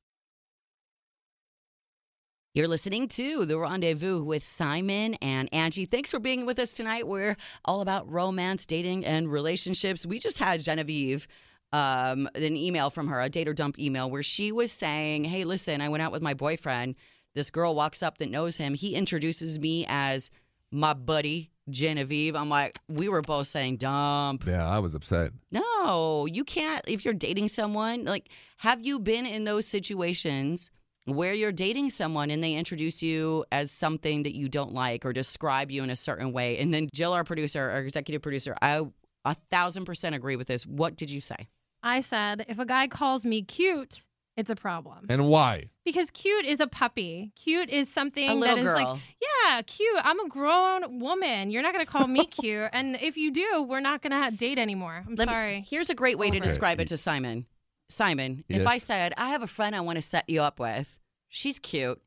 You're 2.54 2.68
listening 2.68 3.08
to 3.08 3.46
The 3.46 3.58
Rendezvous 3.58 4.22
with 4.22 4.44
Simon 4.44 5.14
and 5.14 5.50
Angi. 5.50 5.90
Thanks 5.90 6.10
for 6.10 6.20
being 6.20 6.46
with 6.46 6.58
us 6.58 6.72
tonight. 6.72 7.08
We're 7.08 7.34
all 7.64 7.80
about 7.80 8.08
romance, 8.08 8.64
dating, 8.66 9.04
and 9.06 9.32
relationships. 9.32 10.06
We 10.06 10.20
just 10.20 10.38
had 10.38 10.60
Genevieve 10.60 11.26
um, 11.74 12.28
an 12.36 12.56
email 12.56 12.88
from 12.88 13.08
her, 13.08 13.20
a 13.20 13.28
date 13.28 13.48
or 13.48 13.52
dump 13.52 13.80
email, 13.80 14.08
where 14.08 14.22
she 14.22 14.52
was 14.52 14.70
saying, 14.70 15.24
Hey, 15.24 15.42
listen, 15.42 15.80
I 15.80 15.88
went 15.88 16.02
out 16.02 16.12
with 16.12 16.22
my 16.22 16.32
boyfriend. 16.32 16.94
This 17.34 17.50
girl 17.50 17.74
walks 17.74 18.00
up 18.00 18.18
that 18.18 18.30
knows 18.30 18.56
him. 18.56 18.74
He 18.74 18.94
introduces 18.94 19.58
me 19.58 19.84
as 19.88 20.30
my 20.70 20.94
buddy, 20.94 21.50
Genevieve. 21.68 22.36
I'm 22.36 22.48
like, 22.48 22.78
we 22.88 23.08
were 23.08 23.22
both 23.22 23.48
saying 23.48 23.78
dump. 23.78 24.46
yeah, 24.46 24.68
I 24.68 24.78
was 24.78 24.94
upset. 24.94 25.32
No, 25.50 26.26
you 26.26 26.44
can't. 26.44 26.84
If 26.86 27.04
you're 27.04 27.12
dating 27.12 27.48
someone, 27.48 28.04
like, 28.04 28.28
have 28.58 28.86
you 28.86 29.00
been 29.00 29.26
in 29.26 29.42
those 29.42 29.66
situations 29.66 30.70
where 31.06 31.34
you're 31.34 31.50
dating 31.50 31.90
someone 31.90 32.30
and 32.30 32.42
they 32.42 32.54
introduce 32.54 33.02
you 33.02 33.44
as 33.50 33.72
something 33.72 34.22
that 34.22 34.36
you 34.36 34.48
don't 34.48 34.72
like 34.72 35.04
or 35.04 35.12
describe 35.12 35.72
you 35.72 35.82
in 35.82 35.90
a 35.90 35.96
certain 35.96 36.32
way? 36.32 36.56
And 36.58 36.72
then 36.72 36.88
Jill, 36.94 37.12
our 37.12 37.24
producer, 37.24 37.68
our 37.68 37.80
executive 37.80 38.22
producer, 38.22 38.54
I 38.62 38.86
a 39.24 39.34
thousand 39.50 39.86
percent 39.86 40.14
agree 40.14 40.36
with 40.36 40.46
this. 40.46 40.64
What 40.66 40.96
did 40.96 41.10
you 41.10 41.20
say? 41.20 41.48
I 41.84 42.00
said, 42.00 42.46
if 42.48 42.58
a 42.58 42.64
guy 42.66 42.88
calls 42.88 43.24
me 43.24 43.42
cute, 43.42 44.02
it's 44.36 44.50
a 44.50 44.56
problem. 44.56 45.06
And 45.08 45.28
why? 45.28 45.66
Because 45.84 46.10
cute 46.10 46.44
is 46.46 46.58
a 46.58 46.66
puppy. 46.66 47.30
Cute 47.36 47.70
is 47.70 47.88
something 47.88 48.28
A 48.28 48.40
that 48.40 48.58
is 48.58 48.64
girl. 48.64 48.84
like, 48.94 49.00
yeah, 49.20 49.62
cute. 49.62 49.96
I'm 50.02 50.18
a 50.18 50.28
grown 50.28 50.98
woman. 50.98 51.50
You're 51.50 51.62
not 51.62 51.72
going 51.72 51.84
to 51.84 51.90
call 51.92 52.06
me 52.08 52.26
cute. 52.40 52.70
And 52.72 52.96
if 53.00 53.16
you 53.16 53.30
do, 53.32 53.62
we're 53.62 53.78
not 53.80 54.02
going 54.02 54.10
to 54.30 54.36
date 54.36 54.58
anymore. 54.58 55.04
I'm 55.06 55.14
Let 55.14 55.28
me- 55.28 55.32
sorry. 55.34 55.60
here's 55.68 55.90
a 55.90 55.94
great 55.94 56.18
way 56.18 56.30
to 56.30 56.40
describe 56.40 56.80
it 56.80 56.88
to 56.88 56.96
Simon. 56.96 57.46
Simon, 57.90 58.42
if 58.48 58.66
I 58.66 58.78
said 58.78 59.12
I 59.18 59.28
have 59.28 59.42
a 59.42 59.46
friend 59.46 59.76
I 59.76 59.82
want 59.82 59.96
to 59.96 60.02
set 60.02 60.28
you 60.28 60.40
up 60.40 60.58
with, 60.58 60.98
she's 61.28 61.58
cute. 61.58 62.00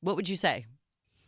What 0.00 0.16
would 0.16 0.28
you 0.30 0.36
say? 0.36 0.64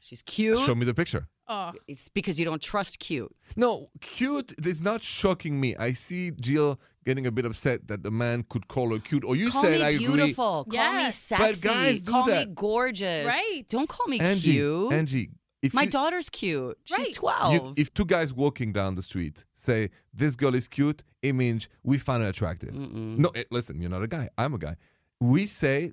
She's 0.00 0.22
cute. 0.22 0.58
Show 0.60 0.74
me 0.74 0.86
the 0.86 0.94
picture. 0.94 1.28
Oh, 1.48 1.72
It's 1.88 2.08
because 2.08 2.38
you 2.38 2.44
don't 2.44 2.62
trust 2.62 2.98
cute. 2.98 3.34
No, 3.56 3.90
cute 4.00 4.54
is 4.66 4.80
not 4.80 5.02
shocking 5.02 5.60
me. 5.60 5.74
I 5.76 5.92
see 5.92 6.30
Jill 6.40 6.78
getting 7.04 7.26
a 7.26 7.32
bit 7.32 7.44
upset 7.44 7.88
that 7.88 8.02
the 8.04 8.10
man 8.10 8.44
could 8.48 8.68
call 8.68 8.92
her 8.92 8.98
cute. 9.00 9.24
Or 9.24 9.34
you 9.36 9.50
call 9.50 9.62
said 9.62 9.80
me 9.80 9.84
I 9.84 9.90
agree. 9.90 10.06
beautiful. 10.06 10.64
Call 10.64 10.92
me 10.92 11.02
Yes. 11.02 11.16
sexy. 11.18 11.44
But 11.44 11.60
guys 11.74 12.02
do 12.02 12.12
call 12.12 12.26
me 12.26 12.46
gorgeous. 12.54 13.26
Right. 13.26 13.64
Don't 13.68 13.88
call 13.88 14.06
me 14.06 14.20
Angi, 14.20 14.40
cute. 14.42 14.90
Angi, 14.92 15.30
if 15.62 15.74
My 15.74 15.82
you, 15.82 15.90
daughter's 15.90 16.30
cute. 16.30 16.78
She's 16.84 16.98
Right. 16.98 17.12
12. 17.12 17.54
you, 17.54 17.74
if 17.76 17.92
two 17.92 18.04
guys 18.04 18.32
walking 18.32 18.72
down 18.72 18.94
the 18.94 19.02
street 19.02 19.44
say 19.54 19.90
this 20.14 20.36
girl 20.36 20.54
is 20.54 20.68
cute, 20.68 21.02
it 21.22 21.32
means 21.34 21.68
we 21.82 21.98
find 21.98 22.22
her 22.22 22.28
attractive. 22.28 22.72
Mm-mm. 22.72 23.18
No, 23.18 23.30
eh, 23.34 23.44
listen, 23.50 23.80
you're 23.80 23.90
not 23.90 24.02
a 24.04 24.08
guy. 24.08 24.28
I'm 24.38 24.54
a 24.54 24.58
guy. 24.58 24.76
We 25.20 25.46
say 25.46 25.92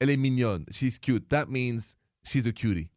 elle 0.00 0.10
est 0.10 0.16
mignonne. 0.18 0.66
She's 0.72 0.98
cute. 0.98 1.28
That 1.30 1.48
means 1.48 1.94
she's 2.24 2.44
a 2.46 2.52
cutie. 2.52 2.90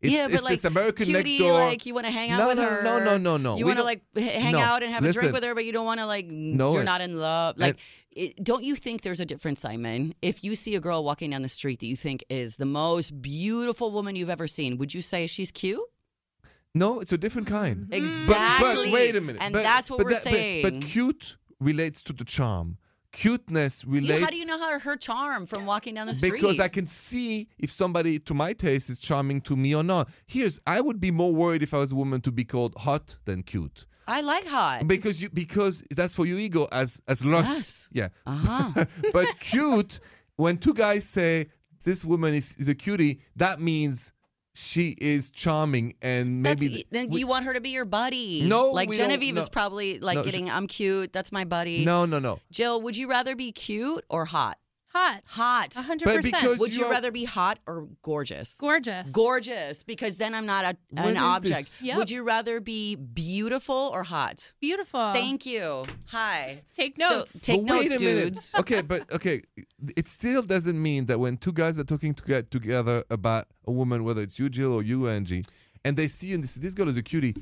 It's, 0.00 0.12
yeah, 0.12 0.26
it's 0.26 0.34
but 0.36 0.44
like 0.44 0.60
this 0.60 0.64
American 0.64 1.06
cutie, 1.06 1.12
next 1.12 1.38
door. 1.38 1.52
like 1.58 1.84
you 1.84 1.92
want 1.92 2.06
to 2.06 2.12
hang 2.12 2.30
out 2.30 2.38
no, 2.38 2.48
with 2.48 2.58
no, 2.58 2.62
her. 2.68 2.82
no, 2.82 2.98
no, 3.00 3.18
no, 3.18 3.36
no. 3.36 3.56
You 3.56 3.66
want 3.66 3.78
to 3.78 3.84
like 3.84 4.02
hang 4.14 4.52
No. 4.52 4.60
out 4.60 4.82
and 4.84 4.92
have 4.92 5.04
a 5.04 5.12
drink 5.12 5.32
with 5.32 5.42
her, 5.42 5.54
but 5.56 5.64
you 5.64 5.72
don't 5.72 5.86
want 5.86 5.98
to 5.98 6.06
like. 6.06 6.26
No, 6.28 6.72
you're 6.72 6.82
it- 6.82 6.84
not 6.84 7.00
in 7.00 7.18
love. 7.18 7.58
Like, 7.58 7.78
it, 8.12 8.42
don't 8.44 8.62
you 8.62 8.76
think 8.76 9.02
there's 9.02 9.18
a 9.18 9.26
difference, 9.26 9.60
Simon? 9.60 10.14
If 10.22 10.44
you 10.44 10.54
see 10.54 10.76
a 10.76 10.80
girl 10.80 11.02
walking 11.02 11.30
down 11.30 11.42
the 11.42 11.48
street 11.48 11.80
that 11.80 11.86
you 11.86 11.96
think 11.96 12.24
is 12.30 12.56
the 12.56 12.64
most 12.64 13.20
beautiful 13.20 13.90
woman 13.90 14.14
you've 14.14 14.30
ever 14.30 14.46
seen, 14.46 14.78
would 14.78 14.94
you 14.94 15.02
say 15.02 15.26
she's 15.26 15.50
cute? 15.50 15.80
No, 16.76 17.00
it's 17.00 17.12
a 17.12 17.18
different 17.18 17.48
kind. 17.48 17.86
Mhm. 17.86 17.90
But, 17.90 17.98
Exactly. 17.98 18.84
but 18.86 18.92
wait 18.92 19.16
a 19.16 19.20
minute. 19.20 19.42
And 19.42 19.52
But- 19.52 19.62
that's 19.64 19.90
what 19.90 19.96
but 19.98 20.04
we're 20.06 20.12
that- 20.12 20.24
but- 20.24 20.32
saying. 20.32 20.62
But, 20.62 20.80
cute 20.82 21.36
relates 21.58 22.02
to 22.04 22.12
the 22.12 22.24
charm. 22.24 22.78
Cuteness 23.18 23.84
relates. 23.84 24.22
how 24.22 24.30
do 24.30 24.36
you 24.36 24.46
know 24.46 24.56
how 24.56 24.78
her 24.78 24.96
charm 24.96 25.44
from 25.44 25.66
walking 25.66 25.94
down 25.94 26.06
the 26.06 26.14
street? 26.14 26.34
Because 26.34 26.60
I 26.60 26.68
can 26.68 26.86
see 26.86 27.48
if 27.58 27.72
somebody 27.72 28.20
to 28.20 28.32
my 28.32 28.52
taste 28.52 28.90
is 28.90 29.00
charming 29.00 29.40
to 29.40 29.56
me 29.56 29.74
or 29.74 29.82
not. 29.82 30.08
Here's 30.28 30.60
I 30.68 30.80
would 30.80 31.00
be 31.00 31.10
more 31.10 31.34
worried 31.34 31.64
if 31.64 31.74
I 31.74 31.78
was 31.78 31.90
a 31.90 31.96
woman 31.96 32.20
to 32.20 32.30
be 32.30 32.44
called 32.44 32.76
hot 32.76 33.16
than 33.24 33.42
cute. 33.42 33.86
I 34.06 34.20
like 34.20 34.46
hot. 34.46 34.86
Because 34.86 35.20
you 35.20 35.30
because 35.30 35.82
that's 35.90 36.14
for 36.14 36.26
your 36.26 36.38
ego 36.38 36.68
as 36.70 37.00
as 37.08 37.24
lust. 37.24 37.48
Yes. 37.48 37.88
Yeah. 37.92 38.08
Uh-huh. 38.24 38.84
but 39.12 39.26
cute, 39.40 39.98
when 40.36 40.56
two 40.56 40.72
guys 40.72 41.04
say 41.04 41.48
this 41.82 42.04
woman 42.04 42.34
is, 42.34 42.54
is 42.56 42.68
a 42.68 42.74
cutie, 42.74 43.20
that 43.34 43.60
means 43.60 44.12
she 44.58 44.90
is 45.00 45.30
charming 45.30 45.94
and 46.02 46.44
That's, 46.44 46.60
maybe 46.60 46.86
then 46.90 47.08
we- 47.08 47.20
you 47.20 47.26
want 47.26 47.44
her 47.44 47.54
to 47.54 47.60
be 47.60 47.70
your 47.70 47.84
buddy. 47.84 48.42
No, 48.42 48.72
like 48.72 48.90
Genevieve 48.90 49.36
is 49.36 49.48
probably 49.48 49.98
like 50.00 50.16
No, 50.16 50.24
getting. 50.24 50.50
I'm 50.50 50.66
cute. 50.66 51.12
That's 51.12 51.30
my 51.32 51.44
buddy. 51.44 51.84
No, 51.84 52.04
no, 52.04 52.18
no. 52.18 52.40
Jill, 52.50 52.80
would 52.82 52.96
you 52.96 53.08
rather 53.08 53.36
be 53.36 53.52
cute 53.52 54.04
or 54.10 54.24
hot? 54.24 54.58
Hot. 54.98 55.22
Hot. 55.26 55.76
A 55.76 55.82
hundred 55.82 56.06
But 56.06 56.16
percent. 56.16 56.34
because- 56.42 56.58
Would 56.58 56.74
you 56.74 56.80
you're- 56.80 56.90
rather 56.90 57.10
be 57.12 57.24
hot 57.24 57.58
or 57.66 57.86
gorgeous? 58.02 58.56
Gorgeous. 58.58 59.10
Gorgeous, 59.10 59.82
because 59.84 60.16
then 60.18 60.34
I'm 60.34 60.46
not 60.46 60.64
a, 60.64 60.76
an 60.96 61.16
object. 61.16 61.82
Yep. 61.82 61.96
Would 61.98 62.10
you 62.10 62.22
rather 62.24 62.60
be 62.60 62.96
beautiful 62.96 63.90
or 63.94 64.02
hot? 64.02 64.52
Beautiful. 64.60 65.12
Thank 65.12 65.46
you. 65.46 65.84
Hi. 66.06 66.62
Take 66.74 66.98
So, 66.98 67.08
notes. 67.18 67.32
take 67.40 67.64
but 67.66 67.76
wait 67.78 67.90
notes, 67.90 68.02
a 68.02 68.04
minute. 68.04 68.22
dudes. 68.24 68.54
okay, 68.58 68.80
but 68.82 69.00
okay, 69.12 69.42
it 69.96 70.08
still 70.08 70.42
doesn't 70.42 70.80
mean 70.82 71.06
that 71.06 71.18
when 71.20 71.36
two 71.36 71.52
guys 71.52 71.78
are 71.78 71.84
talking 71.84 72.12
to 72.14 72.22
get 72.24 72.50
together 72.50 73.04
about 73.10 73.46
a 73.66 73.72
woman, 73.72 74.02
whether 74.04 74.22
it's 74.22 74.38
you, 74.38 74.48
Jill, 74.48 74.72
or 74.72 74.82
you, 74.82 75.00
Angi, 75.02 75.46
and 75.84 75.96
they 75.96 76.08
see 76.08 76.28
you 76.28 76.34
and 76.34 76.42
they 76.42 76.48
say, 76.48 76.60
"This 76.60 76.74
girl 76.74 76.88
is 76.88 76.96
a 76.96 77.02
cutie." 77.02 77.34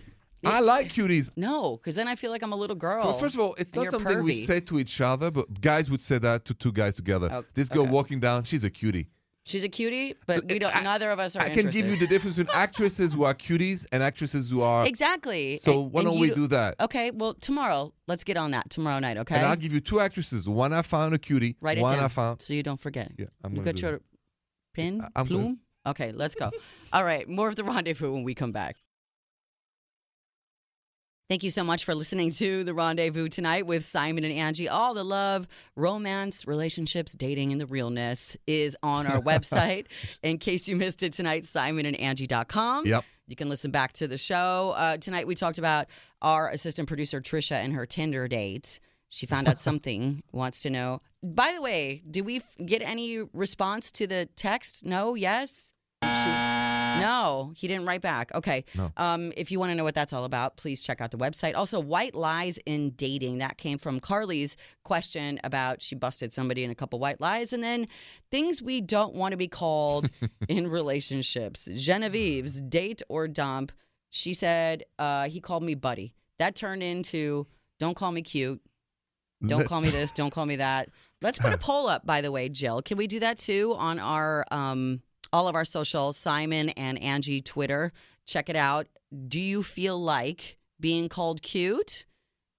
I 0.44 0.60
like 0.60 0.88
cuties. 0.92 1.30
No, 1.36 1.76
because 1.76 1.96
then 1.96 2.08
I 2.08 2.14
feel 2.14 2.30
like 2.30 2.42
I'm 2.42 2.52
a 2.52 2.56
little 2.56 2.76
girl. 2.76 3.04
Well, 3.04 3.14
first 3.18 3.34
of 3.34 3.40
all, 3.40 3.54
it's 3.58 3.70
and 3.72 3.76
not 3.76 3.82
you're 3.84 3.90
something 3.92 4.22
we 4.22 4.42
pervy. 4.42 4.46
say 4.46 4.60
to 4.60 4.78
each 4.78 5.00
other, 5.00 5.30
but 5.30 5.60
guys 5.60 5.90
would 5.90 6.00
say 6.00 6.18
that 6.18 6.44
to 6.44 6.54
two 6.54 6.72
guys 6.72 6.96
together. 6.96 7.28
Oh, 7.32 7.44
this 7.54 7.68
girl 7.68 7.82
okay. 7.82 7.90
walking 7.90 8.20
down, 8.20 8.44
she's 8.44 8.62
a 8.64 8.70
cutie. 8.70 9.08
She's 9.44 9.62
a 9.62 9.68
cutie, 9.68 10.14
but 10.26 10.44
we 10.48 10.58
don't. 10.58 10.74
I- 10.76 10.82
neither 10.82 11.10
of 11.12 11.20
us 11.20 11.36
are. 11.36 11.42
I 11.42 11.50
can 11.50 11.70
give 11.70 11.86
you 11.86 11.96
the 11.96 12.06
difference 12.08 12.36
between 12.36 12.54
actresses 12.60 13.12
who 13.14 13.22
are 13.22 13.32
cuties 13.32 13.86
and 13.92 14.02
actresses 14.02 14.50
who 14.50 14.60
are. 14.60 14.84
exactly. 14.86 15.58
So 15.58 15.82
And- 15.82 15.92
why 15.92 16.00
and 16.00 16.10
don't 16.10 16.18
we 16.20 16.28
you- 16.28 16.34
do 16.34 16.46
that? 16.48 16.74
Okay, 16.80 17.12
well 17.12 17.34
tomorrow, 17.34 17.92
let's 18.08 18.24
get 18.24 18.36
on 18.36 18.50
that 18.50 18.70
tomorrow 18.70 18.98
night. 18.98 19.16
Okay, 19.18 19.36
And 19.36 19.46
I'll 19.46 19.54
give 19.56 19.72
you 19.72 19.80
two 19.80 20.00
actresses. 20.00 20.48
One 20.48 20.72
I 20.72 20.82
found 20.82 21.14
a 21.14 21.18
cutie. 21.18 21.56
write 21.60 21.78
it 21.78 21.82
one 21.82 21.94
down 21.94 22.04
I 22.04 22.08
found. 22.08 22.42
so 22.42 22.54
you 22.54 22.64
don't 22.64 22.80
forget. 22.80 23.12
Yeah, 23.16 23.26
I'm 23.44 23.52
you 23.52 23.58
gonna 23.58 23.72
got 23.72 23.76
do 23.80 23.86
your 23.86 24.00
pin, 24.74 25.00
I- 25.00 25.20
I'm 25.20 25.26
good. 25.26 25.34
plume. 25.34 25.58
Okay, 25.86 26.10
let's 26.10 26.34
go. 26.34 26.50
All 26.92 27.04
right, 27.04 27.28
more 27.28 27.48
of 27.48 27.54
the 27.54 27.62
rendezvous 27.62 28.12
when 28.12 28.24
we 28.24 28.34
come 28.34 28.50
back. 28.50 28.76
Thank 31.28 31.42
you 31.42 31.50
so 31.50 31.64
much 31.64 31.84
for 31.84 31.92
listening 31.92 32.30
to 32.32 32.62
the 32.62 32.72
rendezvous 32.72 33.28
tonight 33.28 33.66
with 33.66 33.84
Simon 33.84 34.22
and 34.22 34.32
Angi. 34.32 34.70
All 34.70 34.94
the 34.94 35.02
love, 35.02 35.48
romance, 35.74 36.46
relationships, 36.46 37.14
dating, 37.14 37.50
and 37.50 37.60
the 37.60 37.66
realness 37.66 38.36
is 38.46 38.76
on 38.80 39.08
our 39.08 39.20
website. 39.22 39.86
In 40.22 40.38
case 40.38 40.68
you 40.68 40.76
missed 40.76 41.02
it 41.02 41.12
tonight, 41.12 41.42
simonandangi.com. 41.42 42.86
Yep. 42.86 43.04
You 43.26 43.34
can 43.34 43.48
listen 43.48 43.72
back 43.72 43.92
to 43.94 44.06
the 44.06 44.16
show. 44.16 44.72
Uh, 44.76 44.98
tonight 44.98 45.26
we 45.26 45.34
talked 45.34 45.58
about 45.58 45.86
our 46.22 46.48
assistant 46.50 46.86
producer 46.86 47.20
Trisha 47.20 47.56
and 47.56 47.72
her 47.72 47.86
Tinder 47.86 48.28
date. 48.28 48.78
She 49.08 49.26
found 49.26 49.48
out 49.48 49.58
something, 49.68 50.22
wants 50.30 50.62
to 50.62 50.70
know. 50.70 51.02
By 51.24 51.50
the 51.56 51.60
way, 51.60 52.04
did 52.08 52.24
we 52.24 52.40
get 52.64 52.82
any 52.82 53.18
response 53.32 53.90
to 53.92 54.06
the 54.06 54.28
text? 54.36 54.84
No, 54.84 55.16
yes? 55.16 55.72
She- 56.04 56.45
no, 57.00 57.52
he 57.56 57.68
didn't 57.68 57.86
write 57.86 58.00
back. 58.00 58.32
Okay. 58.34 58.64
No. 58.74 58.90
Um, 58.96 59.32
if 59.36 59.50
you 59.50 59.58
want 59.58 59.70
to 59.70 59.74
know 59.74 59.84
what 59.84 59.94
that's 59.94 60.12
all 60.12 60.24
about, 60.24 60.56
please 60.56 60.82
check 60.82 61.00
out 61.00 61.10
the 61.10 61.18
website. 61.18 61.54
Also, 61.54 61.80
white 61.80 62.14
lies 62.14 62.58
in 62.66 62.90
dating. 62.90 63.38
That 63.38 63.58
came 63.58 63.78
from 63.78 64.00
Carly's 64.00 64.56
question 64.84 65.40
about 65.44 65.82
she 65.82 65.94
busted 65.94 66.32
somebody 66.32 66.64
in 66.64 66.70
a 66.70 66.74
couple 66.74 66.98
white 66.98 67.20
lies. 67.20 67.52
And 67.52 67.62
then 67.62 67.86
things 68.30 68.62
we 68.62 68.80
don't 68.80 69.14
want 69.14 69.32
to 69.32 69.36
be 69.36 69.48
called 69.48 70.10
in 70.48 70.68
relationships. 70.68 71.68
Genevieve's 71.74 72.60
date 72.60 73.02
or 73.08 73.28
dump. 73.28 73.72
She 74.10 74.34
said 74.34 74.84
uh, 74.98 75.28
he 75.28 75.40
called 75.40 75.62
me 75.62 75.74
buddy. 75.74 76.14
That 76.38 76.54
turned 76.54 76.82
into 76.82 77.46
don't 77.78 77.96
call 77.96 78.12
me 78.12 78.22
cute. 78.22 78.60
Don't 79.46 79.66
call 79.66 79.80
me 79.80 79.88
this. 79.90 80.12
Don't 80.12 80.30
call 80.30 80.46
me 80.46 80.56
that. 80.56 80.88
Let's 81.22 81.38
put 81.38 81.52
a 81.52 81.58
poll 81.58 81.88
up, 81.88 82.04
by 82.06 82.20
the 82.20 82.30
way, 82.30 82.48
Jill. 82.48 82.82
Can 82.82 82.98
we 82.98 83.06
do 83.06 83.20
that 83.20 83.38
too 83.38 83.74
on 83.78 83.98
our 83.98 84.44
um, 84.50 85.00
all 85.32 85.48
of 85.48 85.54
our 85.54 85.64
social 85.64 86.12
Simon 86.12 86.70
and 86.70 87.00
Angi 87.00 87.44
Twitter? 87.44 87.92
Check 88.26 88.48
it 88.48 88.56
out. 88.56 88.86
Do 89.28 89.40
you 89.40 89.62
feel 89.62 89.98
like 90.00 90.58
being 90.80 91.08
called 91.08 91.42
cute 91.42 92.04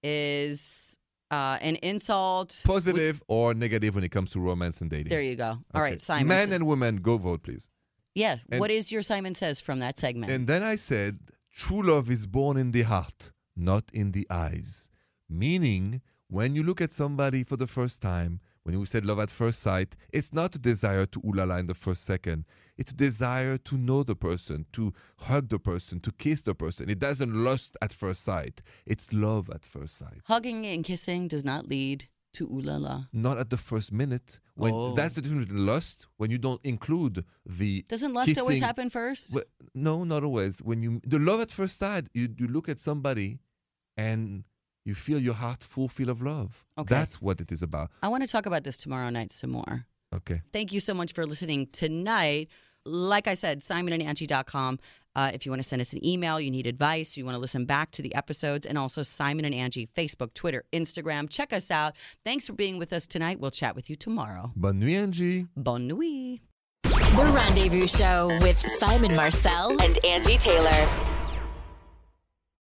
is 0.02 0.98
uh, 1.30 1.58
an 1.60 1.76
insult? 1.76 2.62
Positive 2.64 3.22
or 3.28 3.54
negative 3.54 3.94
when 3.94 4.04
it 4.04 4.10
comes 4.10 4.30
to 4.32 4.40
romance 4.40 4.80
and 4.80 4.90
dating. 4.90 5.10
There 5.10 5.22
you 5.22 5.36
go. 5.36 5.58
All 5.74 5.82
right, 5.82 5.94
Okay. 5.94 5.98
Simon. 5.98 6.28
Men 6.28 6.52
and 6.52 6.66
women, 6.66 6.96
go 6.96 7.18
vote, 7.18 7.42
please. 7.42 7.68
yeah. 8.14 8.38
and- 8.50 8.60
what 8.60 8.70
is 8.70 8.90
your 8.90 9.02
Simon 9.02 9.34
says 9.34 9.60
from 9.60 9.78
that 9.80 9.98
segment? 9.98 10.32
And 10.32 10.46
then 10.46 10.62
I 10.62 10.76
said, 10.76 11.18
true 11.54 11.82
love 11.82 12.10
is 12.10 12.26
born 12.26 12.56
in 12.56 12.70
the 12.72 12.82
heart, 12.82 13.32
not 13.56 13.84
in 13.92 14.12
the 14.12 14.26
eyes. 14.30 14.90
Meaning, 15.28 16.00
when 16.28 16.54
you 16.54 16.62
look 16.62 16.80
at 16.80 16.92
somebody 16.92 17.44
for 17.44 17.56
the 17.56 17.66
first 17.66 18.00
time, 18.00 18.40
when 18.68 18.78
we 18.78 18.84
said 18.84 19.06
love 19.06 19.18
at 19.18 19.30
first 19.30 19.60
sight, 19.60 19.96
it's 20.12 20.30
not 20.34 20.54
a 20.54 20.58
desire 20.58 21.06
to 21.06 21.18
ooh 21.24 21.32
la 21.32 21.44
la 21.44 21.56
in 21.56 21.64
the 21.64 21.74
first 21.74 22.04
second. 22.04 22.44
It's 22.76 22.92
a 22.92 22.94
desire 22.94 23.56
to 23.56 23.78
know 23.78 24.02
the 24.02 24.14
person, 24.14 24.66
to 24.74 24.92
hug 25.16 25.48
the 25.48 25.58
person, 25.58 26.00
to 26.00 26.12
kiss 26.12 26.42
the 26.42 26.54
person. 26.54 26.90
It 26.90 26.98
doesn't 26.98 27.32
lust 27.32 27.78
at 27.80 27.94
first 27.94 28.22
sight. 28.24 28.60
It's 28.84 29.10
love 29.10 29.48
at 29.54 29.64
first 29.64 29.96
sight. 29.96 30.20
Hugging 30.24 30.66
and 30.66 30.84
kissing 30.84 31.28
does 31.28 31.46
not 31.46 31.66
lead 31.66 32.08
to 32.34 32.44
ooh 32.44 32.60
la 32.60 32.76
la. 32.76 33.04
Not 33.10 33.38
at 33.38 33.48
the 33.48 33.56
first 33.56 33.90
minute. 33.90 34.38
When 34.54 34.74
Oh. 34.74 34.92
that's 34.92 35.14
the 35.14 35.22
difference 35.22 35.46
between 35.46 35.64
lust 35.64 36.06
when 36.18 36.30
you 36.30 36.36
don't 36.36 36.60
include 36.62 37.24
the 37.46 37.86
Doesn't 37.88 38.12
lust 38.12 38.36
always 38.38 38.60
happen 38.60 38.90
first? 38.90 39.34
Well, 39.34 39.44
no, 39.74 40.04
not 40.04 40.24
always. 40.24 40.58
When 40.58 40.82
you 40.82 41.00
the 41.06 41.18
love 41.18 41.40
at 41.40 41.50
first 41.50 41.78
sight, 41.78 42.08
you 42.12 42.28
you 42.38 42.48
look 42.48 42.68
at 42.68 42.82
somebody, 42.82 43.38
and 43.96 44.44
you 44.88 44.94
feel 44.94 45.20
your 45.20 45.34
heart 45.34 45.62
full 45.62 45.86
feel 45.86 46.08
of 46.08 46.22
love. 46.22 46.64
Okay. 46.78 46.94
That's 46.94 47.20
what 47.20 47.40
it 47.42 47.52
is 47.52 47.62
about. 47.62 47.90
I 48.02 48.08
want 48.08 48.22
to 48.24 48.28
talk 48.28 48.46
about 48.46 48.64
this 48.64 48.78
tomorrow 48.78 49.10
night 49.10 49.30
some 49.32 49.50
more. 49.50 49.84
Okay. 50.14 50.40
Thank 50.52 50.72
you 50.72 50.80
so 50.80 50.94
much 50.94 51.12
for 51.12 51.26
listening 51.26 51.68
tonight. 51.72 52.48
Like 52.86 53.28
I 53.28 53.34
said, 53.34 53.60
simonandangi.com. 53.60 54.78
Uh, 55.14 55.30
if 55.34 55.44
you 55.44 55.52
want 55.52 55.62
to 55.62 55.68
send 55.68 55.82
us 55.82 55.92
an 55.92 56.04
email, 56.06 56.40
you 56.40 56.50
need 56.50 56.66
advice, 56.66 57.16
you 57.16 57.24
want 57.24 57.34
to 57.34 57.40
listen 57.40 57.66
back 57.66 57.90
to 57.90 58.02
the 58.02 58.14
episodes, 58.14 58.64
and 58.64 58.78
also 58.78 59.02
Simon 59.02 59.44
and 59.44 59.54
Angi, 59.54 59.88
Facebook, 59.96 60.32
Twitter, 60.32 60.64
Instagram. 60.72 61.28
Check 61.28 61.52
us 61.52 61.70
out. 61.70 61.96
Thanks 62.24 62.46
for 62.46 62.52
being 62.54 62.78
with 62.78 62.92
us 62.92 63.06
tonight. 63.06 63.40
We'll 63.40 63.50
chat 63.50 63.74
with 63.74 63.90
you 63.90 63.96
tomorrow. 63.96 64.52
Bonne 64.56 64.78
nuit, 64.78 65.10
Angi. 65.10 65.48
Bonne 65.56 65.88
nuit. 65.88 66.40
The 66.84 67.32
Rendezvous 67.34 67.88
Show 67.88 68.28
with 68.40 68.56
Simon 68.56 69.14
Marcel 69.16 69.70
and 69.82 69.96
Angi 69.96 70.38
Taylor. 70.38 71.17